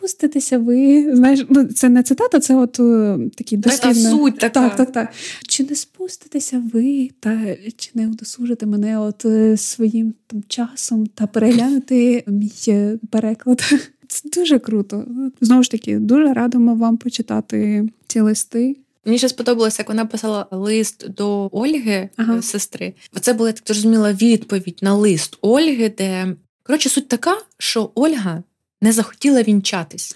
спуститеся 0.07 0.57
ви? 0.57 1.09
Знаєш, 1.15 1.45
ну 1.49 1.65
це 1.65 1.89
не 1.89 2.03
цитата, 2.03 2.39
це 2.39 2.55
от 2.55 2.79
е, 2.79 3.17
такі 3.35 3.57
Така 3.57 3.75
дослівне. 3.93 4.09
суть 4.09 4.37
така. 4.37 4.69
Так, 4.69 4.75
так, 4.75 4.91
так. 4.91 5.09
Чи 5.47 5.63
не 5.63 5.75
спуститеся 5.75 6.63
ви, 6.73 7.09
та 7.19 7.55
чи 7.77 7.91
не 7.93 8.07
удосужите 8.07 8.65
мене 8.65 8.99
от 8.99 9.25
е, 9.25 9.57
своїм 9.57 10.13
там 10.27 10.43
часом 10.47 11.07
та 11.07 11.27
переглянути 11.27 12.23
мій 12.27 12.51
е, 12.67 12.97
переклад? 13.09 13.61
Це 14.07 14.29
дуже 14.29 14.59
круто. 14.59 15.05
Знову 15.41 15.63
ж 15.63 15.71
таки, 15.71 15.99
дуже 15.99 16.33
радимо 16.33 16.75
вам 16.75 16.97
почитати 16.97 17.89
ці 18.07 18.19
листи. 18.19 18.75
Мені 19.05 19.17
ще 19.17 19.29
сподобалося, 19.29 19.81
як 19.81 19.89
вона 19.89 20.05
писала 20.05 20.47
лист 20.51 21.09
до 21.09 21.49
Ольги, 21.51 22.09
Ага. 22.17 22.41
сестри. 22.41 22.93
Це 23.21 23.33
була 23.33 23.49
я 23.49 23.53
так 23.53 23.63
зрозуміла 23.67 24.13
відповідь 24.13 24.79
на 24.81 24.93
лист 24.95 25.37
Ольги, 25.41 25.93
де 25.97 26.35
коротше 26.63 26.89
суть 26.89 27.07
така, 27.07 27.37
що 27.57 27.91
Ольга 27.95 28.43
не 28.83 28.91
захотіла 28.91 29.41
вінчатись. 29.43 30.15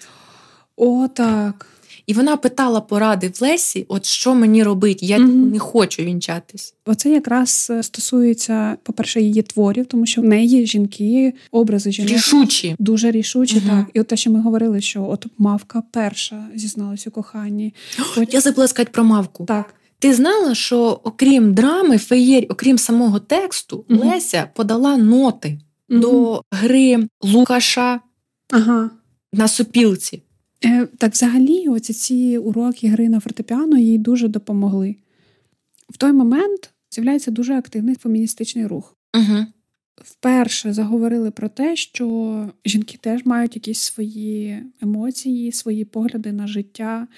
О, 0.76 1.08
так. 1.08 1.66
І 2.06 2.12
вона 2.12 2.36
питала 2.36 2.80
поради 2.80 3.28
в 3.28 3.42
Лесі: 3.42 3.86
от 3.88 4.04
що 4.06 4.34
мені 4.34 4.62
робити? 4.62 5.06
Я 5.06 5.18
Мгм. 5.18 5.50
не 5.50 5.58
хочу 5.58 6.02
вінчатись. 6.02 6.74
Оце 6.86 7.10
якраз 7.10 7.68
е, 7.70 7.82
стосується, 7.82 8.76
по-перше, 8.82 9.20
її 9.20 9.42
творів, 9.42 9.86
тому 9.86 10.06
що 10.06 10.20
в 10.20 10.24
неї 10.24 10.66
жінки, 10.66 11.34
образи 11.50 11.92
жінок 11.92 12.10
Рішучі. 12.12 12.76
дуже 12.78 13.10
рішучі. 13.10 13.56
Мгм. 13.56 13.68
Так, 13.68 13.86
і 13.94 14.00
от 14.00 14.06
те, 14.06 14.16
що 14.16 14.30
ми 14.30 14.40
говорили, 14.40 14.80
що 14.80 15.04
от 15.10 15.26
мавка 15.38 15.82
перша 15.92 16.44
зізналась 16.54 17.06
у 17.06 17.10
коханні. 17.10 17.74
Потім- 18.14 18.34
Я 18.34 18.40
забула 18.40 18.68
сказати 18.68 18.90
про 18.94 19.04
мавку. 19.04 19.44
Так, 19.44 19.74
Ти 20.00 20.14
знала, 20.14 20.54
що 20.54 21.00
окрім 21.04 21.54
драми, 21.54 21.98
феєрі, 21.98 22.46
окрім 22.46 22.78
самого 22.78 23.18
тексту, 23.18 23.84
Мгм. 23.88 24.08
Леся 24.08 24.50
подала 24.54 24.96
ноти 24.96 25.58
до 25.88 26.42
гри 26.50 27.08
Лукаша 27.22 28.00
ага. 28.50 28.90
на 29.32 29.48
супілці. 29.48 30.22
Е, 30.64 30.86
так, 30.98 31.12
взагалі, 31.12 31.68
оці 31.68 31.92
ці 31.92 32.38
уроки 32.38 32.88
гри 32.88 33.08
на 33.08 33.20
фортепіано 33.20 33.78
їй 33.78 33.98
дуже 33.98 34.28
допомогли. 34.28 34.96
В 35.88 35.96
той 35.96 36.12
момент 36.12 36.70
з'являється 36.90 37.30
дуже 37.30 37.54
активний 37.54 37.94
феміністичний 37.94 38.66
рух. 38.66 38.96
Угу. 39.16 39.46
Вперше 40.04 40.72
заговорили 40.72 41.30
про 41.30 41.48
те, 41.48 41.76
що 41.76 42.48
жінки 42.66 42.98
теж 43.00 43.24
мають 43.24 43.54
якісь 43.54 43.78
свої 43.78 44.62
емоції, 44.82 45.52
свої 45.52 45.84
погляди 45.84 46.32
на 46.32 46.46
життя. 46.46 47.08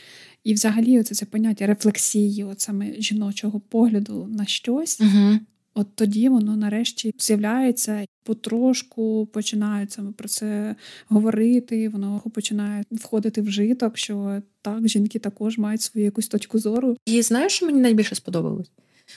І 0.45 0.55
взагалі, 0.55 1.01
оце 1.01 1.15
це 1.15 1.27
поняття 1.27 1.67
рефлексії, 1.67 2.45
от 2.45 2.61
саме 2.61 2.95
жіночого 2.99 3.61
погляду 3.61 4.29
на 4.31 4.47
щось. 4.47 5.01
Угу. 5.01 5.39
От 5.75 5.87
тоді 5.95 6.29
воно 6.29 6.57
нарешті 6.57 7.15
з'являється, 7.19 8.05
потрошку 8.25 9.29
починають 9.33 9.93
саме 9.93 10.13
про 10.13 10.29
це 10.29 10.77
говорити. 11.09 11.89
Воно 11.89 12.23
починає 12.35 12.85
входити 12.91 13.43
в 13.43 13.51
житок, 13.51 13.99
що 13.99 14.43
так, 14.63 14.89
жінки 14.89 15.19
також 15.19 15.59
мають 15.59 15.83
свою 15.83 16.05
якусь 16.05 16.29
точку 16.29 16.59
зору. 16.59 16.97
І 17.07 17.23
знаєш, 17.23 17.53
що 17.53 17.67
мені 17.67 17.81
найбільше 17.81 18.15
сподобалось? 18.15 18.71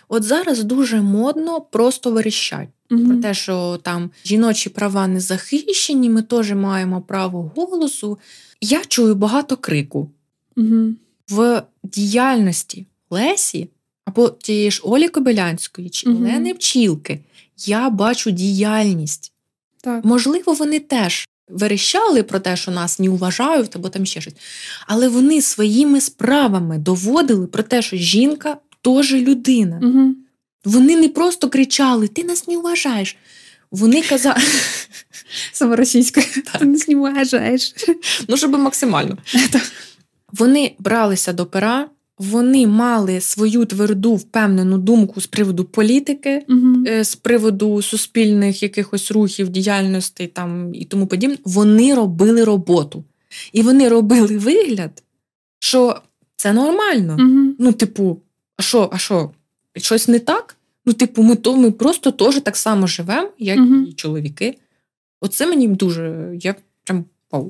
От 0.07 0.23
зараз 0.23 0.63
дуже 0.63 1.01
модно 1.01 1.61
просто 1.61 2.11
верещать 2.11 2.69
про 2.87 3.17
те, 3.17 3.33
що 3.33 3.79
там 3.83 4.11
жіночі 4.25 4.69
права 4.69 5.07
не 5.07 5.19
захищені, 5.19 6.09
ми 6.09 6.21
теж 6.21 6.51
маємо 6.53 7.01
право 7.01 7.51
голосу. 7.55 8.19
Я 8.61 8.81
чую 8.87 9.15
багато 9.15 9.57
крику 9.57 10.11
Угу. 10.57 10.87
в 11.29 11.63
діяльності 11.83 12.87
Лесі 13.09 13.69
або 14.05 14.29
тієї 14.29 14.71
ж 14.71 14.81
Олі 14.83 15.09
Кобилянської 15.09 15.89
чи 15.89 16.09
Мгм. 16.09 16.17
Олени 16.17 16.53
Пчілки. 16.53 17.19
Я 17.57 17.89
бачу 17.89 18.31
діяльність. 18.31 19.31
Так. 19.81 20.05
Можливо, 20.05 20.53
вони 20.53 20.79
теж 20.79 21.27
верещали 21.49 22.23
про 22.23 22.39
те, 22.39 22.55
що 22.55 22.71
нас 22.71 22.99
не 22.99 23.09
уважають 23.09 23.75
або 23.75 23.89
там 23.89 24.05
ще 24.05 24.21
щось. 24.21 24.33
Але 24.87 25.07
вони 25.07 25.41
своїми 25.41 26.01
справами 26.01 26.77
доводили 26.77 27.47
про 27.47 27.63
те, 27.63 27.81
що 27.81 27.97
жінка 27.97 28.57
теж 28.81 29.13
людина. 29.13 29.79
Угу. 29.83 30.15
Вони 30.65 30.95
не 30.95 31.09
просто 31.09 31.49
кричали: 31.49 32.07
Ти 32.07 32.23
нас 32.23 32.47
не 32.47 32.57
уважаєш. 32.57 33.17
Вони 33.71 34.01
казали, 34.01 34.41
Саме 35.51 35.75
російською. 35.75 36.25
Ти 36.33 36.41
нас 36.53 36.61
не 36.61 36.77
знімаєш. 36.77 37.75
ну 38.27 38.37
щоб 38.37 38.51
максимально. 38.51 39.17
Вони 40.31 40.75
бралися 40.79 41.33
до 41.33 41.45
пера, 41.45 41.89
вони 42.23 42.67
мали 42.67 43.21
свою 43.21 43.65
тверду 43.65 44.15
впевнену 44.15 44.77
думку 44.77 45.21
з 45.21 45.27
приводу 45.27 45.63
політики, 45.65 46.45
Угу. 46.49 46.85
з 47.03 47.15
приводу 47.15 47.81
суспільних 47.81 48.63
якихось 48.63 49.11
рухів, 49.11 49.49
діяльностей 49.49 50.27
там 50.27 50.75
і 50.75 50.85
тому 50.85 51.07
подібне. 51.07 51.37
Вони 51.45 51.95
робили 51.95 52.43
роботу. 52.43 53.03
І 53.53 53.61
вони 53.61 53.89
робили 53.89 54.37
вигляд, 54.37 55.03
що 55.59 56.01
це 56.35 56.53
нормально. 56.53 57.17
Угу. 57.19 57.55
Ну, 57.59 57.71
типу, 57.73 58.21
а 58.57 58.61
що, 58.61 58.89
а 58.93 58.97
що? 58.97 59.31
Щось 59.77 60.07
не 60.07 60.19
так? 60.19 60.55
Ну, 60.85 60.93
типу, 60.93 61.23
ми 61.23 61.35
то 61.35 61.57
ми 61.57 61.71
просто 61.71 62.11
теж 62.11 62.41
так 62.41 62.57
само 62.57 62.87
живемо, 62.87 63.29
як 63.39 63.57
Мгм. 63.57 63.85
і 63.89 63.93
чоловіки. 63.93 64.57
Оце 65.21 65.47
мені 65.47 65.67
дуже. 65.67 66.31
Я 66.41 66.55
прям. 66.83 67.05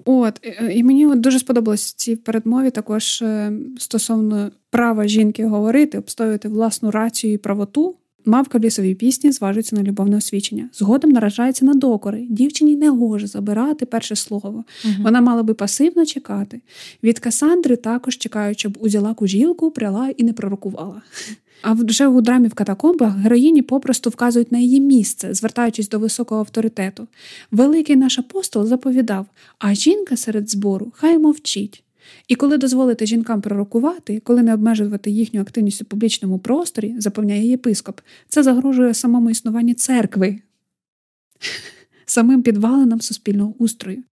От 0.06 0.40
е, 0.44 0.74
і 0.74 0.84
мені 0.84 1.08
от 1.08 1.20
дуже 1.20 1.40
сподобалось 1.40 1.86
в 1.86 1.96
цій 1.96 2.16
передмові 2.16 2.70
також 2.70 3.22
е, 3.22 3.54
стосовно 3.78 4.52
права 4.70 5.08
жінки 5.08 5.46
говорити, 5.46 5.98
обстоювати 5.98 6.48
власну 6.48 6.92
рацію 6.92 7.34
і 7.34 7.38
правоту. 7.38 7.96
Мавка 8.26 8.58
в 8.58 8.62
лісовій 8.62 8.96
пісні 8.96 9.32
зважується 9.32 9.76
на 9.76 9.84
любовне 9.84 10.18
освічення. 10.18 10.70
Згодом 10.74 11.12
наражається 11.12 11.66
на 11.66 11.74
докори. 11.74 12.26
Дівчині 12.30 12.76
не 12.76 12.90
гоже 12.90 13.28
забирати 13.28 13.86
перше 13.86 14.16
слово. 14.16 14.64
Вона 15.00 15.22
мала 15.22 15.44
би 15.44 15.54
пасивно 15.54 16.06
чекати. 16.06 16.62
Від 17.04 17.20
Касандри 17.20 17.76
також 17.76 18.18
чекають, 18.18 18.60
щоб 18.60 18.78
узяла 18.82 19.14
кужілку, 19.14 19.72
пряла 19.72 20.10
і 20.18 20.24
не 20.24 20.34
пророкувала. 20.34 21.02
А 21.64 21.74
вже 21.74 22.08
у 22.08 22.22
драмі 22.22 22.48
в 22.48 22.54
катакомбах 22.54 23.18
героїні 23.18 23.62
попросту 23.62 24.10
вказують 24.10 24.52
на 24.52 24.58
її 24.58 24.82
місце, 24.82 25.34
звертаючись 25.34 25.90
до 25.90 26.00
високого 26.00 26.42
авторитету. 26.42 27.08
Великий 27.52 27.96
наш 27.96 28.20
апостол 28.20 28.66
заповідав: 28.66 29.26
а 29.60 29.74
жінка 29.74 30.18
серед 30.18 30.50
збору 30.50 30.92
хай 30.96 31.18
мовчить. 31.18 31.84
І 32.28 32.36
коли 32.36 32.58
дозволити 32.58 33.06
жінкам 33.06 33.42
пророкувати, 33.42 34.20
коли 34.20 34.44
не 34.44 34.54
обмежувати 34.54 35.12
їхню 35.12 35.42
активність 35.42 35.82
у 35.82 35.86
публічному 35.86 36.40
просторі, 36.40 36.96
запевняє 36.98 37.48
єпископ, 37.48 38.02
це 38.28 38.44
загрожує 38.44 38.94
самому 38.94 39.30
існуванню 39.30 39.74
церкви, 39.74 40.40
самим 42.06 42.44
підвалинам 42.44 43.02
суспільного 43.02 43.54
устрою. 43.58 44.04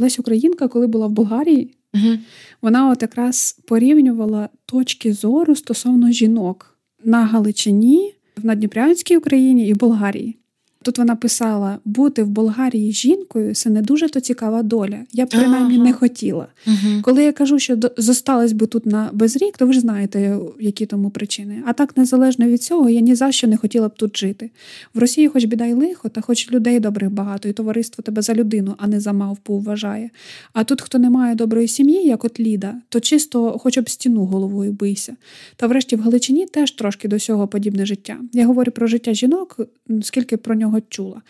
Лесь 0.00 0.18
Українка, 0.18 0.68
коли 0.68 0.86
була 0.86 1.06
в 1.06 1.10
Болгарії, 1.10 1.76
Угу. 1.94 2.18
вона 2.62 2.90
от 2.90 3.02
якраз 3.02 3.60
порівнювала 3.66 4.48
точки 4.66 5.12
зору 5.12 5.56
стосовно 5.56 6.10
жінок 6.10 6.73
на 7.04 7.24
Галичині, 7.24 8.14
в 8.36 8.46
Надніпрянській 8.46 9.16
Україні 9.16 9.68
і 9.68 9.72
в 9.72 9.76
Болгарії. 9.76 10.36
Тут 10.84 10.98
вона 10.98 11.16
писала: 11.16 11.78
бути 11.84 12.22
в 12.22 12.28
Болгарії 12.28 12.92
жінкою 12.92 13.54
це 13.54 13.70
не 13.70 13.82
дуже 13.82 14.08
то 14.08 14.20
цікава 14.20 14.62
доля. 14.62 14.98
Я 15.12 15.26
б 15.26 15.28
принаймні 15.28 15.74
Ага. 15.74 15.84
не 15.84 15.92
хотіла. 15.92 16.46
Угу. 16.66 17.02
Коли 17.02 17.24
я 17.24 17.32
кажу, 17.32 17.58
що 17.58 17.76
зосталась 17.96 18.52
би 18.52 18.66
тут 18.66 18.86
на 18.86 19.10
безрік, 19.12 19.56
то 19.58 19.66
ви 19.66 19.72
ж 19.72 19.80
знаєте, 19.80 20.38
які 20.60 20.86
тому 20.86 21.10
причини. 21.10 21.62
А 21.66 21.72
так, 21.72 21.96
незалежно 21.96 22.46
від 22.46 22.62
цього, 22.62 22.90
я 22.90 23.00
ні 23.00 23.14
за 23.14 23.32
що 23.32 23.46
не 23.46 23.56
хотіла 23.56 23.88
б 23.88 23.94
тут 23.94 24.16
жити. 24.18 24.50
В 24.94 24.98
Росії, 24.98 25.28
хоч 25.28 25.44
біда 25.44 25.64
й 25.64 25.72
лихо, 25.72 26.08
та 26.08 26.20
хоч 26.20 26.52
людей 26.52 26.80
добрих 26.80 27.10
багато, 27.10 27.48
і 27.48 27.52
товариство 27.52 28.02
тебе 28.02 28.22
за 28.22 28.34
людину, 28.34 28.74
а 28.78 28.86
не 28.86 29.00
за 29.00 29.12
мавпу 29.12 29.58
вважає. 29.58 30.10
А 30.52 30.64
тут, 30.64 30.80
хто 30.80 30.98
не 30.98 31.10
має 31.10 31.34
доброї 31.34 31.68
сім'ї, 31.68 32.06
як 32.06 32.24
от 32.24 32.40
Ліда, 32.40 32.74
то 32.88 33.00
чисто 33.00 33.58
хоч 33.58 33.78
об 33.78 33.90
стіну 33.90 34.24
головою 34.24 34.72
бийся. 34.72 35.16
Та 35.56 35.66
врешті 35.66 35.96
в 35.96 36.00
Галичині 36.00 36.46
теж 36.46 36.70
трошки 36.70 37.08
до 37.08 37.18
цього 37.18 37.48
подібне 37.48 37.86
життя. 37.86 38.16
Я 38.32 38.46
говорю 38.46 38.72
про 38.72 38.86
життя 38.86 39.14
жінок, 39.14 39.60
скільки 40.02 40.36
про 40.36 40.54
нього 40.54 40.73
чула. 40.80 41.22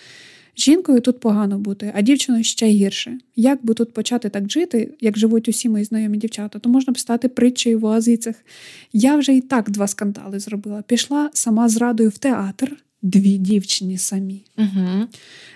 Жінкою 0.57 1.01
тут 1.01 1.21
погано 1.21 1.59
бути, 1.59 1.93
а 1.95 2.03
дівчиною 2.03 2.45
ще 2.45 2.67
гірше. 2.67 3.19
Як 3.37 3.65
би 3.65 3.75
тут 3.75 3.93
почати 3.93 4.29
так 4.29 4.51
жити, 4.51 4.91
як 5.01 5.19
живуть 5.19 5.49
усі 5.49 5.69
мої 5.69 5.85
знайомі 5.85 6.19
дівчата, 6.19 6.59
то 6.59 6.69
можна 6.69 6.93
б 6.93 6.99
стати 6.99 7.29
притчею 7.29 7.79
в 7.79 7.85
оазицях. 7.85 8.35
Я 8.93 9.17
вже 9.17 9.35
і 9.35 9.41
так 9.41 9.71
два 9.71 9.87
скандали 9.87 10.39
зробила. 10.39 10.83
Пішла 10.83 11.31
сама 11.33 11.69
з 11.69 11.77
радою 11.77 12.09
в 12.09 12.19
театр, 12.19 12.77
дві 13.05 13.39
дівчині 13.39 13.99
самі. 13.99 14.45
Угу. 14.59 15.07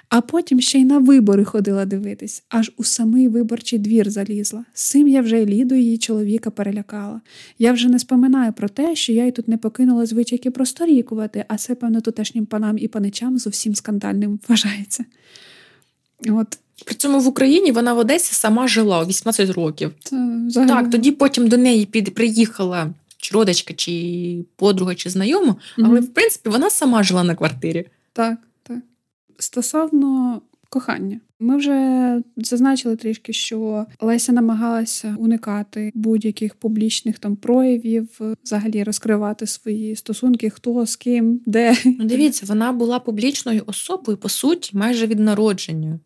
А 0.08 0.20
потім 0.20 0.60
ще 0.60 0.78
й 0.78 0.84
на 0.84 0.98
вибори 0.98 1.44
ходила 1.44 1.84
дивитись, 1.84 2.42
аж 2.48 2.72
у 2.76 2.84
самий 2.84 3.28
виборчий 3.28 3.78
двір 3.78 4.10
залізла. 4.10 4.64
З 4.74 4.90
цим 4.90 5.08
я 5.08 5.22
вже 5.22 5.44
Ліду 5.44 5.74
її 5.74 5.98
чоловіка 5.98 6.50
перелякала. 6.50 7.20
Я 7.58 7.72
вже 7.72 7.88
не 7.88 7.98
споминаю 7.98 8.52
про 8.52 8.68
те, 8.68 8.96
що 8.96 9.12
я 9.12 9.26
й 9.26 9.30
тут 9.30 9.48
не 9.48 9.56
покинула 9.58 10.06
звичайки 10.06 10.50
просторікувати, 10.50 11.44
а 11.48 11.56
це, 11.56 11.74
певно, 11.74 12.00
тутешнім 12.00 12.46
панам 12.46 12.78
і 12.78 12.88
паничам 12.88 13.38
зовсім 13.38 13.74
скандальним 13.74 14.40
вважається. 14.48 15.04
От 16.28 16.58
При 16.84 16.94
цьому 16.94 17.20
в 17.20 17.26
Україні 17.26 17.72
вона 17.72 17.94
в 17.94 17.98
Одесі 17.98 18.34
сама 18.34 18.68
жила 18.68 19.04
18 19.04 19.50
років. 19.50 19.92
це 20.02 20.16
взагалі. 20.46 20.68
Так, 20.70 20.90
тоді 20.90 21.12
потім 21.12 21.48
до 21.48 21.56
неї 21.56 21.86
під, 21.86 22.14
приїхала 22.14 22.90
чи 23.18 23.34
родичка, 23.34 23.74
чи 23.74 24.44
подруга, 24.56 24.94
чи 24.94 25.10
знайома, 25.10 25.56
але 25.78 26.00
в 26.00 26.08
принципі 26.08 26.50
вона 26.50 26.70
сама 26.70 27.02
жила 27.02 27.24
на 27.24 27.34
квартирі. 27.34 27.86
Так, 28.12 28.38
так. 28.62 28.78
Стосовно 29.38 30.40
кохання, 30.68 31.20
ми 31.40 31.56
вже 31.56 32.22
зазначили 32.36 32.96
трішки, 32.96 33.32
що 33.32 33.86
Леся 34.00 34.32
намагалася 34.32 35.16
уникати 35.18 35.92
будь-яких 35.94 36.54
публічних 36.54 37.18
там 37.18 37.36
проявів, 37.36 38.20
взагалі 38.44 38.84
розкривати 38.84 39.46
свої 39.46 39.96
стосунки, 39.96 40.50
хто 40.50 40.86
з 40.86 40.96
ким, 40.96 41.40
де. 41.46 41.76
Ну, 41.84 42.04
дивіться, 42.04 42.46
вона 42.48 42.72
була 42.72 42.98
публічною 42.98 43.62
особою, 43.66 44.18
по 44.18 44.28
суті, 44.28 44.76
майже 44.76 45.06
від 45.06 45.18
народження. 45.18 45.98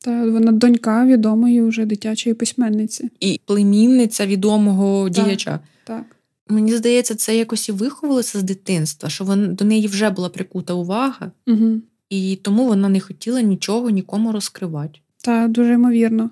Та 0.00 0.30
вона 0.30 0.52
донька 0.52 1.06
відомої 1.06 1.62
вже 1.62 1.86
дитячої 1.86 2.34
письменниці. 2.34 3.10
І 3.20 3.40
племінниця 3.44 4.26
відомого 4.26 5.10
Так. 5.10 5.24
діяча. 5.24 5.60
Так. 5.84 6.04
Мені 6.48 6.76
здається, 6.76 7.14
це 7.14 7.36
якось 7.36 7.68
і 7.68 7.72
виховувалося 7.72 8.38
з 8.38 8.42
дитинства, 8.42 9.08
що 9.08 9.24
вон, 9.24 9.54
до 9.54 9.64
неї 9.64 9.86
вже 9.86 10.10
була 10.10 10.28
прикута 10.28 10.72
увага, 10.74 11.32
Угу. 11.46 11.80
і 12.10 12.36
тому 12.42 12.66
вона 12.66 12.88
не 12.88 13.00
хотіла 13.00 13.40
нічого 13.40 13.90
нікому 13.90 14.32
розкривати. 14.32 14.98
Та 15.24 15.48
дуже 15.48 15.72
ймовірно. 15.72 16.30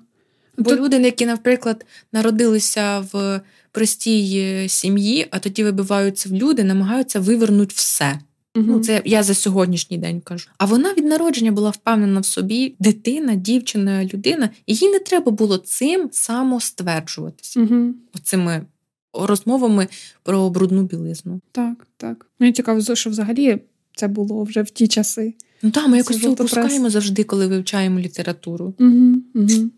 Бо 0.57 0.69
Тут- 0.69 0.79
люди, 0.79 0.97
які, 1.01 1.25
наприклад, 1.25 1.85
народилися 2.13 2.99
в 3.13 3.41
простій 3.71 4.37
е, 4.37 4.69
сім'ї, 4.69 5.27
а 5.31 5.39
тоді 5.39 5.63
вибиваються 5.63 6.29
в 6.29 6.33
люди, 6.33 6.63
намагаються 6.63 7.19
вивернути 7.19 7.73
все. 7.77 8.19
Мгм. 8.55 8.65
Ну, 8.67 8.79
це 8.79 9.01
я 9.05 9.23
за 9.23 9.33
сьогоднішній 9.33 9.97
день 9.97 10.21
кажу. 10.21 10.49
А 10.57 10.65
вона 10.65 10.93
від 10.93 11.05
народження 11.05 11.51
була 11.51 11.69
впевнена 11.69 12.19
в 12.19 12.25
собі, 12.25 12.75
дитина, 12.79 13.35
дівчина, 13.35 14.05
людина, 14.05 14.49
і 14.65 14.75
їй 14.75 14.89
не 14.91 14.99
треба 14.99 15.31
було 15.31 15.57
цим 15.57 16.09
самостверджуватися, 16.11 17.59
Мгм. 17.59 17.95
оцими 18.15 18.65
розмовами 19.13 19.87
про 20.23 20.49
брудну 20.49 20.83
білизну. 20.83 21.41
Так, 21.51 21.87
так. 21.97 22.25
Мені 22.39 22.53
цікаво, 22.53 22.95
що 22.95 23.09
взагалі 23.09 23.59
це 23.95 24.07
було 24.07 24.43
вже 24.43 24.61
в 24.61 24.69
ті 24.69 24.87
часи. 24.87 25.33
Ну 25.61 25.71
так, 25.71 25.87
ми 25.87 25.97
якось 25.97 26.21
Це 26.21 26.29
опускаємо 26.29 26.89
завжди, 26.89 27.23
коли 27.23 27.47
вивчаємо 27.47 27.99
літературу. 27.99 28.73
Угу, 28.79 29.15
угу. 29.35 29.69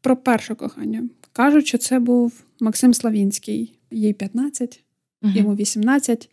Про 0.00 0.16
перше 0.16 0.54
кохання. 0.54 1.08
Кажуть, 1.32 1.66
що 1.66 1.78
це 1.78 1.98
був 1.98 2.32
Максим 2.60 2.94
Славінський, 2.94 3.78
їй 3.90 4.12
15, 4.12 4.60
Мгм. 4.70 4.83
Йому 5.34 5.54
18. 5.54 6.28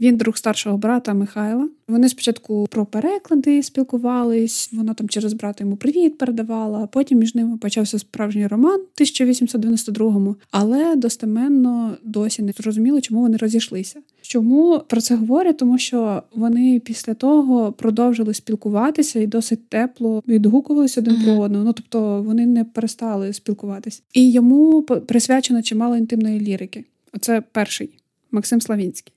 Він 0.00 0.16
друг 0.16 0.36
старшого 0.36 0.78
брата 0.78 1.14
Михайла. 1.14 1.68
Вони 1.88 2.08
спочатку 2.08 2.66
про 2.70 2.86
переклади 2.86 3.62
спілкувались, 3.62 4.70
вона 4.72 4.94
там 4.94 5.08
через 5.08 5.32
брата 5.32 5.64
йому 5.64 5.76
привіт 5.76 6.18
передавала. 6.18 6.86
Потім 6.86 7.18
між 7.18 7.34
ними 7.34 7.56
почався 7.56 7.98
справжній 7.98 8.46
роман 8.46 8.80
в 8.98 9.02
1892-му, 9.02 10.36
але 10.50 10.96
достеменно 10.96 11.96
досі 12.04 12.42
не 12.42 12.52
зрозуміло, 12.52 13.00
чому 13.00 13.20
вони 13.20 13.36
розійшлися. 13.36 14.00
Чому 14.22 14.82
про 14.88 15.00
це 15.00 15.16
говорять? 15.16 15.58
Тому 15.58 15.78
що 15.78 16.22
вони 16.34 16.80
після 16.84 17.14
того 17.14 17.72
продовжили 17.72 18.34
спілкуватися 18.34 19.20
і 19.20 19.26
досить 19.26 19.68
тепло 19.68 20.22
відгукувалися 20.28 21.00
один 21.00 21.22
про 21.24 21.32
одного. 21.32 21.64
Ну 21.64 21.72
тобто 21.72 22.22
вони 22.22 22.46
не 22.46 22.64
перестали 22.64 23.32
спілкуватись. 23.32 24.02
І 24.12 24.30
йому 24.30 24.82
присвячено 24.82 25.62
чимало 25.62 25.96
інтимної 25.96 26.40
лірики. 26.40 26.84
Оце 27.12 27.42
перший 27.52 27.90
Максим 28.30 28.60
Славінський. 28.60 29.12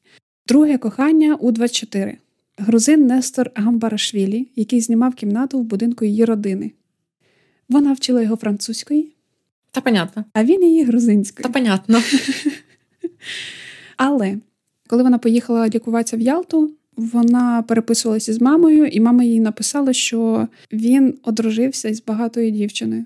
Друге 0.48 0.78
кохання 0.78 1.36
у 1.36 1.52
24. 1.52 2.18
Грузин 2.58 3.08
Нестор 3.08 3.52
Гамбарашвілі, 3.56 4.48
який 4.56 4.82
знімав 4.82 5.16
кімнату 5.16 5.60
в 5.60 5.64
будинку 5.64 6.06
її 6.06 6.26
родини. 6.26 6.72
Вона 7.70 7.94
вчила 7.94 8.22
його 8.22 8.36
французької, 8.36 9.16
Та 9.72 9.82
понятно. 9.82 10.26
а 10.34 10.44
він 10.44 10.64
її 10.64 10.84
грузинської. 10.84 11.44
Та 11.44 11.50
понятно. 11.50 12.02
Але 13.98 14.38
коли 14.88 15.04
вона 15.04 15.18
поїхала 15.18 15.70
лікуватися 15.70 16.18
в 16.18 16.22
Ялту, 16.22 16.72
вона 16.96 17.62
переписувалася 17.62 18.34
з 18.34 18.42
мамою, 18.42 18.86
і 18.86 19.00
мама 19.00 19.24
їй 19.24 19.40
написала, 19.40 19.94
що 19.94 20.48
він 20.72 21.18
одружився 21.24 21.90
із 21.90 22.04
багатою 22.04 22.52
дівчиною. 22.52 23.06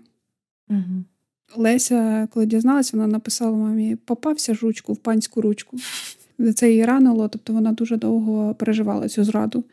Мгм. 0.70 1.06
Леся, 1.58 2.28
коли 2.34 2.45
дізналась, 2.45 2.93
вона 2.93 3.08
написала 3.08 3.58
мамі: 3.58 3.95
попався 3.95 4.53
жучку 4.53 4.93
в 4.93 4.97
панську 4.97 5.41
ручку. 5.41 5.78
Це 6.56 6.70
її 6.70 6.86
ранило, 6.86 7.28
тобто 7.28 7.53
вона 7.53 7.72
дуже 7.72 7.97
довго 7.97 8.56
переживала 8.56 9.10
цю 9.10 9.24
зраду. 9.24 9.64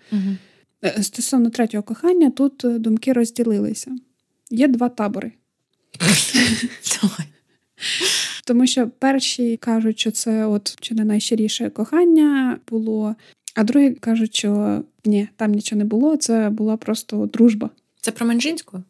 Е, 0.85 1.03
Стосовно 1.03 1.51
третього 1.51 1.83
кохання, 1.83 2.31
тут 2.31 2.65
е, 2.65 2.79
думки 2.79 3.13
розділилися. 3.13 3.91
Є 4.51 4.69
два 4.69 4.89
табори. 4.89 5.33
Тому 8.47 8.67
що 8.67 8.89
перші 8.99 9.57
кажуть, 9.57 9.99
що 9.99 10.11
це 10.11 10.47
от 10.47 10.77
чи 10.81 10.95
не 10.95 11.05
найщиріше 11.05 11.71
кохання 11.71 12.59
було, 12.69 13.15
а 13.55 13.65
другі 13.65 13.91
кажуть, 13.91 14.35
що 14.35 14.83
ні, 15.05 15.29
там 15.37 15.53
нічого 15.53 15.79
не 15.79 15.85
було, 15.85 16.17
це 16.17 16.51
була 16.51 16.77
просто 16.77 17.27
дружба. 17.27 17.71
Це 18.01 18.11
про 18.11 18.27
Менжинську? 18.27 18.83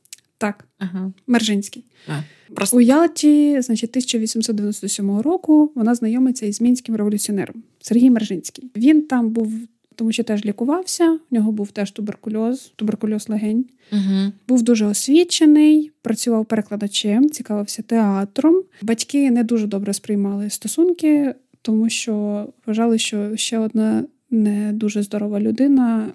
Так, 0.42 0.64
Ага. 0.78 1.12
Мержинський. 1.26 1.84
А, 2.08 2.20
просто... 2.54 2.76
У 2.76 2.80
Ялті, 2.80 3.60
значить, 3.60 3.90
1897 3.90 5.20
року 5.20 5.72
вона 5.74 5.94
знайомиться 5.94 6.46
із 6.46 6.60
мінським 6.60 6.96
революціонером 6.96 7.62
Сергій 7.80 8.10
Мержинський. 8.10 8.70
Він 8.76 9.02
там 9.02 9.30
був, 9.30 9.52
тому 9.94 10.12
що 10.12 10.24
теж 10.24 10.44
лікувався. 10.44 11.18
У 11.30 11.34
нього 11.34 11.52
був 11.52 11.70
теж 11.70 11.90
туберкульоз, 11.90 12.72
туберкульоз 12.76 13.28
легень. 13.28 13.64
Угу. 13.92 14.32
Був 14.48 14.62
дуже 14.62 14.86
освічений, 14.86 15.90
працював 16.02 16.46
перекладачем, 16.46 17.30
цікавився 17.30 17.82
театром. 17.82 18.62
Батьки 18.82 19.30
не 19.30 19.44
дуже 19.44 19.66
добре 19.66 19.92
сприймали 19.92 20.50
стосунки, 20.50 21.34
тому 21.62 21.88
що 21.88 22.46
вважали, 22.66 22.98
що 22.98 23.36
ще 23.36 23.58
одна 23.58 24.04
не 24.30 24.72
дуже 24.72 25.02
здорова 25.02 25.40
людина 25.40 26.12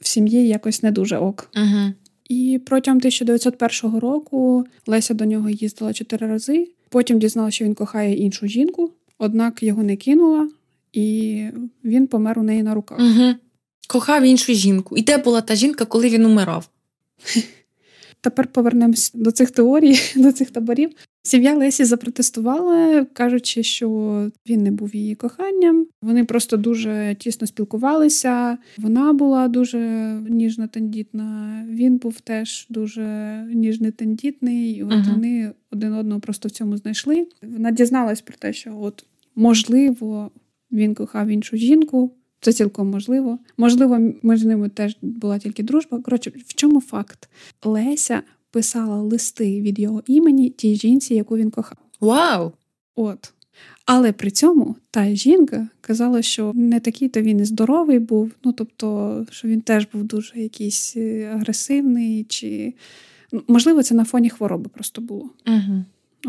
в 0.00 0.08
сім'ї 0.08 0.48
якось 0.48 0.82
не 0.82 0.90
дуже 0.90 1.16
ок. 1.16 1.50
Угу. 1.56 1.92
І 2.28 2.60
протягом 2.66 2.98
1901 2.98 3.98
року 3.98 4.66
Леся 4.86 5.14
до 5.14 5.24
нього 5.24 5.50
їздила 5.50 5.92
чотири 5.92 6.26
рази. 6.26 6.68
Потім 6.88 7.18
дізналася, 7.18 7.54
що 7.54 7.64
він 7.64 7.74
кохає 7.74 8.14
іншу 8.14 8.46
жінку, 8.46 8.90
однак 9.18 9.62
його 9.62 9.82
не 9.82 9.96
кинула, 9.96 10.48
і 10.92 11.42
він 11.84 12.06
помер 12.06 12.38
у 12.38 12.42
неї 12.42 12.62
на 12.62 12.74
руках. 12.74 12.98
Угу. 13.00 13.34
Кохав 13.88 14.22
іншу 14.22 14.54
жінку. 14.54 14.96
І 14.96 15.02
де 15.02 15.18
була 15.18 15.40
та 15.40 15.54
жінка, 15.54 15.84
коли 15.84 16.08
він 16.08 16.26
умирав? 16.26 16.68
Тепер 18.20 18.46
повернемось 18.46 19.12
до 19.14 19.30
цих 19.30 19.50
теорій, 19.50 19.96
до 20.16 20.32
цих 20.32 20.50
таборів. 20.50 20.90
Сім'я 21.22 21.54
Лесі 21.54 21.84
запротестувала, 21.84 23.04
кажучи, 23.12 23.62
що 23.62 23.88
він 24.48 24.62
не 24.62 24.70
був 24.70 24.96
її 24.96 25.14
коханням. 25.14 25.86
Вони 26.02 26.24
просто 26.24 26.56
дуже 26.56 27.16
тісно 27.18 27.46
спілкувалися. 27.46 28.58
Вона 28.78 29.12
була 29.12 29.48
дуже 29.48 29.78
ніжно 30.28 30.68
тендітна. 30.68 31.60
Він 31.68 31.96
був 31.96 32.20
теж 32.20 32.66
дуже 32.70 33.04
ніжно 33.54 33.90
тендітний. 33.90 34.70
І 34.70 34.82
от 34.82 34.90
Мгм. 34.92 35.04
вони 35.12 35.52
один 35.70 35.92
одного 35.92 36.20
просто 36.20 36.48
в 36.48 36.50
цьому 36.50 36.76
знайшли. 36.76 37.26
Вона 37.42 37.70
дізналась 37.70 38.20
про 38.20 38.36
те, 38.38 38.52
що 38.52 38.78
от 38.80 39.04
можливо 39.34 40.30
він 40.72 40.94
кохав 40.94 41.28
іншу 41.28 41.56
жінку. 41.56 42.12
Це 42.40 42.52
цілком 42.52 42.90
можливо. 42.90 43.38
Можливо, 43.56 44.12
між 44.22 44.44
ними 44.44 44.68
теж 44.68 44.96
була 45.02 45.38
тільки 45.38 45.62
дружба. 45.62 46.00
Коротше, 46.00 46.32
в 46.46 46.54
чому 46.54 46.80
факт? 46.80 47.28
Леся 47.64 48.22
писала 48.50 48.96
листи 49.02 49.60
від 49.60 49.78
його 49.78 50.02
імені 50.06 50.50
тій 50.50 50.76
жінці, 50.76 51.14
яку 51.14 51.36
він 51.36 51.50
кохав. 51.50 51.78
Вау! 52.00 52.52
От. 52.94 53.32
Але 53.84 54.12
при 54.12 54.30
цьому 54.30 54.76
та 54.90 55.14
жінка 55.14 55.68
казала, 55.80 56.22
що 56.22 56.52
не 56.54 56.80
такий 56.80 57.08
то 57.08 57.20
він 57.20 57.40
і 57.40 57.44
здоровий 57.44 57.98
був. 57.98 58.32
Ну 58.44 58.52
тобто, 58.52 59.26
що 59.30 59.48
він 59.48 59.60
теж 59.60 59.88
був 59.92 60.04
дуже 60.04 60.40
якийсь 60.40 60.96
е, 60.96 61.30
агресивний, 61.34 62.24
чи 62.24 62.74
ну, 63.32 63.42
можливо, 63.48 63.82
це 63.82 63.94
на 63.94 64.04
фоні 64.04 64.30
хвороби 64.30 64.70
просто 64.74 65.00
було. 65.00 65.30
Угу. 65.46 65.84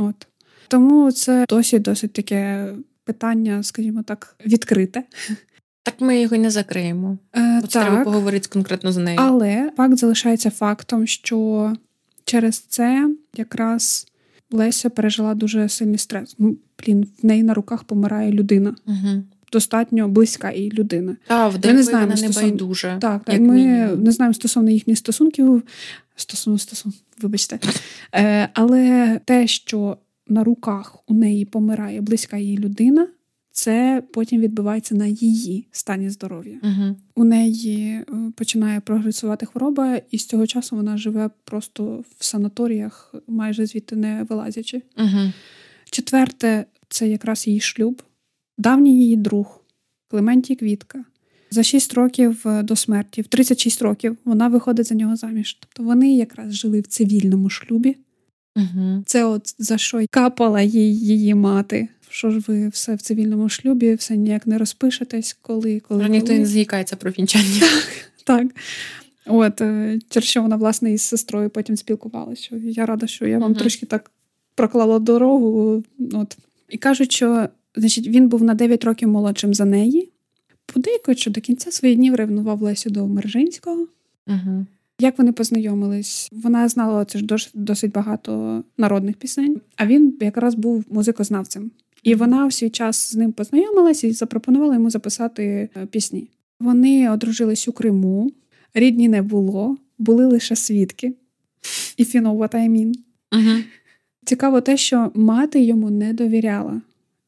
От. 0.08 0.28
Тому 0.68 1.12
це 1.12 1.46
досі 1.50 1.80
досить 1.80 2.14
таке 2.14 2.74
питання, 3.04 3.64
скажімо 3.64 4.04
так, 4.04 4.36
відкрите. 4.46 5.04
Так 5.88 6.02
ми 6.02 6.22
його 6.22 6.38
не 6.38 6.50
закриємо. 6.50 7.18
Е, 7.34 7.62
От 7.64 7.70
треба 7.70 8.04
поговорити 8.04 8.50
конкретно 8.52 8.92
з 8.92 8.98
нею. 8.98 9.20
Але 9.22 9.72
факт 9.78 9.98
залишається 9.98 10.50
фактом, 10.50 11.08
що 11.08 11.74
через 12.26 12.60
це 12.60 13.10
якраз 13.38 14.08
Леся 14.52 14.90
пережила 14.90 15.36
дуже 15.36 15.70
сильний 15.70 15.98
стрес. 15.98 16.36
Ну, 16.38 16.58
блін, 16.80 17.08
в 17.24 17.26
неї 17.26 17.44
на 17.44 17.54
руках 17.54 17.84
помирає 17.84 18.32
людина. 18.32 18.76
Угу. 18.88 19.24
Достатньо 19.52 20.08
близька 20.08 20.52
їй 20.52 20.72
людина. 20.72 21.16
А, 21.28 21.48
в 21.48 21.66
не 21.66 21.84
знаємо 21.84 22.14
вона 22.16 22.28
не 22.28 22.34
байдуже. 22.34 22.98
Так, 23.02 23.24
так 23.24 23.34
як 23.34 23.44
ми 23.44 23.56
мінімум. 23.56 24.04
не 24.04 24.12
знаємо 24.12 24.34
стосовно 24.34 24.70
їхніх 24.70 24.98
стосунків. 24.98 25.64
Стосовно 26.16 26.58
стосун, 26.60 26.94
вибачте. 27.22 27.60
Е, 28.16 28.50
але 28.54 29.20
те, 29.26 29.48
що 29.48 29.98
на 30.28 30.44
руках 30.44 30.96
у 31.08 31.14
неї 31.14 31.46
помирає 31.46 32.02
близька 32.02 32.38
їй 32.38 32.58
людина, 32.58 33.08
це 33.58 34.04
потім 34.14 34.42
відбувається 34.42 34.96
на 34.96 35.06
її 35.06 35.68
стані 35.72 36.10
здоров'я. 36.10 36.60
Угу. 36.64 36.96
У 37.16 37.24
неї 37.24 37.92
е, 37.92 38.06
починає 38.36 38.80
прогресувати 38.80 39.46
хвороба, 39.46 40.02
і 40.12 40.18
з 40.18 40.26
цього 40.26 40.48
часу 40.48 40.76
вона 40.76 40.98
живе 40.98 41.30
просто 41.44 42.04
в 42.20 42.26
санаторіях, 42.26 43.16
майже 43.28 43.66
звідти 43.66 43.96
не 43.96 44.26
вилазячи. 44.30 44.82
Угу. 44.98 45.32
Четверте, 45.90 46.66
це 46.90 47.08
якраз 47.08 47.48
її 47.48 47.60
шлюб, 47.60 48.02
давній 48.58 49.00
її 49.00 49.16
друг 49.16 49.62
Клементій 50.08 50.56
Квітка. 50.56 51.06
За 51.52 51.64
6 51.64 51.94
років 51.94 52.44
е, 52.46 52.64
до 52.64 52.76
смерті, 52.76 53.22
в 53.22 53.28
36 53.28 53.82
років, 53.82 54.18
вона 54.26 54.48
виходить 54.48 54.88
за 54.88 54.96
нього 54.96 55.16
заміж. 55.16 55.58
Тобто 55.60 55.84
вони 55.84 56.16
якраз 56.16 56.54
жили 56.54 56.82
в 56.82 56.88
цивільному 56.88 57.50
шлюбі. 57.50 57.98
Угу. 58.56 59.04
Це 59.06 59.26
от 59.26 59.56
за 59.60 59.78
що 59.78 60.00
й 60.00 60.08
капала 60.08 60.62
їй 60.62 61.00
її 61.00 61.36
мати. 61.36 61.88
Що 62.10 62.32
ж 62.32 62.40
ви 62.48 62.68
все 62.68 62.96
в 62.96 63.02
цивільному 63.02 63.50
шлюбі, 63.50 63.94
все 63.94 64.18
ніяк 64.18 64.48
не 64.48 64.58
розпишетесь, 64.58 65.38
коли, 65.42 65.80
коли, 65.80 66.00
Вже 66.00 66.10
ніхто 66.10 66.34
не 66.34 66.46
згікається 66.46 66.96
про 66.96 67.12
вінчання. 67.12 67.62
Так. 68.24 68.48
От, 69.26 69.62
е, 69.62 70.00
через 70.10 70.30
що 70.30 70.42
вона, 70.42 70.56
власне, 70.56 70.94
із 70.94 71.02
сестрою 71.02 71.50
потім 71.50 71.78
спілкувалася. 71.78 72.42
Що 72.42 72.56
Я 72.56 72.86
рада, 72.86 73.08
що 73.08 73.28
я 73.28 73.40
вам 73.40 73.52
Мгм. 73.52 73.60
трошки 73.60 73.86
так 73.86 74.12
проклала 74.56 75.00
дорогу. 75.00 75.84
От. 76.14 76.38
І 76.70 76.78
кажуть, 76.78 77.12
що 77.12 77.50
значить, 77.76 78.08
він 78.08 78.30
був 78.30 78.44
на 78.44 78.54
9 78.54 78.84
років 78.84 79.10
молодшим 79.10 79.54
за 79.54 79.66
неї. 79.66 80.10
Подейкують, 80.74 81.20
що 81.20 81.32
до 81.32 81.42
кінця 81.42 81.72
своїх 81.72 81.98
днів 81.98 82.16
ревнував 82.16 82.62
Лесю 82.62 82.90
до 82.90 83.08
Мержинського. 83.08 83.88
Угу. 84.28 84.66
Як 85.00 85.18
вони 85.18 85.32
познайомились? 85.32 86.30
Вона 86.32 86.68
знала 86.68 87.06
це 87.06 87.38
ж 87.38 87.50
досить 87.54 87.92
багато 87.92 88.64
народних 88.78 89.16
пісень, 89.16 89.62
а 89.76 89.86
він 89.86 90.18
якраз 90.22 90.56
був 90.56 90.86
музикознавцем. 90.90 91.72
І 92.04 92.16
вона 92.16 92.46
в 92.46 92.54
свій 92.54 92.70
час 92.70 93.12
з 93.12 93.16
ним 93.16 93.32
познайомилась 93.32 94.04
і 94.04 94.12
запропонувала 94.12 94.74
йому 94.74 94.90
записати 94.90 95.70
е, 95.78 95.86
пісні. 95.86 96.30
Вони 96.60 97.12
одружились 97.12 97.68
у 97.68 97.72
Криму, 97.72 98.32
рідні 98.74 99.10
не 99.10 99.22
було, 99.22 99.78
були 99.98 100.26
лише 100.26 100.56
свідки. 100.56 101.14
If 102.00 102.16
you 102.16 102.22
know 102.22 102.38
what 102.38 102.56
I 102.56 102.70
mean. 102.70 102.94
Цікаво 104.26 104.62
те, 104.62 104.78
що 104.78 105.12
мати 105.16 105.62
йому 105.62 105.90
не 105.90 106.14
довіряла. 106.14 106.82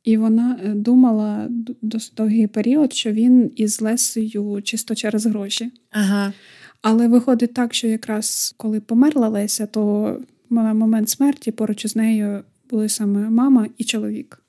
І 0.04 0.18
вона 0.18 0.60
е, 0.64 0.70
думала 0.70 1.48
досить 1.82 2.14
довгий 2.18 2.48
період, 2.48 2.94
що 2.94 3.12
він 3.12 3.52
із 3.56 3.82
Лесею 3.82 4.62
чисто 4.64 4.96
через 4.96 5.26
гроші. 5.26 5.72
Ага. 5.92 6.34
Але 6.82 7.08
виходить 7.08 7.54
так, 7.54 7.74
що 7.74 7.88
якраз 7.88 8.54
коли 8.58 8.80
померла 8.80 9.28
Леся, 9.28 9.66
то 9.66 10.18
на 10.50 10.74
момент 10.74 11.10
смерті 11.10 11.52
поруч 11.52 11.86
із 11.86 11.96
нею 11.96 12.44
були 12.70 12.90
саме 12.90 13.30
мама 13.30 13.68
і 13.78 13.84
чоловік. 13.84 14.42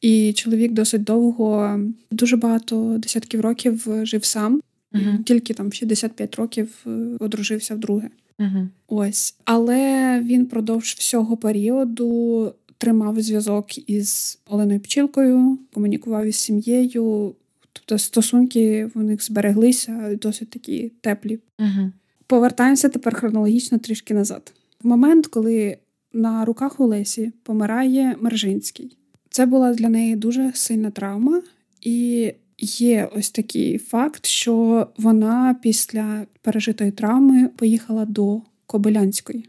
І 0.00 0.32
чоловік 0.32 0.72
досить 0.72 1.04
довго, 1.04 1.80
дуже 2.10 2.36
багато 2.36 2.98
десятків 2.98 3.40
років 3.40 3.88
жив 4.02 4.24
сам, 4.24 4.60
Угу. 4.94 5.18
тільки 5.24 5.54
там 5.54 5.68
в 5.68 5.74
65 5.74 6.34
років 6.34 6.74
е, 6.86 6.90
одружився 7.20 7.74
вдруге. 7.74 8.10
Угу. 8.38 8.68
Ось. 8.88 9.34
Але 9.44 10.20
він 10.24 10.46
продовж 10.46 10.94
всього 10.98 11.36
періоду 11.36 12.52
тримав 12.78 13.20
зв'язок 13.20 13.90
із 13.90 14.38
Оленою 14.46 14.80
Пчілкою, 14.80 15.58
комунікував 15.74 16.26
із 16.26 16.36
сім'єю. 16.36 17.34
Тобто 17.72 17.98
стосунки 17.98 18.90
в 18.94 19.02
них 19.02 19.24
збереглися 19.24 20.18
досить 20.22 20.50
такі 20.50 20.92
теплі. 21.00 21.38
Угу. 21.58 21.92
Повертаємося 22.26 22.88
тепер 22.88 23.14
хронологічно 23.14 23.78
трішки 23.78 24.14
назад. 24.14 24.52
В 24.82 24.86
момент, 24.86 25.26
коли 25.26 25.76
на 26.12 26.44
руках 26.44 26.80
у 26.80 26.86
Лесі 26.86 27.32
помирає 27.42 28.16
Мержинський, 28.20 28.96
це 29.30 29.46
була 29.46 29.74
для 29.74 29.88
неї 29.88 30.16
дуже 30.16 30.52
сильна 30.54 30.90
травма, 30.90 31.42
і 31.80 32.32
є 32.58 33.08
ось 33.16 33.30
такий 33.30 33.78
факт, 33.78 34.26
що 34.26 34.86
вона 34.96 35.56
після 35.62 36.26
пережитої 36.42 36.90
травми 36.90 37.48
поїхала 37.56 38.04
до 38.04 38.40
Кобилянської. 38.66 39.48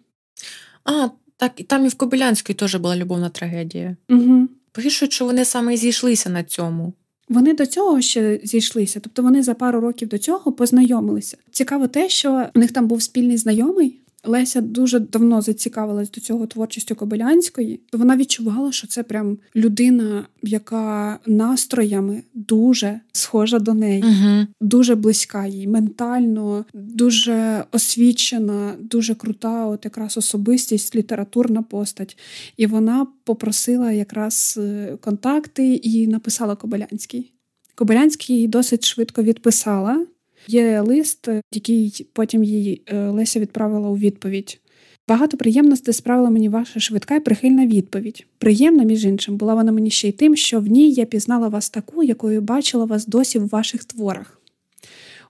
А, 0.84 1.10
так, 1.38 1.52
і 1.58 1.64
там 1.64 1.86
і 1.86 1.88
в 1.88 1.96
Кобилянській 1.96 2.54
теж 2.54 2.76
була 2.76 2.96
любовна 2.96 3.30
трагедія. 3.30 3.96
Угу. 4.10 4.48
Пишуть, 4.72 5.14
що 5.14 5.26
вони 5.26 5.46
саме 5.46 5.74
і 5.74 5.78
зійшлися 5.78 6.30
на 6.30 6.44
цьому. 6.44 6.94
Вони 7.30 7.54
до 7.54 7.66
цього 7.66 8.02
ще 8.02 8.40
зійшлися, 8.44 9.00
тобто 9.00 9.24
вони 9.24 9.44
за 9.44 9.54
пару 9.54 9.80
років 9.80 10.08
до 10.08 10.18
цього 10.18 10.52
познайомилися. 10.52 11.38
Цікаво 11.52 11.88
те, 11.88 12.10
що 12.10 12.50
у 12.56 12.60
них 12.60 12.72
там 12.72 12.88
був 12.88 13.02
спільний 13.02 13.38
знайомий, 13.38 14.00
Леся 14.24 14.62
дуже 14.62 15.00
давно 15.00 15.42
зацікавилась 15.42 16.12
до 16.12 16.22
цього 16.22 16.48
творчістю 16.48 16.96
Кобилянської. 16.96 17.80
Вона 17.94 18.18
відчувала, 18.18 18.72
що 18.72 18.88
це 18.88 19.04
прям 19.04 19.38
людина, 19.56 20.26
яка 20.44 21.20
настроями 21.26 22.24
дуже 22.34 23.00
схожа 23.12 23.60
до 23.60 23.74
неї, 23.74 24.04
угу. 24.04 24.48
дуже 24.62 24.96
близька 24.96 25.46
їй, 25.46 25.68
ментально, 25.68 26.66
дуже 26.74 27.64
освічена, 27.72 28.76
дуже 28.80 29.16
крута, 29.16 29.66
от 29.66 29.86
якраз 29.86 30.18
особистість, 30.18 30.96
літературна 30.96 31.62
постать. 31.62 32.18
І 32.58 32.68
вона 32.68 33.08
попросила 33.24 33.92
якраз 33.92 34.60
е, 34.62 34.98
контакти 35.02 35.74
і 35.74 36.08
написала 36.08 36.56
Кобилянський. 36.56 37.34
Кобилянський 37.76 38.36
їй 38.36 38.48
досить 38.48 38.86
швидко 38.86 39.24
відписала. 39.24 40.06
Є 40.48 40.82
лист, 40.82 41.28
який 41.54 42.08
потім 42.14 42.44
їй 42.44 42.82
е, 42.88 43.10
Леся 43.10 43.40
відправила 43.40 43.90
у 43.90 43.98
відповідь. 43.98 44.60
Багато 45.08 45.38
приємностей 45.38 45.94
справила 45.94 46.30
мені 46.30 46.50
ваша 46.50 46.80
швидка 46.80 47.16
і 47.16 47.20
прихильна 47.20 47.66
відповідь. 47.66 48.26
Приємна, 48.38 48.84
між 48.84 49.06
іншим, 49.06 49.38
була 49.38 49.54
вона 49.54 49.72
мені 49.72 49.90
ще 49.90 50.08
й 50.08 50.12
тим, 50.12 50.36
що 50.36 50.60
в 50.60 50.68
ній 50.68 50.92
я 50.92 51.06
пізнала 51.06 51.48
вас 51.48 51.70
таку, 51.70 52.04
якою 52.04 52.42
бачила 52.42 52.86
вас 52.86 53.06
досі 53.06 53.40
в 53.40 53.48
ваших 53.48 53.84
творах. 53.84 54.42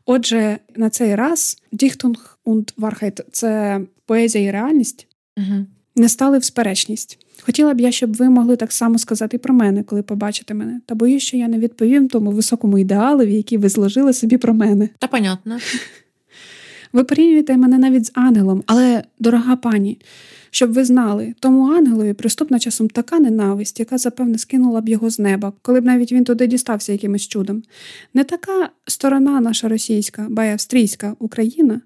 Отже, 0.06 0.60
на 0.76 0.90
цей 0.90 1.16
раз 1.16 1.58
Діхтунг 1.72 2.38
und 2.46 2.76
Wahrheit– 2.76 3.22
це 3.32 3.82
поезія 4.06 4.50
і 4.50 4.52
реальність, 4.52 5.08
угу. 5.38 5.66
не 5.96 6.10
стали 6.10 6.38
в 6.38 6.44
сперечність. 6.44 7.26
Хотіла 7.42 7.74
б 7.74 7.82
я, 7.82 7.92
щоб 7.92 8.16
ви 8.16 8.30
могли 8.30 8.56
так 8.56 8.72
само 8.72 8.98
сказати 8.98 9.38
про 9.38 9.54
мене, 9.54 9.84
коли 9.84 10.02
побачите 10.02 10.54
мене, 10.54 10.82
та 10.86 10.96
боюсь, 10.96 11.24
що 11.24 11.38
я 11.38 11.48
не 11.48 11.60
відповім 11.60 12.08
тому 12.08 12.32
високому 12.32 12.78
ідеалові, 12.78 13.34
який 13.34 13.58
ви 13.58 13.70
зложили 13.70 14.14
собі 14.14 14.38
про 14.38 14.54
мене. 14.54 14.90
Та 15.00 15.08
понятно. 15.08 15.60
Ви 16.94 17.04
порівнюєте 17.04 17.58
мене 17.58 17.78
навіть 17.78 18.06
з 18.06 18.12
ангелом, 18.14 18.64
але, 18.66 19.04
дорога 19.20 19.56
пані, 19.56 20.00
щоб 20.52 20.74
ви 20.74 20.86
знали, 20.86 21.34
тому 21.40 21.74
ангелові 21.74 22.14
приступна 22.14 22.60
часом 22.60 22.90
така 22.90 23.20
ненависть, 23.20 23.80
яка, 23.80 23.98
запевне, 23.98 24.38
скинула 24.38 24.82
б 24.82 24.90
його 24.90 25.10
з 25.10 25.20
неба, 25.20 25.54
коли 25.62 25.82
б 25.82 25.86
навіть 25.86 26.12
він 26.12 26.24
туди 26.24 26.48
дістався 26.48 26.92
якимось 26.92 27.28
чудом. 27.28 27.64
Не 28.14 28.24
така 28.24 28.70
сторона 28.88 29.42
наша 29.42 29.68
російська, 29.68 30.28
ба 30.30 30.46
й 30.46 30.52
австрійська 30.52 31.16
Україна, 31.20 31.82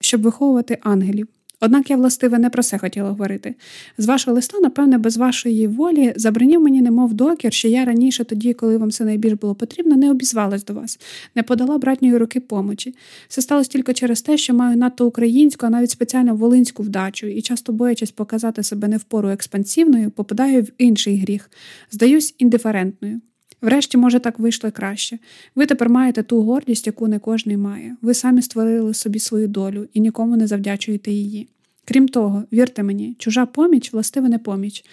щоб 0.00 0.22
виховувати 0.22 0.78
ангелів. 0.82 1.28
Однак 1.60 1.90
я, 1.90 1.96
властиве, 1.96 2.38
не 2.38 2.50
про 2.50 2.62
це 2.62 2.78
хотіла 2.78 3.08
говорити. 3.08 3.54
З 3.98 4.06
вашого 4.06 4.34
листа, 4.34 4.58
напевне, 4.60 4.98
без 4.98 5.16
вашої 5.16 5.66
волі 5.66 6.12
забронів 6.16 6.60
мені, 6.60 6.82
немов 6.82 7.14
докір, 7.14 7.52
що 7.52 7.68
я 7.68 7.84
раніше, 7.84 8.24
тоді, 8.24 8.54
коли 8.54 8.76
вам 8.76 8.90
це 8.90 9.04
найбільш 9.04 9.32
було 9.32 9.54
потрібно, 9.54 9.96
не 9.96 10.10
обізвалась 10.10 10.64
до 10.64 10.74
вас, 10.74 11.00
не 11.34 11.42
подала 11.42 11.78
братньої 11.78 12.16
руки 12.16 12.40
помочі. 12.40 12.94
Все 13.28 13.42
сталося 13.42 13.70
тільки 13.70 13.94
через 13.94 14.22
те, 14.22 14.36
що 14.36 14.54
маю 14.54 14.76
надто 14.76 15.06
українську, 15.06 15.66
а 15.66 15.70
навіть 15.70 15.90
спеціально 15.90 16.34
волинську 16.34 16.82
вдачу, 16.82 17.26
і 17.26 17.42
часто 17.42 17.72
боячись 17.72 18.10
показати 18.10 18.62
себе 18.62 18.88
не 18.88 18.96
впору 18.96 19.28
експансивною, 19.28 20.10
попадаю 20.10 20.62
в 20.62 20.68
інший 20.78 21.18
гріх, 21.18 21.50
здаюсь 21.90 22.34
індиферентною. 22.38 23.20
Врешті, 23.62 23.98
може, 23.98 24.18
так 24.18 24.38
вийшло 24.38 24.70
краще. 24.70 25.18
Ви 25.54 25.66
тепер 25.66 25.88
маєте 25.88 26.22
ту 26.22 26.42
гордість, 26.42 26.86
яку 26.86 27.08
не 27.08 27.18
кожний 27.18 27.56
має. 27.56 27.96
Ви 28.02 28.14
самі 28.14 28.42
створили 28.42 28.94
собі 28.94 29.18
свою 29.18 29.48
долю 29.48 29.88
і 29.94 30.00
нікому 30.00 30.36
не 30.36 30.46
завдячуєте 30.46 31.10
її. 31.10 31.48
Крім 31.84 32.08
того, 32.08 32.44
вірте 32.52 32.82
мені, 32.82 33.16
чужа 33.18 33.46
поміч 33.46 33.92
властиво 33.92 34.28
не 34.28 34.38
поміч. 34.38 34.84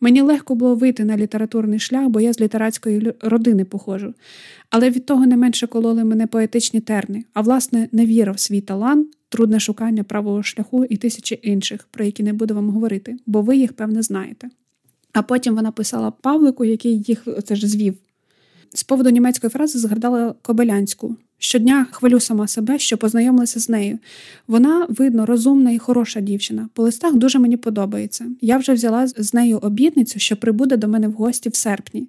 Мені 0.00 0.20
легко 0.20 0.54
було 0.54 0.74
вийти 0.74 1.04
на 1.04 1.16
літературний 1.16 1.78
шлях, 1.78 2.08
бо 2.08 2.20
я 2.20 2.32
з 2.32 2.40
літератської 2.40 3.12
родини 3.20 3.64
походжу. 3.64 4.14
Але 4.70 4.90
від 4.90 5.06
того 5.06 5.26
не 5.26 5.36
менше 5.36 5.66
кололи 5.66 6.04
мене 6.04 6.26
поетичні 6.26 6.80
терни, 6.80 7.24
а 7.32 7.40
власне 7.40 7.88
не 7.92 8.06
віра 8.06 8.32
в 8.32 8.38
свій 8.38 8.60
талант, 8.60 9.08
трудне 9.28 9.60
шукання 9.60 10.04
правого 10.04 10.42
шляху 10.42 10.84
і 10.84 10.96
тисячі 10.96 11.40
інших, 11.42 11.88
про 11.90 12.04
які 12.04 12.22
не 12.22 12.32
буду 12.32 12.54
вам 12.54 12.70
говорити, 12.70 13.16
бо 13.26 13.42
ви 13.42 13.56
їх, 13.56 13.72
певне, 13.72 14.02
знаєте. 14.02 14.48
А 15.12 15.22
потім 15.22 15.54
вона 15.54 15.72
писала 15.72 16.10
Павлику, 16.10 16.64
який 16.64 16.98
їх 16.98 17.28
це 17.44 17.56
ж 17.56 17.68
звів. 17.68 17.94
З 18.74 18.84
поводу 18.84 19.10
німецької 19.10 19.50
фрази 19.50 19.78
згадала 19.78 20.34
Кобилянську. 20.42 21.16
Щодня 21.38 21.86
хвалю 21.90 22.20
сама 22.20 22.48
себе, 22.48 22.78
що 22.78 22.98
познайомилася 22.98 23.60
з 23.60 23.68
нею. 23.68 23.98
Вона, 24.48 24.86
видно, 24.88 25.26
розумна 25.26 25.70
і 25.70 25.78
хороша 25.78 26.20
дівчина. 26.20 26.68
По 26.72 26.82
листах 26.82 27.14
дуже 27.14 27.38
мені 27.38 27.56
подобається. 27.56 28.26
Я 28.40 28.56
вже 28.56 28.72
взяла 28.72 29.06
з 29.06 29.34
нею 29.34 29.58
обітницю, 29.58 30.18
що 30.18 30.36
прибуде 30.36 30.76
до 30.76 30.88
мене 30.88 31.08
в 31.08 31.12
гості 31.12 31.48
в 31.48 31.56
серпні. 31.56 32.06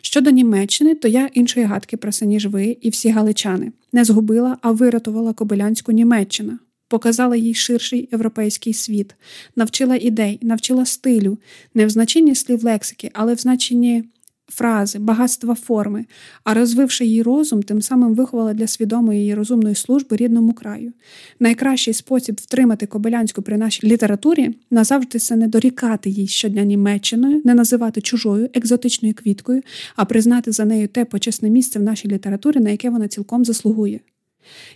Щодо 0.00 0.30
Німеччини, 0.30 0.94
то 0.94 1.08
я 1.08 1.30
іншої 1.34 1.66
гадки 1.66 1.96
про 1.96 2.12
це, 2.12 2.26
ніж 2.26 2.46
ви 2.46 2.76
і 2.80 2.90
всі 2.90 3.10
галичани. 3.10 3.72
Не 3.92 4.04
згубила, 4.04 4.58
а 4.62 4.70
вирятувала 4.70 5.32
Кобилянську 5.32 5.92
Німеччина. 5.92 6.58
Показала 6.88 7.36
їй 7.36 7.54
ширший 7.54 8.08
європейський 8.12 8.72
світ, 8.72 9.14
навчила 9.56 9.96
ідей, 9.96 10.38
навчила 10.42 10.84
стилю, 10.84 11.38
не 11.74 11.86
в 11.86 11.90
значенні 11.90 12.34
слів 12.34 12.64
лексики, 12.64 13.10
але 13.12 13.34
в 13.34 13.38
значенні 13.38 14.04
фрази, 14.48 14.98
багатства 14.98 15.54
форми, 15.54 16.04
а 16.44 16.54
розвивши 16.54 17.04
її 17.04 17.22
розум, 17.22 17.62
тим 17.62 17.82
самим 17.82 18.14
виховала 18.14 18.54
для 18.54 18.66
свідомої 18.66 19.28
і 19.28 19.34
розумної 19.34 19.74
служби 19.74 20.16
рідному 20.16 20.52
краю. 20.52 20.92
Найкращий 21.40 21.94
спосіб 21.94 22.36
втримати 22.42 22.86
Кобилянську 22.86 23.42
при 23.42 23.56
нашій 23.56 23.86
літературі 23.86 24.54
назавжди 24.70 25.18
це 25.18 25.36
не 25.36 25.48
дорікати 25.48 26.10
їй 26.10 26.26
щодня 26.26 26.64
Німеччиною, 26.64 27.42
не 27.44 27.54
називати 27.54 28.00
чужою 28.00 28.50
екзотичною 28.54 29.14
квіткою, 29.14 29.62
а 29.96 30.04
признати 30.04 30.52
за 30.52 30.64
нею 30.64 30.88
те 30.88 31.04
почесне 31.04 31.50
місце 31.50 31.78
в 31.78 31.82
нашій 31.82 32.08
літературі, 32.08 32.60
на 32.60 32.70
яке 32.70 32.90
вона 32.90 33.08
цілком 33.08 33.44
заслугує. 33.44 34.00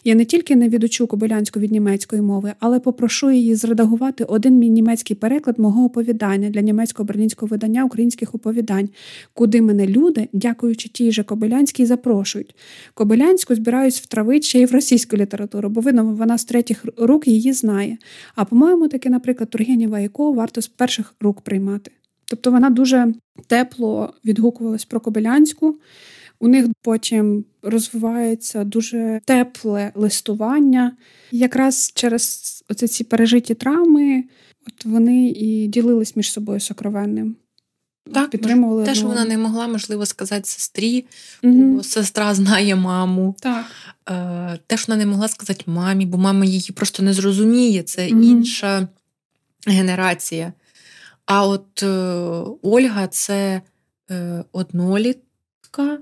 Я 0.05 0.15
не 0.15 0.25
тільки 0.25 0.57
не 0.57 0.69
відучу 0.69 1.07
Кобилянську 1.07 1.61
від 1.61 1.73
німецької 1.73 2.23
мови, 2.23 2.53
але 2.59 2.81
попрошу 2.81 3.31
її 3.31 3.55
зредагувати 3.55 4.25
один 4.25 4.59
мій 4.59 4.71
німецький 4.71 5.17
переклад 5.17 5.59
мого 5.59 5.85
оповідання 5.85 6.51
для 6.51 6.61
німецького 6.61 7.07
берлінського 7.07 7.49
видання 7.51 7.85
українських 7.85 8.35
оповідань, 8.35 8.89
куди 9.35 9.63
мене 9.63 9.87
люди, 9.87 10.29
дякуючи 10.33 10.89
тій 10.89 11.13
же 11.13 11.23
Кобилянській, 11.23 11.87
запрошують. 11.87 12.55
Кобилянську 12.95 13.55
збираюсь 13.55 14.01
втравити 14.01 14.43
ще 14.43 14.61
й 14.61 14.67
в 14.67 14.73
російську 14.73 15.17
літературу, 15.17 15.69
бо 15.69 15.81
видно, 15.81 16.05
вона 16.05 16.39
з 16.39 16.45
третіх 16.45 16.85
рук 16.97 17.29
її 17.29 17.53
знає. 17.53 17.99
А 18.35 18.45
по-моєму, 18.45 18.89
таки, 18.89 19.11
наприклад, 19.11 19.51
Тургенєва 19.51 20.01
Яко 20.01 20.33
варто 20.33 20.63
з 20.63 20.69
перших 20.69 21.15
рук 21.21 21.41
приймати. 21.41 21.91
Тобто 22.25 22.51
вона 22.51 22.71
дуже 22.71 23.15
тепло 23.47 24.15
відгукувалась 24.25 24.85
про 24.85 25.01
Кобилянську. 25.01 25.77
У 26.41 26.49
них 26.49 26.67
потім 26.83 27.45
розвивається 27.63 28.65
дуже 28.65 29.21
тепле 29.25 29.93
листування. 29.95 30.97
Якраз 31.33 31.93
через 31.95 32.65
оці 32.69 32.89
ці 32.89 33.05
пережиті 33.05 33.55
травми, 33.55 34.25
от 34.67 34.85
вони 34.85 35.29
і 35.29 35.67
ділились 35.67 36.17
між 36.17 36.33
собою 36.33 36.61
сокровенним. 36.61 37.37
Так, 38.15 38.31
підтримували 38.31 38.85
те, 38.85 38.95
що 38.95 39.07
вона 39.07 39.25
не 39.25 39.39
могла, 39.39 39.69
можливо, 39.69 40.07
сказати 40.07 40.45
сестрі, 40.45 41.05
угу. 41.43 41.55
бо 41.55 41.83
сестра 41.83 42.35
знає 42.35 42.77
маму. 42.77 43.37
Так. 43.41 43.65
Е, 44.09 44.59
те, 44.67 44.77
що 44.77 44.93
вона 44.93 45.05
не 45.05 45.11
могла 45.11 45.29
сказати 45.29 45.65
мамі, 45.67 46.07
бо 46.07 46.19
мама 46.19 46.45
її 46.45 46.71
просто 46.75 47.03
не 47.03 47.13
зрозуміє. 47.13 47.83
Це 47.83 48.09
угу. 48.09 48.23
інша 48.23 48.89
генерація. 49.67 50.53
А 51.27 51.47
от 51.47 51.83
е, 51.83 51.89
Ольга 52.63 53.07
це 53.07 53.63
е, 54.11 54.45
однолітка. 54.53 55.99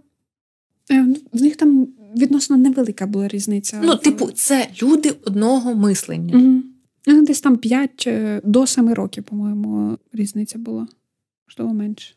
Е, 0.90 1.06
в 1.32 1.42
них 1.42 1.56
там 1.56 1.88
відносно 2.16 2.56
невелика 2.56 3.06
була 3.06 3.28
різниця. 3.28 3.80
Ну, 3.84 3.96
типу, 3.96 4.30
це 4.30 4.68
люди 4.82 5.14
одного 5.24 5.74
мислення. 5.74 6.62
Угу. 7.06 7.22
Десь 7.22 7.40
там 7.40 7.56
5 7.56 8.04
е, 8.06 8.40
до 8.44 8.66
7 8.66 8.94
років, 8.94 9.24
по-моєму, 9.24 9.98
різниця 10.12 10.58
була. 10.58 10.86
Можливо, 11.48 11.74
менше. 11.74 12.14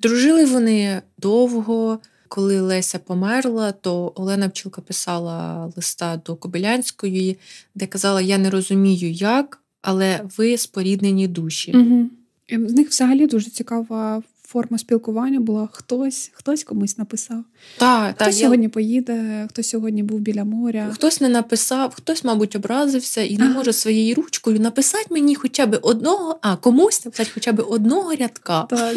Дружили 0.00 0.44
вони 0.44 1.02
довго. 1.18 1.98
Коли 2.28 2.60
Леся 2.60 2.98
померла, 2.98 3.72
то 3.72 4.12
Олена 4.14 4.48
Пчілка 4.48 4.80
писала 4.80 5.70
листа 5.76 6.20
до 6.26 6.36
Кобилянської, 6.36 7.38
де 7.74 7.86
казала: 7.86 8.20
Я 8.20 8.38
не 8.38 8.50
розумію, 8.50 9.10
як, 9.10 9.60
але 9.82 10.20
ви 10.38 10.56
споріднені 10.58 11.28
душі. 11.28 11.72
Угу. 11.72 12.10
З 12.68 12.72
них 12.72 12.88
взагалі 12.88 13.26
дуже 13.26 13.50
цікава 13.50 14.22
форма 14.52 14.78
спілкування 14.78 15.40
була 15.40 15.68
хтось, 15.72 16.30
хтось 16.34 16.64
комусь 16.64 16.98
написав. 16.98 17.44
Та, 17.76 18.12
хто 18.16 18.24
та, 18.24 18.32
сьогодні 18.32 18.64
я... 18.64 18.70
поїде, 18.70 19.46
хто 19.50 19.62
сьогодні 19.62 20.02
був 20.02 20.20
біля 20.20 20.44
моря. 20.44 20.90
Хтось 20.92 21.20
не 21.20 21.28
написав, 21.28 21.94
хтось, 21.94 22.24
мабуть, 22.24 22.56
образився 22.56 23.22
і 23.22 23.38
не 23.38 23.48
може 23.48 23.72
своєю 23.72 24.14
ручкою 24.14 24.60
написати 24.60 25.06
мені 25.10 25.34
хоча 25.34 25.66
б 25.66 25.78
одного, 25.82 26.38
а 26.42 26.56
комусь 26.56 27.04
написати 27.04 27.30
хоча 27.34 27.52
б 27.52 27.60
одного 27.68 28.14
рядка. 28.14 28.62
Так, 28.62 28.96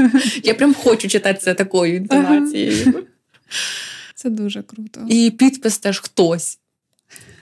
Я 0.44 0.54
прям 0.54 0.74
хочу 0.74 1.08
читати 1.08 1.38
це 1.42 1.54
такою 1.54 1.96
інтонацією. 1.96 2.94
Це 4.14 4.30
дуже 4.30 4.62
круто. 4.62 5.06
І 5.08 5.30
підпис 5.30 5.78
теж 5.78 6.00
хтось. 6.00 6.58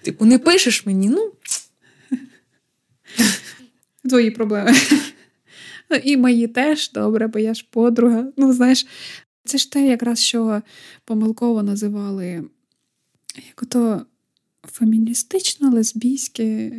Типу, 0.02 0.24
не 0.24 0.38
пишеш 0.38 0.86
мені, 0.86 1.08
ну. 1.08 1.32
Твої 4.08 4.30
проблеми. 4.30 4.74
Ну, 5.92 5.98
і 6.04 6.16
мої 6.16 6.48
теж 6.48 6.92
добре, 6.92 7.26
бо 7.26 7.38
я 7.38 7.54
ж 7.54 7.66
подруга. 7.70 8.24
Ну, 8.36 8.52
знаєш, 8.52 8.86
це 9.44 9.58
ж 9.58 9.72
те, 9.72 9.86
якраз 9.86 10.20
що 10.20 10.62
помилково 11.04 11.62
називали 11.62 12.44
як 13.48 13.62
ото 13.62 14.02
феміністично 14.72 15.70
лесбійське 15.70 16.44
е, 16.44 16.72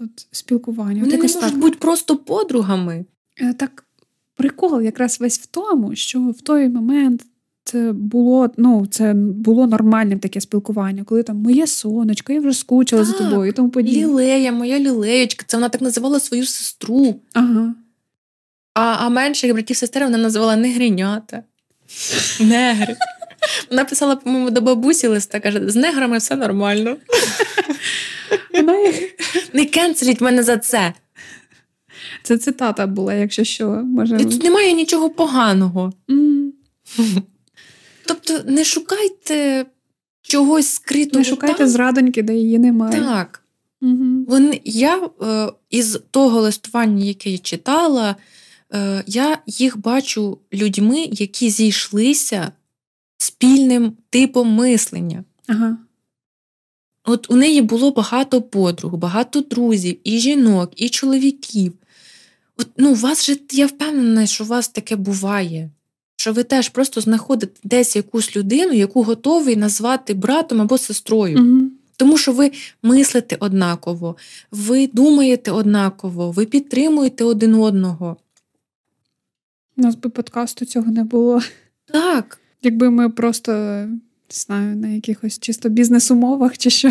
от, 0.00 0.26
спілкування. 0.30 1.00
Вони 1.00 1.14
От 1.14 1.22
не 1.22 1.22
можуть 1.22 1.40
так. 1.40 1.58
бути 1.58 1.76
просто 1.78 2.16
подругами. 2.16 3.04
Е, 3.40 3.54
так 3.54 3.84
прикол 4.36 4.80
якраз 4.80 5.20
весь 5.20 5.38
в 5.38 5.46
тому, 5.46 5.94
що 5.94 6.20
в 6.20 6.40
той 6.40 6.68
момент 6.68 7.26
це 7.64 7.92
було 7.92 8.50
ну, 8.56 8.86
це 8.90 9.14
було 9.14 9.66
нормальним 9.66 10.18
таке 10.18 10.40
спілкування, 10.40 11.04
коли 11.04 11.22
там 11.22 11.36
моє 11.36 11.66
сонечко, 11.66 12.32
я 12.32 12.40
вже 12.40 12.52
скучила 12.52 13.04
за 13.04 13.12
тобою 13.12 13.50
і 13.50 13.52
тому 13.52 13.70
подібне. 13.70 14.00
Лілея, 14.00 14.52
моя 14.52 14.78
лілеєчка, 14.78 15.44
це 15.46 15.56
вона 15.56 15.68
так 15.68 15.80
називала 15.80 16.20
свою 16.20 16.46
сестру. 16.46 17.14
Ага. 17.32 17.74
А, 18.74 18.80
а 18.80 19.08
менших 19.08 19.52
братів 19.52 19.76
сестер 19.76 20.04
вона 20.04 20.18
називала 20.18 20.56
негринята. 20.56 21.42
Негри. 22.40 22.96
Вона 23.70 23.84
писала, 23.84 24.16
по-моєму, 24.16 24.50
до 24.50 24.60
бабусі 24.60 25.06
листа, 25.06 25.40
каже, 25.40 25.70
з 25.70 25.76
неграми 25.76 26.18
все 26.18 26.36
нормально. 26.36 26.96
Не 29.52 29.64
кенселіть 29.64 30.20
мене 30.20 30.42
за 30.42 30.56
це. 30.56 30.92
Це 32.22 32.38
цитата 32.38 32.86
була, 32.86 33.14
якщо 33.14 33.44
що. 33.44 33.68
Може... 33.68 34.16
І 34.16 34.24
тут 34.24 34.42
немає 34.42 34.72
нічого 34.72 35.10
поганого. 35.10 35.92
Тобто 38.06 38.40
не 38.46 38.64
шукайте 38.64 39.66
чогось 40.22 40.68
скритого. 40.68 41.18
Не 41.18 41.24
шукайте 41.24 41.58
там. 41.58 41.68
зрадоньки, 41.68 42.22
де 42.22 42.34
її 42.34 42.58
немає. 42.58 43.00
Так. 43.00 43.42
Угу. 43.82 44.24
Вони, 44.28 44.60
я 44.64 45.10
е, 45.22 45.52
із 45.70 46.00
того 46.10 46.40
листування, 46.40 47.04
яке 47.04 47.30
я 47.30 47.38
читала, 47.38 48.16
я 49.06 49.38
їх 49.46 49.78
бачу 49.78 50.38
людьми, 50.52 51.08
які 51.12 51.50
зійшлися 51.50 52.52
спільним 53.18 53.92
типом 54.10 54.48
мислення. 54.48 55.24
Ага. 55.46 55.76
От 57.04 57.30
у 57.30 57.36
неї 57.36 57.62
було 57.62 57.90
багато 57.90 58.42
подруг, 58.42 58.94
багато 58.94 59.40
друзів, 59.40 59.98
і 60.04 60.18
жінок, 60.18 60.70
і 60.76 60.88
чоловіків. 60.88 61.72
От, 62.58 62.68
ну, 62.76 62.92
у 62.92 62.94
вас 62.94 63.26
же, 63.26 63.36
я 63.50 63.66
впевнена, 63.66 64.26
що 64.26 64.44
у 64.44 64.46
вас 64.46 64.68
таке 64.68 64.96
буває. 64.96 65.70
Що 66.16 66.32
ви 66.32 66.42
теж 66.42 66.68
просто 66.68 67.00
знаходите 67.00 67.60
десь 67.64 67.96
якусь 67.96 68.36
людину, 68.36 68.72
яку 68.72 69.02
готові 69.02 69.56
назвати 69.56 70.14
братом 70.14 70.60
або 70.60 70.78
сестрою. 70.78 71.38
Угу. 71.38 71.70
Тому 71.96 72.18
що 72.18 72.32
ви 72.32 72.52
мислите 72.82 73.36
однаково, 73.40 74.16
ви 74.50 74.86
думаєте 74.86 75.50
однаково, 75.50 76.30
ви 76.30 76.46
підтримуєте 76.46 77.24
один 77.24 77.54
одного. 77.54 78.16
У 79.76 79.82
нас 79.82 79.94
би 79.94 80.10
подкасту 80.10 80.64
цього 80.64 80.90
не 80.92 81.04
було. 81.04 81.42
Так, 81.84 82.40
Якби 82.64 82.90
ми 82.90 83.10
просто 83.10 83.52
не 83.52 83.98
знаю, 84.30 84.76
на 84.76 84.88
якихось 84.88 85.38
чисто 85.38 85.68
бізнес-умовах 85.68 86.58
чи 86.58 86.70
що. 86.70 86.90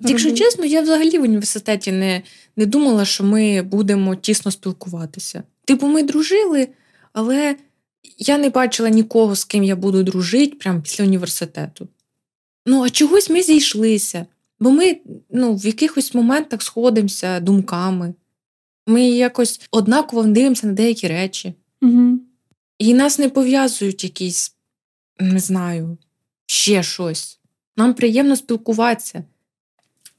якщо 0.00 0.32
чесно, 0.32 0.64
я 0.64 0.82
взагалі 0.82 1.18
в 1.18 1.22
університеті 1.22 1.92
не, 1.92 2.22
не 2.56 2.66
думала, 2.66 3.04
що 3.04 3.24
ми 3.24 3.62
будемо 3.62 4.16
тісно 4.16 4.50
спілкуватися. 4.50 5.42
Типу, 5.64 5.86
ми 5.86 6.02
дружили, 6.02 6.68
але 7.12 7.56
я 8.18 8.38
не 8.38 8.50
бачила 8.50 8.88
нікого, 8.88 9.36
з 9.36 9.44
ким 9.44 9.64
я 9.64 9.76
буду 9.76 10.02
дружити 10.02 10.56
прямо 10.56 10.80
після 10.82 11.04
університету. 11.04 11.88
Ну, 12.66 12.82
а 12.82 12.90
чогось 12.90 13.30
ми 13.30 13.42
зійшлися, 13.42 14.26
бо 14.60 14.70
ми 14.70 14.96
ну, 15.30 15.56
в 15.56 15.66
якихось 15.66 16.14
моментах 16.14 16.62
сходимося 16.62 17.40
думками. 17.40 18.14
Ми 18.88 19.10
якось 19.10 19.60
однаково 19.70 20.22
дивимося 20.22 20.66
на 20.66 20.72
деякі 20.72 21.08
речі. 21.08 21.54
Угу. 21.82 22.18
І 22.78 22.94
нас 22.94 23.18
не 23.18 23.28
пов'язують 23.28 24.04
якісь, 24.04 24.54
не 25.20 25.38
знаю, 25.38 25.98
ще 26.46 26.82
щось. 26.82 27.38
Нам 27.76 27.94
приємно 27.94 28.36
спілкуватися. 28.36 29.24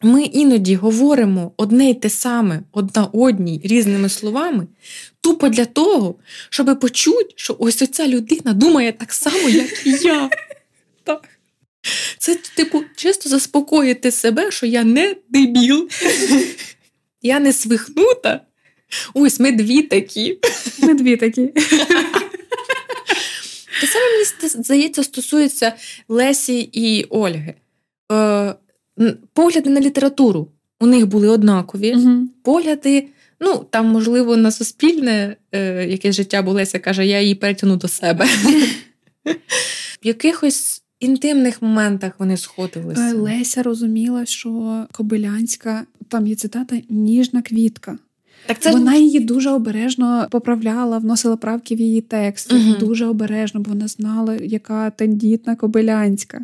Ми 0.02 0.24
іноді 0.24 0.76
говоримо 0.76 1.52
одне 1.58 1.90
й 1.90 1.94
те 1.94 2.10
саме, 2.10 2.62
одна 2.72 3.06
одній 3.06 3.62
різними 3.64 4.10
словами, 4.10 4.68
тупо 5.22 5.50
для 5.50 5.66
того, 5.66 6.16
щоб 6.50 6.80
почути, 6.80 7.34
що 7.36 7.56
ось 7.60 7.82
оця 7.82 8.08
людина 8.08 8.54
думає 8.54 8.94
так 8.94 9.14
само, 9.14 9.50
як 9.50 9.88
і 9.88 9.90
я. 9.90 10.30
Так. 11.04 11.30
Це, 12.18 12.36
типу, 12.56 12.84
чисто 12.96 13.30
заспокоїти 13.30 14.12
себе, 14.12 14.52
що 14.52 14.66
я 14.66 14.84
не 14.84 15.16
дебіл, 15.30 15.90
я 17.22 17.40
не 17.40 17.54
свихнута. 17.54 18.42
Ось 19.14 19.40
ми 19.40 19.52
дві 19.52 19.82
такі. 19.82 20.40
Ми 20.82 20.94
дві 20.94 21.18
такі. 21.18 21.48
Те 23.82 23.88
саме 23.88 24.06
мені 24.12 24.50
здається 24.64 25.04
стосується 25.04 25.74
Лесі 26.08 26.70
і 26.74 27.04
Ольги. 27.04 27.54
Е, 28.12 28.56
погляди 29.34 29.70
на 29.70 29.82
літературу 29.82 30.52
у 30.80 30.86
них 30.86 31.08
були 31.08 31.28
однакові. 31.28 31.94
Угу. 31.94 32.28
Погляди, 32.44 33.08
ну 33.40 33.66
там, 33.70 33.86
можливо, 33.88 34.38
на 34.38 34.52
суспільне 34.52 35.36
е, 35.52 35.86
якесь 35.86 36.16
життя, 36.16 36.42
бо 36.42 36.52
Леся 36.52 36.80
каже, 36.80 37.06
я 37.06 37.22
її 37.22 37.36
перетягну 37.36 37.76
до 37.76 37.88
себе. 37.88 38.28
В 40.04 40.08
якихось 40.08 40.84
інтимних 41.00 41.62
моментах 41.62 42.14
вони 42.20 42.38
сходилися. 42.38 43.02
Е, 43.02 43.14
Леся 43.14 43.64
розуміла, 43.64 44.26
що 44.26 44.86
Кобилянська, 44.92 45.86
там 46.08 46.28
є 46.28 46.36
цитата, 46.36 46.82
ніжна 46.90 47.42
квітка. 47.42 47.98
Так 48.50 48.60
це 48.60 48.72
Вона 48.72 48.96
її 48.96 49.20
дуже 49.20 49.50
обережно 49.50 50.28
поправляла, 50.32 50.98
вносила 50.98 51.38
правки 51.38 51.76
в 51.76 51.80
її 51.80 52.02
текст. 52.02 52.54
Мгм. 52.54 52.76
Дуже 52.80 53.06
обережно, 53.06 53.60
бо 53.60 53.70
вона 53.70 53.88
знала, 53.88 54.36
яка 54.36 54.90
тендітна 54.90 55.56
Кобилянська. 55.56 56.40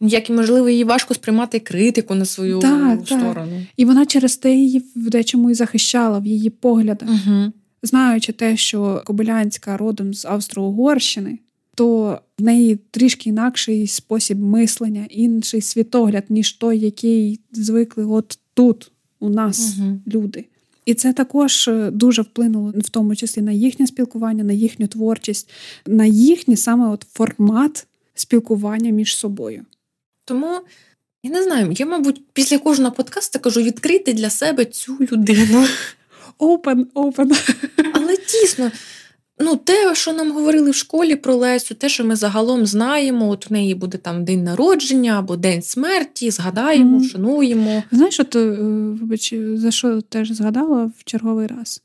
як 0.00 0.30
і 0.30 0.32
можливо 0.32 0.68
їй 0.68 0.84
важко 0.84 1.14
сприймати 1.14 1.60
критику 1.60 2.14
на 2.14 2.24
свою 2.24 2.58
Так, 2.58 3.04
так. 3.04 3.20
сторону. 3.20 3.62
І 3.76 3.84
вона 3.84 4.06
через 4.06 4.36
те 4.36 4.54
її 4.54 4.82
в 4.96 5.10
дечому 5.10 5.50
і 5.50 5.54
захищала 5.54 6.18
в 6.18 6.26
її 6.26 6.50
поглядах. 6.50 7.08
Угу. 7.10 7.52
Знаючи 7.82 8.32
те, 8.32 8.56
що 8.56 9.02
Кобилянська 9.06 9.76
родом 9.76 10.14
з 10.14 10.24
Австро-Угорщини, 10.24 11.38
то 11.74 12.18
в 12.38 12.42
неї 12.42 12.78
трішки 12.90 13.30
інакший 13.30 13.86
спосіб 13.86 14.38
мислення, 14.38 15.06
інший 15.10 15.60
світогляд, 15.60 16.24
ніж 16.28 16.52
той, 16.52 16.78
який 16.78 17.40
звикли 17.52 18.04
от 18.04 18.38
тут, 18.54 18.90
у 19.20 19.28
нас, 19.28 19.76
Угу. 19.78 20.00
люди. 20.06 20.44
І 20.84 20.94
це 20.94 21.12
також 21.12 21.68
е, 21.68 21.90
дуже 21.90 22.22
вплинуло 22.22 22.72
в 22.76 22.88
тому 22.88 23.16
числі 23.16 23.42
на 23.42 23.52
їхнє 23.52 23.86
спілкування, 23.86 24.44
на 24.44 24.52
їхню 24.52 24.86
творчість, 24.86 25.50
на 25.86 26.04
їхній 26.04 26.56
саме 26.56 26.88
от 26.88 27.06
формат 27.12 27.86
спілкування 28.14 28.90
між 28.90 29.16
собою. 29.16 29.64
Тому 30.24 30.60
я 31.22 31.30
не 31.30 31.42
знаю, 31.42 31.72
я, 31.72 31.86
мабуть, 31.86 32.22
після 32.32 32.58
кожного 32.58 32.92
подкасту 32.92 33.38
кажу 33.38 33.62
відкрити 33.62 34.12
для 34.12 34.30
себе 34.30 34.64
цю 34.64 34.98
людину. 35.00 35.66
Open, 36.38 36.86
open. 36.94 37.56
Але 37.92 38.16
дійсно, 38.16 38.70
ну, 39.40 39.56
те, 39.56 39.94
що 39.94 40.12
нам 40.12 40.32
говорили 40.32 40.70
в 40.70 40.74
школі 40.74 41.16
про 41.16 41.34
Лесю, 41.34 41.74
те, 41.74 41.88
що 41.88 42.04
ми 42.04 42.16
загалом 42.16 42.66
знаємо, 42.66 43.28
от 43.28 43.46
у 43.50 43.54
неї 43.54 43.74
буде 43.74 43.98
там 43.98 44.24
день 44.24 44.44
народження 44.44 45.18
або 45.18 45.36
день 45.36 45.62
смерті, 45.62 46.30
згадаємо, 46.30 46.90
Мгм. 46.96 47.00
вшануємо. 47.06 47.82
Знаєш, 47.92 48.20
от, 48.20 48.36
е, 48.36 48.50
вибач, 49.00 49.34
за 49.54 49.70
що 49.70 50.00
теж 50.00 50.30
згадала 50.32 50.90
в 50.98 51.04
черговий 51.04 51.46
раз. 51.46 51.82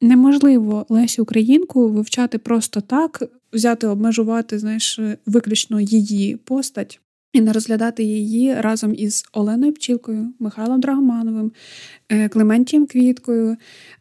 Неможливо 0.00 0.86
Лесю 0.88 1.22
Українку 1.22 1.88
вивчати 1.88 2.38
просто 2.38 2.80
так, 2.80 3.22
взяти, 3.52 3.86
обмежувати, 3.86 4.58
знаєш, 4.58 5.00
виключно 5.26 5.80
її 5.80 6.36
постать 6.36 7.00
і 7.34 7.40
не 7.40 7.52
розглядати 7.52 8.04
її 8.04 8.54
разом 8.54 8.94
із 8.96 9.24
Оленою 9.32 9.72
Пчілкою, 9.72 10.32
Михайлом 10.38 10.80
Драгомановим, 10.80 11.52
е, 12.08 12.28
Клементієм 12.28 12.86
Квіткою, 12.86 13.56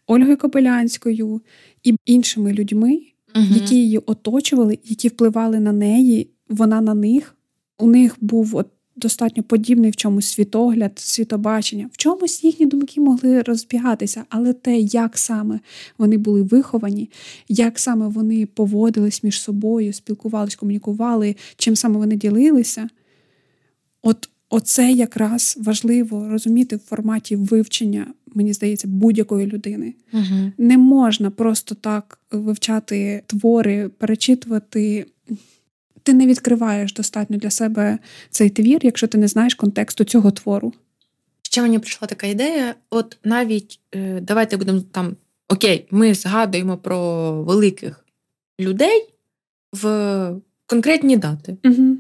Ольгою 0.08 0.38
Копилянською 0.38 1.42
і 1.84 1.96
іншими 2.06 2.54
людьми, 2.54 3.02
Мгм. 3.36 3.48
які 3.54 3.76
її 3.76 3.98
оточували, 3.98 4.80
які 4.84 5.08
впливали 5.08 5.60
на 5.60 5.72
неї, 5.72 6.30
вона 6.50 6.82
на 6.82 6.94
них. 6.94 7.36
У 7.80 7.88
них 7.90 8.16
був 8.22 8.56
от 8.56 8.68
достатньо 8.96 9.44
подібний 9.44 9.92
в 9.92 9.96
чомусь 9.96 10.28
світогляд, 10.28 10.92
світобачення. 11.00 11.90
В 11.94 11.98
чомусь 11.98 12.44
їхні 12.44 12.66
думки 12.66 13.02
могли 13.02 13.42
розбігатися, 13.42 14.24
але 14.30 14.54
те, 14.54 14.80
як 14.80 15.18
саме 15.18 15.60
вони 15.98 16.18
були 16.18 16.42
виховані, 16.44 17.10
як 17.50 17.80
саме 17.80 18.08
вони 18.08 18.46
поводились 18.46 19.24
між 19.24 19.42
собою, 19.42 19.94
спілкувались, 19.94 20.56
комунікували, 20.56 21.36
чим 21.58 21.76
саме 21.76 21.98
вони 21.98 22.16
ділилися. 22.16 22.90
От 24.04 24.30
оце 24.50 24.92
якраз 24.92 25.58
важливо 25.62 26.30
розуміти 26.30 26.76
в 26.76 26.80
форматі 26.80 27.36
вивчення, 27.36 28.08
мені 28.36 28.54
здається, 28.54 28.88
будь-якої 28.88 29.48
людини. 29.48 29.94
Мгм. 30.12 30.54
Не 30.58 30.78
можна 30.78 31.30
просто 31.32 31.76
так 31.76 32.20
вивчати 32.32 33.24
твори, 33.28 33.90
перечитувати. 33.90 35.06
Ти 36.04 36.14
не 36.14 36.28
відкриваєш 36.28 36.94
достатньо 36.94 37.38
для 37.38 37.50
себе 37.50 38.00
цей 38.30 38.50
твір, 38.50 38.80
якщо 38.84 39.08
ти 39.08 39.18
не 39.18 39.28
знаєш 39.28 39.56
контексту 39.56 40.04
цього 40.04 40.32
твору. 40.32 40.74
Ще 41.42 41.62
мені 41.62 41.80
прийшла 41.80 42.08
така 42.08 42.28
ідея: 42.28 42.76
от 42.90 43.18
навіть 43.24 43.80
е, 43.96 44.22
давайте 44.22 44.58
будемо 44.58 44.82
там 44.92 45.16
окей, 45.50 45.88
ми 45.92 46.14
згадуємо 46.14 46.78
про 46.78 47.32
великих 47.44 48.06
людей 48.60 49.10
в 49.74 50.36
конкретні 50.66 51.18
дати. 51.18 51.58
Угу. 51.64 51.98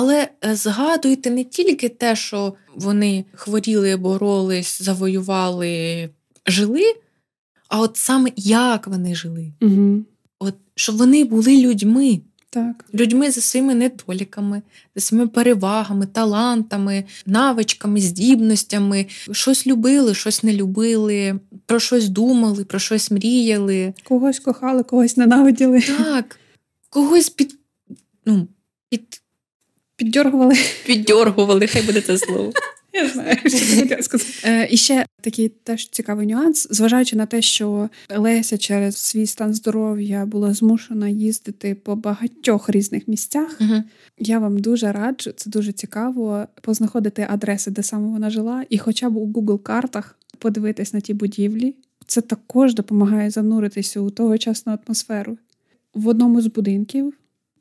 Але 0.00 0.28
е, 0.44 0.56
згадуйте 0.56 1.30
не 1.30 1.44
тільки 1.44 1.88
те, 1.88 2.16
що 2.16 2.54
вони 2.74 3.24
хворіли, 3.34 3.96
боролись, 3.96 4.82
завоювали, 4.82 6.10
жили, 6.46 6.94
а 7.68 7.80
от 7.80 7.96
саме 7.96 8.30
як 8.36 8.86
вони 8.86 9.14
жили. 9.14 9.52
Угу. 9.60 10.04
От 10.38 10.54
щоб 10.74 10.96
вони 10.96 11.24
були 11.24 11.62
людьми, 11.62 12.20
Так. 12.50 12.84
людьми 12.94 13.30
за 13.30 13.40
своїми 13.40 13.74
недоліками, 13.74 14.62
за 14.96 15.00
своїми 15.00 15.28
перевагами, 15.28 16.06
талантами, 16.06 17.04
навичками, 17.26 18.00
здібностями, 18.00 19.06
щось 19.32 19.66
любили, 19.66 20.14
щось 20.14 20.42
не 20.42 20.52
любили, 20.52 21.40
про 21.66 21.80
щось 21.80 22.08
думали, 22.08 22.64
про 22.64 22.78
щось 22.78 23.10
мріяли. 23.10 23.94
Когось 24.04 24.38
кохали, 24.38 24.82
когось 24.82 25.16
ненавиділи, 25.16 25.80
Так, 25.80 26.38
когось 26.90 27.30
під, 27.30 27.58
ну, 28.26 28.48
під, 28.88 29.22
піддергували. 30.00 30.54
піддьоргували, 30.86 31.66
хай 31.66 31.82
буде 31.82 32.00
це 32.00 32.18
слово. 32.18 32.52
Я 32.92 33.08
знаю, 33.08 33.36
що 33.46 33.80
хотіла 33.80 34.02
сказати. 34.02 34.32
Е, 34.44 34.68
і 34.70 34.76
ще 34.76 35.06
такий 35.20 35.48
теж 35.48 35.88
цікавий 35.88 36.26
нюанс, 36.26 36.68
зважаючи 36.70 37.16
на 37.16 37.26
те, 37.26 37.42
що 37.42 37.88
Леся 38.16 38.58
через 38.58 38.96
свій 38.96 39.26
стан 39.26 39.54
здоров'я 39.54 40.26
була 40.26 40.54
змушена 40.54 41.08
їздити 41.08 41.74
по 41.74 41.96
багатьох 41.96 42.70
різних 42.70 43.08
місцях. 43.08 43.56
Угу. 43.60 43.82
Я 44.18 44.38
вам 44.38 44.58
дуже 44.58 44.92
раджу, 44.92 45.32
це 45.36 45.50
дуже 45.50 45.72
цікаво 45.72 46.46
познаходити 46.62 47.26
адреси, 47.30 47.70
де 47.70 47.82
саме 47.82 48.08
вона 48.08 48.30
жила, 48.30 48.64
і 48.70 48.78
хоча 48.78 49.10
б 49.10 49.16
у 49.16 49.26
Google 49.26 49.62
картах 49.62 50.18
подивитись 50.38 50.92
на 50.92 51.00
ті 51.00 51.14
будівлі. 51.14 51.74
Це 52.06 52.20
також 52.20 52.74
допомагає 52.74 53.30
зануритися 53.30 54.00
у 54.00 54.10
тогочасну 54.10 54.78
атмосферу. 54.86 55.38
В 55.94 56.08
одному 56.08 56.40
з 56.40 56.46
будинків 56.46 57.14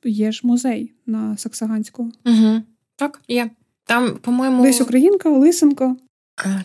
є 0.03 0.31
ж 0.31 0.41
музей 0.43 0.91
на 1.05 1.37
Саксаганського. 1.37 2.11
Угу. 2.25 2.61
Так, 2.95 3.21
є. 3.27 3.49
Там, 3.85 4.17
по-моєму, 4.21 4.63
Десь 4.63 4.81
Українка, 4.81 5.29
Лисенко. 5.29 5.95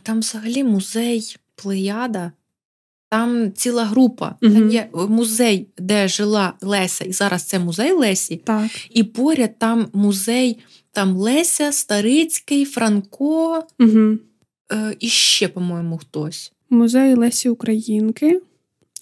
там 0.02 0.18
взагалі 0.20 0.64
музей 0.64 1.36
Плеяда. 1.54 2.32
Там 3.10 3.52
ціла 3.52 3.84
група. 3.84 4.36
Мгм. 4.42 4.54
Там 4.54 4.70
є 4.70 4.88
музей, 5.08 5.68
де 5.78 6.08
жила 6.08 6.52
Леся, 6.60 7.04
і 7.04 7.12
зараз 7.12 7.42
це 7.42 7.58
музей 7.58 7.92
Лесі. 7.92 8.36
Так. 8.36 8.70
І 8.90 9.04
поряд 9.04 9.58
там 9.58 9.88
музей 9.92 10.58
там 10.92 11.16
Леся, 11.16 11.72
Старицький, 11.72 12.64
Франко 12.64 13.66
Угу. 13.80 14.18
е, 14.72 14.96
і 15.00 15.08
ще, 15.08 15.48
по-моєму, 15.48 15.98
хтось. 15.98 16.52
Музей 16.70 17.14
Лесі 17.14 17.48
Українки. 17.48 18.40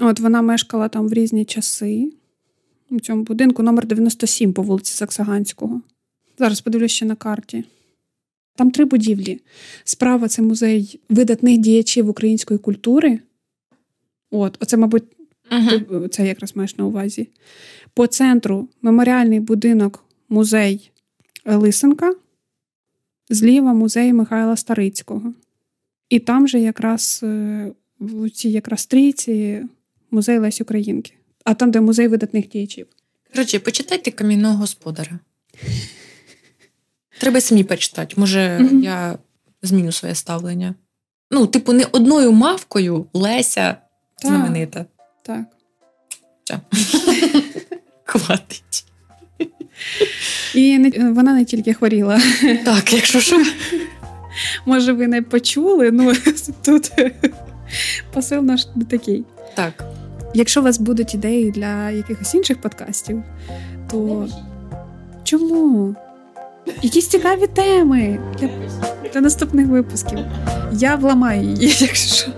От 0.01 0.21
вона 0.21 0.43
мешкала 0.43 0.89
там 0.89 1.09
в 1.09 1.13
різні 1.13 1.45
часи. 1.45 2.13
У 2.93 3.01
цьому 3.01 3.23
будинку 3.23 3.63
номер 3.63 3.87
97 3.87 4.53
по 4.53 4.63
вулиці 4.63 4.95
Саксаганського. 4.95 5.81
Зараз 6.39 6.61
подивлюсь 6.61 6.93
ще 6.93 7.05
на 7.05 7.15
карті. 7.15 7.65
Там 8.57 8.71
три 8.71 8.85
будівлі. 8.85 9.41
Справа 9.85 10.29
це 10.29 10.43
музей 10.43 11.01
видатних 11.09 11.59
діячів 11.59 12.09
української 12.09 12.59
культури. 12.59 13.21
От, 14.31 14.59
оце, 14.61 14.77
мабуть, 14.77 15.05
ти 15.51 16.09
це 16.11 16.27
якраз 16.27 16.57
маєш 16.57 16.77
на 16.77 16.87
увазі. 16.87 17.29
По 17.95 18.07
центру 18.07 18.69
меморіальний 18.83 19.41
будинок 19.41 20.05
музей 20.29 20.91
Лисенка, 21.45 22.15
зліва 23.31 23.73
музей 23.73 24.13
Михайла 24.13 24.57
Старицького. 24.57 25.35
І 26.09 26.19
там 26.19 26.49
же 26.49 26.61
якраз 26.61 27.21
е, 27.23 27.73
в 28.01 28.31
цій 28.31 28.51
якраз 28.51 28.87
трійці 28.87 29.65
музей 30.11 30.39
Лесі 30.39 30.63
Українки. 30.63 31.13
А 31.45 31.55
там, 31.55 31.71
де 31.71 31.81
музей 31.81 32.09
видатних 32.09 32.49
діячів. 32.49 32.87
Коротше, 33.35 33.59
почитайте 33.59 34.11
камінного 34.11 34.57
господаря. 34.57 35.19
Треба 37.21 37.41
самі 37.41 37.65
почитати. 37.65 38.15
Може, 38.17 38.59
Мгм. 38.61 38.83
я 38.83 39.19
зміню 39.63 39.93
своє 39.93 40.15
ставлення. 40.15 40.75
Ну, 41.31 41.47
типу, 41.47 41.73
не 41.73 41.85
одною 41.93 42.33
мавкою 42.33 43.07
Леся 43.13 43.77
Так. 44.15 44.31
знаменита. 44.31 44.87
Так. 45.23 45.45
Все. 46.45 46.61
Хватить. 48.05 48.85
І 50.55 50.79
не, 50.79 51.13
вона 51.13 51.35
не 51.35 51.45
тільки 51.45 51.75
хворіла. 51.75 52.21
Так, 52.65 52.93
якщо 52.93 53.21
що. 53.21 53.45
Може, 54.67 54.93
ви 54.93 55.07
не 55.09 55.23
почули, 55.23 55.91
ну 55.91 56.13
тут 56.65 56.93
посил 58.13 58.43
наш 58.43 58.67
не 58.77 58.85
такий. 58.85 59.25
Так. 59.55 59.85
Якщо 60.35 60.61
у 60.61 60.65
вас 60.65 60.79
будуть 60.79 61.15
ідеї 61.15 61.51
для 61.51 61.91
якихось 61.91 62.35
інших 62.35 62.61
подкастів, 62.61 63.23
то 63.91 64.29
чому? 65.25 65.95
Якісь 66.83 67.09
цікаві 67.09 67.47
теми 67.47 68.19
для, 68.39 68.49
для 69.13 69.21
наступних 69.21 69.67
випусків. 69.67 70.19
Я 70.73 70.97
вламаю 70.97 71.43
її, 71.43 71.67
якщо 71.81 72.15
що. 72.15 72.31